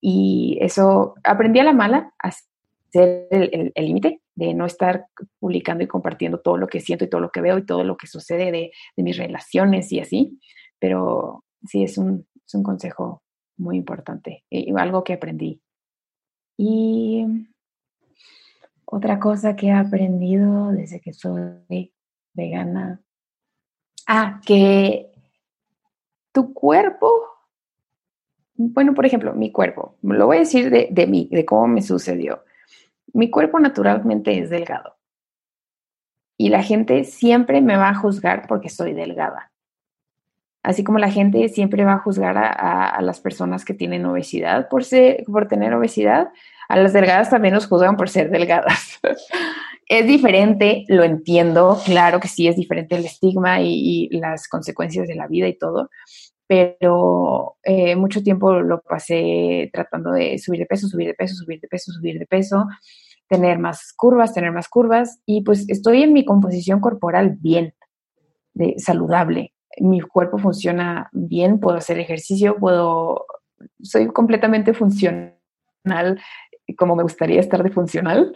Y 0.00 0.58
eso 0.60 1.14
aprendí 1.22 1.60
a 1.60 1.64
la 1.64 1.72
mala, 1.72 2.12
hacer 2.88 3.28
el 3.30 3.86
límite 3.86 4.20
de 4.38 4.54
no 4.54 4.66
estar 4.66 5.08
publicando 5.40 5.82
y 5.82 5.88
compartiendo 5.88 6.38
todo 6.38 6.56
lo 6.56 6.68
que 6.68 6.78
siento 6.78 7.04
y 7.04 7.08
todo 7.08 7.20
lo 7.20 7.32
que 7.32 7.40
veo 7.40 7.58
y 7.58 7.66
todo 7.66 7.82
lo 7.82 7.96
que 7.96 8.06
sucede 8.06 8.52
de, 8.52 8.70
mis 8.96 9.16
relaciones 9.16 9.90
y 9.90 9.98
así. 9.98 10.38
Pero 10.78 11.44
sí, 11.66 11.82
es 11.82 11.98
un, 11.98 12.24
es 12.46 12.54
un 12.54 12.62
consejo 12.62 13.24
muy 13.56 13.76
importante 13.76 14.44
y 14.48 14.72
algo 14.78 15.02
que 15.02 15.14
aprendí. 15.14 15.60
Y 16.56 17.26
otra 18.84 19.18
cosa 19.18 19.56
que 19.56 19.66
he 19.66 19.72
aprendido 19.72 20.70
desde 20.70 21.00
que 21.00 21.12
soy 21.12 21.92
vegana. 22.32 23.02
Ah, 24.06 24.40
que 24.46 25.10
tu 26.30 26.54
cuerpo, 26.54 27.24
bueno, 28.54 28.94
por 28.94 29.04
ejemplo, 29.04 29.34
mi 29.34 29.50
cuerpo, 29.50 29.96
lo 30.02 30.26
voy 30.26 30.36
a 30.36 30.40
decir 30.40 30.70
de, 30.70 30.88
de 30.92 31.06
mí, 31.08 31.28
de 31.32 31.44
cómo 31.44 31.66
me 31.66 31.82
sucedió. 31.82 32.44
Mi 33.12 33.30
cuerpo 33.30 33.58
naturalmente 33.60 34.38
es 34.38 34.50
delgado. 34.50 34.96
Y 36.36 36.50
la 36.50 36.62
gente 36.62 37.04
siempre 37.04 37.60
me 37.60 37.76
va 37.76 37.88
a 37.88 37.94
juzgar 37.94 38.46
porque 38.46 38.68
soy 38.68 38.92
delgada. 38.92 39.50
Así 40.62 40.84
como 40.84 40.98
la 40.98 41.10
gente 41.10 41.48
siempre 41.48 41.84
va 41.84 41.94
a 41.94 41.98
juzgar 41.98 42.36
a, 42.36 43.00
las 43.00 43.20
personas 43.20 43.64
que 43.64 43.74
tienen 43.74 44.04
obesidad 44.04 44.68
por, 44.68 44.84
ser, 44.84 45.24
por 45.24 45.48
tener 45.48 45.72
obesidad, 45.72 46.28
a 46.68 46.76
las 46.76 46.92
delgadas 46.92 47.30
también 47.30 47.54
nos 47.54 47.66
juzgan 47.66 47.96
por 47.96 48.08
ser 48.10 48.30
delgadas. 48.30 49.00
es 49.88 50.06
diferente, 50.06 50.84
lo 50.88 51.04
entiendo, 51.04 51.80
claro 51.84 52.20
que 52.20 52.28
sí, 52.28 52.46
es 52.46 52.56
diferente 52.56 52.96
el 52.96 53.06
estigma 53.06 53.62
y, 53.62 54.08
las 54.10 54.48
consecuencias 54.48 55.08
de 55.08 55.14
la 55.14 55.26
vida 55.26 55.48
y 55.48 55.56
todo, 55.56 55.90
pero 56.48 57.58
eh, 57.62 57.94
mucho 57.94 58.22
tiempo 58.22 58.54
lo 58.54 58.80
pasé 58.80 59.70
tratando 59.72 60.12
de 60.12 60.38
subir 60.38 60.60
de 60.60 60.66
peso, 60.66 60.88
subir 60.88 61.08
de 61.08 61.14
peso, 61.14 61.34
subir 61.34 61.60
de 61.60 61.68
peso, 61.68 61.92
subir 61.92 62.18
de 62.18 62.26
peso, 62.26 62.66
tener 63.28 63.58
más 63.58 63.92
curvas, 63.94 64.32
tener 64.32 64.50
más 64.50 64.68
curvas, 64.68 65.20
y 65.26 65.42
pues 65.42 65.68
estoy 65.68 66.02
en 66.02 66.14
mi 66.14 66.24
composición 66.24 66.80
corporal 66.80 67.36
bien, 67.38 67.74
de, 68.54 68.74
saludable. 68.78 69.52
Mi 69.78 70.00
cuerpo 70.00 70.38
funciona 70.38 71.10
bien, 71.12 71.60
puedo 71.60 71.76
hacer 71.76 71.98
ejercicio, 71.98 72.56
puedo, 72.56 73.26
soy 73.82 74.08
completamente 74.08 74.72
funcional, 74.72 75.34
como 76.78 76.96
me 76.96 77.02
gustaría 77.02 77.40
estar 77.40 77.62
de 77.62 77.70
funcional. 77.70 78.34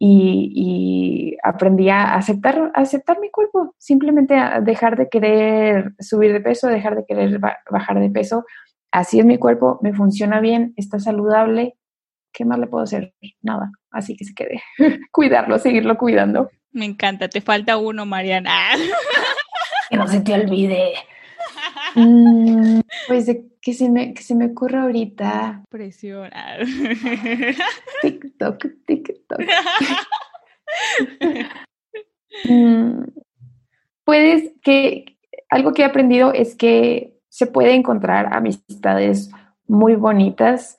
Y, 0.00 1.36
aprendí 1.42 1.88
a 1.88 2.14
aceptar, 2.14 2.70
aceptar 2.74 3.18
mi 3.20 3.30
cuerpo, 3.30 3.74
simplemente 3.78 4.36
a 4.36 4.60
dejar 4.60 4.96
de 4.96 5.08
querer 5.08 5.92
subir 5.98 6.32
de 6.32 6.40
peso, 6.40 6.68
dejar 6.68 6.96
de 6.96 7.04
querer 7.04 7.40
bajar 7.70 7.98
de 7.98 8.10
peso. 8.10 8.44
Así 8.90 9.18
es 9.18 9.24
mi 9.24 9.38
cuerpo, 9.38 9.78
me 9.82 9.92
funciona 9.92 10.40
bien, 10.40 10.72
está 10.76 10.98
saludable. 10.98 11.76
¿Qué 12.32 12.44
más 12.44 12.58
le 12.58 12.66
puedo 12.66 12.84
hacer? 12.84 13.14
Nada. 13.42 13.70
Así 13.90 14.16
que 14.16 14.24
se 14.24 14.34
quede. 14.34 14.62
Cuidarlo, 15.12 15.58
seguirlo 15.58 15.96
cuidando. 15.96 16.50
Me 16.70 16.84
encanta, 16.84 17.28
te 17.28 17.40
falta 17.40 17.76
uno, 17.76 18.06
Mariana. 18.06 18.50
que 19.90 19.96
no 19.96 20.06
se 20.06 20.20
te 20.20 20.34
olvide. 20.34 20.92
Mm, 21.94 22.80
pues 23.08 23.26
de 23.26 23.44
que 23.68 23.74
se 23.74 23.90
me, 23.90 24.14
que 24.14 24.22
se 24.22 24.34
me 24.34 24.46
ocurra 24.46 24.84
ahorita. 24.84 25.62
Presión. 25.68 26.30
TikTok, 28.02 28.66
TikTok. 28.86 29.40
Mm, 32.44 33.04
puedes 34.04 34.52
que 34.62 35.16
algo 35.48 35.72
que 35.72 35.80
he 35.80 35.84
aprendido 35.84 36.30
es 36.32 36.54
que 36.54 37.18
se 37.30 37.46
puede 37.46 37.74
encontrar 37.74 38.34
amistades 38.34 39.30
muy 39.66 39.96
bonitas 39.96 40.76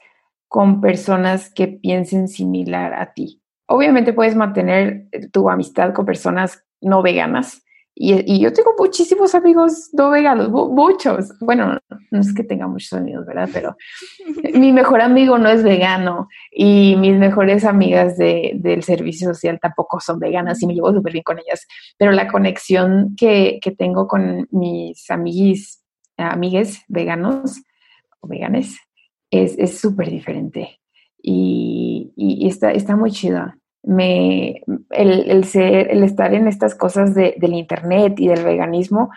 con 0.47 0.79
personas 0.79 1.51
que 1.51 1.67
piensen 1.67 2.27
similar 2.27 2.93
a 2.93 3.13
ti. 3.13 3.41
Obviamente 3.67 4.13
puedes 4.13 4.35
mantener 4.35 5.07
tu 5.33 5.49
amistad 5.49 5.91
con 5.93 6.05
personas 6.05 6.63
no 6.81 7.01
veganas, 7.01 7.65
y, 8.01 8.39
yo 8.39 8.53
tengo 8.53 8.75
muchísimos 8.77 9.35
amigos 9.35 9.89
no 9.91 10.09
veganos, 10.09 10.49
muchos. 10.49 11.37
Bueno, 11.41 11.77
no 12.11 12.19
es 12.21 12.33
que 12.33 12.45
tenga 12.45 12.65
muchos 12.65 12.93
amigos, 12.93 13.25
¿verdad? 13.25 13.49
Pero 13.51 13.75
mi 14.57 14.71
mejor 14.71 15.01
amigo 15.01 15.37
no 15.37 15.49
es 15.49 15.63
vegano 15.63 16.29
y 16.49 16.95
mis 16.95 17.17
mejores 17.17 17.65
amigas 17.65 18.17
de, 18.17 18.53
del 18.55 18.83
servicio 18.83 19.27
social 19.27 19.59
tampoco 19.61 19.99
son 19.99 20.17
veganas 20.17 20.63
y 20.63 20.67
me 20.67 20.75
llevo 20.75 20.93
súper 20.93 21.11
bien 21.11 21.23
con 21.23 21.39
ellas. 21.39 21.67
Pero 21.97 22.13
la 22.13 22.29
conexión 22.29 23.15
que, 23.17 23.59
que 23.61 23.71
tengo 23.71 24.07
con 24.07 24.47
mis 24.51 25.11
amiguis, 25.11 25.83
amigues 26.15 26.81
veganos 26.87 27.61
o 28.21 28.29
veganes 28.29 28.77
es 29.29 29.77
súper 29.77 30.09
diferente 30.09 30.79
y, 31.21 32.13
y, 32.15 32.47
está, 32.47 32.71
está 32.71 32.95
muy 32.95 33.11
chida 33.11 33.58
me, 33.83 34.61
el, 34.89 35.43
ser, 35.45 35.91
el 35.91 36.03
estar 36.03 36.33
en 36.33 36.47
estas 36.47 36.75
cosas 36.75 37.15
del 37.15 37.53
Internet 37.53 38.19
y 38.19 38.27
del 38.27 38.43
veganismo 38.43 39.09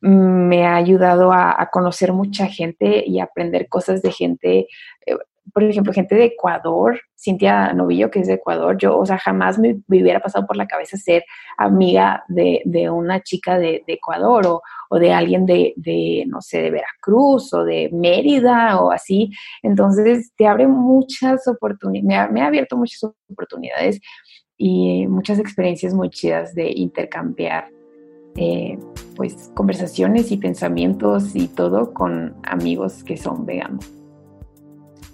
me 0.00 0.66
ha 0.66 0.76
ayudado 0.76 1.32
a, 1.32 1.68
conocer 1.70 2.12
mucha 2.12 2.46
gente 2.46 3.04
y 3.06 3.20
aprender 3.20 3.68
cosas 3.68 4.02
de 4.02 4.12
gente, 4.12 4.66
eh, 5.06 5.16
por 5.52 5.64
ejemplo, 5.64 5.92
gente 5.92 6.14
de 6.14 6.24
Ecuador, 6.26 7.00
Cintia 7.18 7.72
Novillo, 7.72 8.10
que 8.10 8.20
es 8.20 8.28
de 8.28 8.34
Ecuador, 8.34 8.76
yo, 8.78 8.98
o 8.98 9.06
sea, 9.06 9.18
jamás 9.18 9.58
me, 9.58 9.80
hubiera 9.88 10.20
pasado 10.20 10.46
por 10.46 10.56
la 10.56 10.66
cabeza 10.66 10.96
ser 10.96 11.24
amiga 11.56 12.24
de, 12.28 12.90
una 12.90 13.20
chica 13.20 13.58
de, 13.58 13.82
Ecuador 13.86 14.46
o, 14.46 14.62
o, 14.90 14.98
de 14.98 15.12
alguien 15.12 15.46
de, 15.46 15.74
de, 15.76 16.24
no 16.28 16.40
sé, 16.40 16.62
de 16.62 16.70
Veracruz 16.70 17.52
o 17.52 17.64
de 17.64 17.90
Mérida 17.92 18.80
o 18.80 18.90
así. 18.90 19.30
Entonces, 19.62 20.32
te 20.36 20.46
abre 20.46 20.66
muchas 20.66 21.46
oportunidades, 21.48 22.30
me 22.30 22.40
ha, 22.40 22.46
abierto 22.46 22.76
muchas 22.76 23.12
oportunidades 23.28 24.00
y 24.56 25.06
muchas 25.06 25.38
experiencias 25.38 25.94
muy 25.94 26.10
chidas 26.10 26.54
de 26.54 26.70
intercambiar. 26.70 27.68
Eh, 28.36 28.78
pues 29.16 29.50
conversaciones 29.54 30.30
y 30.30 30.36
pensamientos 30.36 31.34
y 31.34 31.48
todo 31.48 31.92
con 31.92 32.36
amigos 32.44 33.02
que 33.02 33.16
son 33.16 33.44
veganos. 33.44 33.99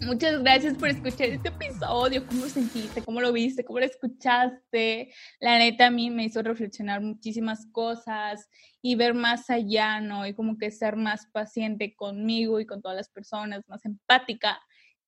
Muchas 0.03 0.43
gracias 0.43 0.75
por 0.75 0.89
escuchar 0.89 1.29
este 1.31 1.49
episodio. 1.49 2.27
¿Cómo 2.27 2.43
lo 2.43 2.49
sentiste? 2.51 3.03
¿Cómo 3.03 3.21
lo 3.21 3.33
viste? 3.33 3.65
¿Cómo 3.65 3.79
lo 3.79 3.87
escuchaste? 3.87 5.13
La 5.41 5.59
neta 5.59 5.87
a 5.87 5.91
mí 5.91 6.11
me 6.11 6.25
hizo 6.25 6.43
reflexionar 6.43 7.01
muchísimas 7.01 7.67
cosas 7.73 8.49
y 8.83 8.95
ver 8.95 9.15
más 9.15 9.49
allá, 9.49 10.01
¿no? 10.01 10.27
Y 10.27 10.35
como 10.35 10.59
que 10.59 10.71
ser 10.71 10.97
más 10.97 11.27
paciente 11.33 11.95
conmigo 11.97 12.61
y 12.61 12.67
con 12.67 12.83
todas 12.83 12.97
las 12.97 13.09
personas, 13.09 13.67
más 13.69 13.85
empática. 13.87 14.61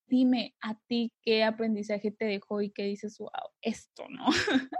Dime 0.07 0.55
a 0.61 0.75
ti 0.87 1.13
qué 1.21 1.43
aprendizaje 1.43 2.09
te 2.09 2.25
dejó 2.25 2.61
y 2.61 2.71
qué 2.71 2.83
dices, 2.83 3.19
wow, 3.19 3.29
esto, 3.61 4.07
¿no? 4.09 4.25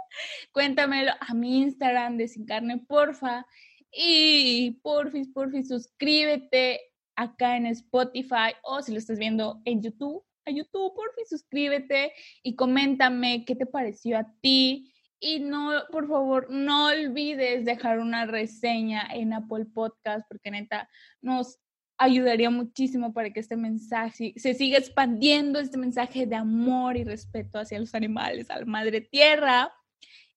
Cuéntamelo 0.52 1.12
a 1.20 1.34
mi 1.34 1.62
Instagram 1.62 2.16
de 2.16 2.26
Sin 2.26 2.46
porfa. 2.86 3.46
Y 3.92 4.78
porfis, 4.82 5.28
porfis, 5.28 5.68
suscríbete 5.68 6.89
acá 7.20 7.56
en 7.56 7.66
Spotify 7.66 8.54
o 8.62 8.80
si 8.82 8.92
lo 8.92 8.98
estás 8.98 9.18
viendo 9.18 9.60
en 9.64 9.82
YouTube, 9.82 10.24
a 10.46 10.50
YouTube, 10.50 10.94
por 10.94 11.12
fin 11.14 11.26
suscríbete 11.26 12.12
y 12.42 12.56
coméntame 12.56 13.44
qué 13.44 13.54
te 13.54 13.66
pareció 13.66 14.18
a 14.18 14.26
ti. 14.40 14.92
Y 15.22 15.40
no, 15.40 15.72
por 15.92 16.08
favor, 16.08 16.46
no 16.48 16.86
olvides 16.86 17.66
dejar 17.66 17.98
una 17.98 18.24
reseña 18.24 19.06
en 19.12 19.34
Apple 19.34 19.66
Podcast, 19.66 20.26
porque 20.28 20.50
neta 20.50 20.88
nos 21.20 21.58
ayudaría 21.98 22.48
muchísimo 22.48 23.12
para 23.12 23.30
que 23.30 23.40
este 23.40 23.56
mensaje 23.56 24.32
se 24.36 24.54
siga 24.54 24.78
expandiendo, 24.78 25.58
este 25.58 25.76
mensaje 25.76 26.24
de 26.24 26.36
amor 26.36 26.96
y 26.96 27.04
respeto 27.04 27.58
hacia 27.58 27.78
los 27.78 27.94
animales, 27.94 28.50
a 28.50 28.60
la 28.60 28.64
madre 28.64 29.02
tierra. 29.02 29.70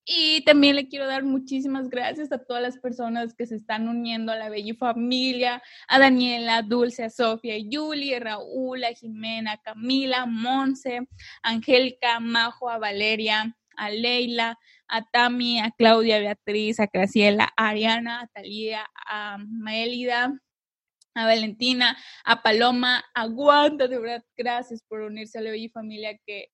Y 0.05 0.43
también 0.43 0.75
le 0.75 0.89
quiero 0.89 1.07
dar 1.07 1.23
muchísimas 1.23 1.89
gracias 1.89 2.31
a 2.33 2.43
todas 2.43 2.61
las 2.61 2.77
personas 2.77 3.33
que 3.33 3.45
se 3.45 3.55
están 3.55 3.87
uniendo 3.87 4.33
a 4.33 4.35
la 4.35 4.49
Bella 4.49 4.75
Familia, 4.75 5.63
a 5.87 5.97
Daniela, 5.99 6.61
Dulce, 6.61 7.05
a 7.05 7.09
Sofía, 7.09 7.55
a 7.55 7.57
Yuli, 7.57 8.13
a 8.13 8.19
Raúl, 8.19 8.83
a 8.83 8.93
Jimena, 8.93 9.53
a 9.53 9.57
Camila, 9.61 10.23
a 10.23 10.25
Monse, 10.25 10.97
a 11.41 11.49
Angélica, 11.49 12.15
a 12.17 12.19
Majo, 12.19 12.69
a 12.69 12.79
Valeria, 12.79 13.55
a 13.77 13.89
Leila, 13.89 14.59
a 14.89 15.09
Tami, 15.09 15.59
a 15.59 15.71
Claudia, 15.71 16.17
a 16.17 16.19
Beatriz, 16.19 16.81
a 16.81 16.87
Graciela, 16.91 17.53
a 17.55 17.69
Ariana, 17.69 18.21
a 18.21 18.27
Talía, 18.27 18.85
a 19.07 19.37
Mélida, 19.37 20.37
a 21.15 21.25
Valentina, 21.25 21.97
a 22.25 22.41
Paloma, 22.43 23.05
aguanta, 23.13 23.87
de 23.87 23.99
verdad, 23.99 24.25
gracias 24.35 24.83
por 24.87 25.01
unirse 25.01 25.37
a 25.37 25.41
la 25.41 25.51
Bella 25.51 25.69
Familia 25.71 26.17
que, 26.25 26.47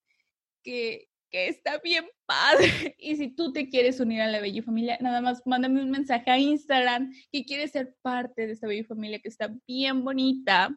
que, 0.62 1.09
que 1.30 1.48
está 1.48 1.78
bien 1.78 2.04
padre. 2.26 2.96
Y 2.98 3.16
si 3.16 3.28
tú 3.28 3.52
te 3.52 3.68
quieres 3.68 4.00
unir 4.00 4.20
a 4.20 4.28
la 4.28 4.40
Bella 4.40 4.62
Familia, 4.62 4.98
nada 5.00 5.20
más 5.20 5.42
mándame 5.46 5.82
un 5.82 5.90
mensaje 5.90 6.30
a 6.30 6.38
Instagram 6.38 7.12
que 7.32 7.44
quieres 7.44 7.70
ser 7.70 7.94
parte 8.02 8.46
de 8.46 8.52
esta 8.52 8.66
Bella 8.66 8.84
Familia 8.84 9.20
que 9.20 9.28
está 9.28 9.54
bien 9.66 10.04
bonita. 10.04 10.76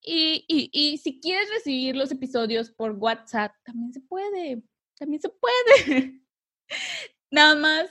Y, 0.00 0.44
y, 0.46 0.98
si 0.98 1.18
quieres 1.20 1.50
recibir 1.50 1.96
los 1.96 2.12
episodios 2.12 2.70
por 2.70 2.92
WhatsApp, 2.92 3.52
también 3.64 3.92
se 3.92 4.00
puede, 4.00 4.62
también 4.96 5.20
se 5.20 5.28
puede. 5.28 6.20
nada 7.30 7.56
más 7.56 7.90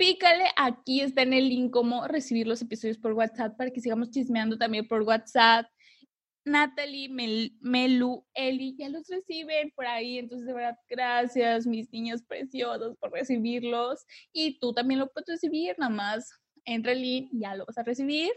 pícale, 0.00 0.44
aquí 0.56 1.02
está 1.02 1.20
en 1.20 1.34
el 1.34 1.50
link 1.50 1.70
cómo 1.70 2.08
recibir 2.08 2.46
los 2.46 2.62
episodios 2.62 2.96
por 2.96 3.12
WhatsApp 3.12 3.54
para 3.58 3.70
que 3.70 3.82
sigamos 3.82 4.10
chismeando 4.10 4.56
también 4.56 4.88
por 4.88 5.02
WhatsApp. 5.02 5.66
Natalie, 6.44 7.08
Melu, 7.60 8.26
Eli, 8.34 8.76
ya 8.76 8.88
los 8.88 9.08
reciben 9.08 9.70
por 9.76 9.86
ahí. 9.86 10.18
Entonces, 10.18 10.46
de 10.46 10.54
verdad, 10.54 10.78
gracias, 10.88 11.66
mis 11.66 11.92
niños 11.92 12.22
preciosos, 12.22 12.96
por 12.98 13.12
recibirlos. 13.12 14.04
Y 14.32 14.58
tú 14.58 14.72
también 14.72 15.00
lo 15.00 15.08
puedes 15.10 15.28
recibir, 15.28 15.74
nada 15.78 15.90
más 15.90 16.30
entra 16.64 16.92
el 16.92 17.02
link 17.02 17.30
ya 17.32 17.54
lo 17.54 17.64
vas 17.66 17.78
a 17.78 17.82
recibir. 17.82 18.30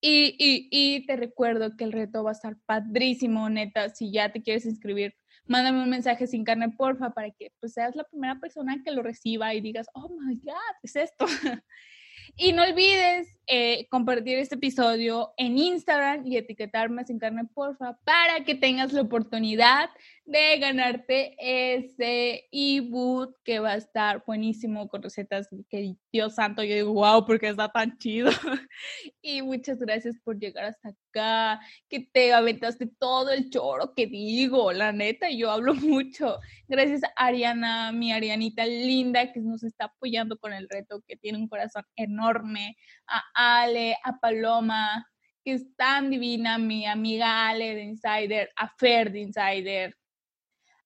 Y, 0.00 0.36
y, 0.38 0.68
y 0.70 1.06
te 1.06 1.16
recuerdo 1.16 1.76
que 1.76 1.84
el 1.84 1.92
reto 1.92 2.22
va 2.22 2.30
a 2.30 2.32
estar 2.32 2.56
padrísimo, 2.66 3.48
neta. 3.50 3.88
Si 3.90 4.12
ya 4.12 4.30
te 4.30 4.42
quieres 4.42 4.64
inscribir, 4.64 5.14
mándame 5.46 5.82
un 5.82 5.90
mensaje 5.90 6.26
sin 6.26 6.44
carne, 6.44 6.70
porfa, 6.70 7.10
para 7.10 7.30
que 7.32 7.52
pues, 7.58 7.72
seas 7.72 7.96
la 7.96 8.04
primera 8.04 8.38
persona 8.38 8.80
que 8.84 8.92
lo 8.92 9.02
reciba 9.02 9.54
y 9.54 9.60
digas, 9.60 9.88
oh 9.94 10.08
my 10.08 10.36
God, 10.36 10.76
es 10.82 10.94
esto. 10.94 11.26
y 12.38 12.52
no 12.52 12.62
olvides 12.62 13.36
eh, 13.48 13.88
compartir 13.90 14.38
este 14.38 14.54
episodio 14.54 15.32
en 15.36 15.58
Instagram 15.58 16.24
y 16.24 16.36
etiquetarme 16.36 17.04
sin 17.04 17.18
carne, 17.18 17.44
porfa, 17.52 17.98
para 18.04 18.44
que 18.44 18.54
tengas 18.54 18.92
la 18.92 19.02
oportunidad 19.02 19.90
de 20.28 20.58
ganarte 20.58 21.34
ese 21.38 22.44
ebook 22.52 23.34
que 23.42 23.60
va 23.60 23.70
a 23.70 23.76
estar 23.76 24.22
buenísimo 24.26 24.86
con 24.86 25.02
recetas 25.02 25.48
que 25.70 25.96
Dios 26.12 26.34
santo, 26.34 26.62
yo 26.62 26.74
digo, 26.74 26.92
wow, 26.92 27.24
porque 27.24 27.48
está 27.48 27.70
tan 27.70 27.96
chido. 27.96 28.28
y 29.22 29.40
muchas 29.40 29.78
gracias 29.78 30.18
por 30.22 30.38
llegar 30.38 30.66
hasta 30.66 30.90
acá, 30.90 31.60
que 31.88 32.00
te 32.12 32.34
aventaste 32.34 32.90
todo 32.98 33.30
el 33.30 33.48
choro 33.48 33.94
que 33.94 34.06
digo, 34.06 34.70
la 34.74 34.92
neta, 34.92 35.30
yo 35.30 35.50
hablo 35.50 35.72
mucho. 35.74 36.38
Gracias 36.66 37.04
a 37.04 37.24
Ariana, 37.28 37.90
mi 37.92 38.12
Arianita 38.12 38.66
linda, 38.66 39.32
que 39.32 39.40
nos 39.40 39.62
está 39.62 39.86
apoyando 39.86 40.36
con 40.36 40.52
el 40.52 40.68
reto, 40.68 41.02
que 41.06 41.16
tiene 41.16 41.38
un 41.38 41.48
corazón 41.48 41.84
enorme. 41.96 42.76
A 43.06 43.62
Ale, 43.62 43.96
a 44.04 44.18
Paloma, 44.18 45.06
que 45.42 45.54
es 45.54 45.74
tan 45.76 46.10
divina, 46.10 46.58
mi 46.58 46.84
amiga 46.84 47.48
Ale 47.48 47.74
de 47.74 47.84
Insider, 47.84 48.50
a 48.56 48.68
Fer 48.76 49.10
de 49.10 49.20
Insider, 49.20 49.96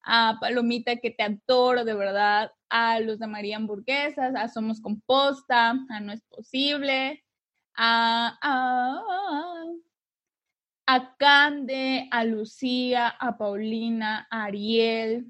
a 0.03 0.38
Palomita 0.40 0.96
que 0.96 1.11
te 1.11 1.22
adoro 1.22 1.84
de 1.84 1.94
verdad, 1.94 2.50
a 2.68 3.00
los 3.00 3.18
de 3.18 3.26
María 3.26 3.57
Hamburguesas, 3.57 4.34
a 4.34 4.48
Somos 4.48 4.80
Composta, 4.80 5.70
a 5.88 6.00
No 6.00 6.12
es 6.12 6.22
Posible, 6.22 7.24
a, 7.74 8.38
a, 8.42 9.64
a 10.86 11.16
Cande, 11.16 12.09
a 12.11 12.24
Lucía, 12.24 13.09
a 13.09 13.36
Paulina, 13.36 14.26
a 14.30 14.44
Ariel. 14.44 15.26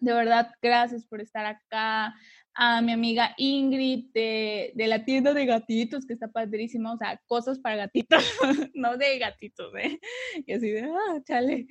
De 0.00 0.12
verdad, 0.12 0.52
gracias 0.60 1.04
por 1.06 1.20
estar 1.20 1.46
acá 1.46 2.14
a 2.54 2.82
mi 2.82 2.92
amiga 2.92 3.34
Ingrid 3.38 4.12
de, 4.12 4.72
la 4.76 5.04
tienda 5.04 5.32
de 5.32 5.46
gatitos, 5.46 6.06
que 6.06 6.12
está 6.12 6.28
padrísima, 6.28 6.92
o 6.92 6.96
sea, 6.96 7.20
cosas 7.26 7.58
para 7.58 7.76
gatitos, 7.76 8.24
no 8.74 8.96
de 8.96 9.18
gatitos, 9.18 9.72
¿eh? 9.78 9.98
Y 10.46 10.52
así 10.52 10.70
de, 10.70 10.82
ah, 10.82 11.20
chale. 11.24 11.66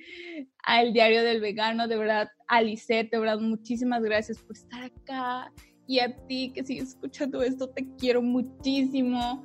Al 0.64 0.92
diario 0.92 1.22
del 1.22 1.40
vegano, 1.40 1.88
de 1.88 1.96
verdad, 1.96 2.28
a 2.48 2.62
de 2.62 3.08
verdad, 3.12 3.38
muchísimas 3.38 4.02
gracias 4.02 4.38
por 4.38 4.56
estar 4.56 4.84
acá. 4.84 5.52
Y 5.86 5.98
a 5.98 6.14
ti 6.26 6.52
que 6.54 6.64
sigues 6.64 6.90
escuchando 6.90 7.42
esto, 7.42 7.68
te 7.70 7.86
quiero 7.96 8.22
muchísimo. 8.22 9.44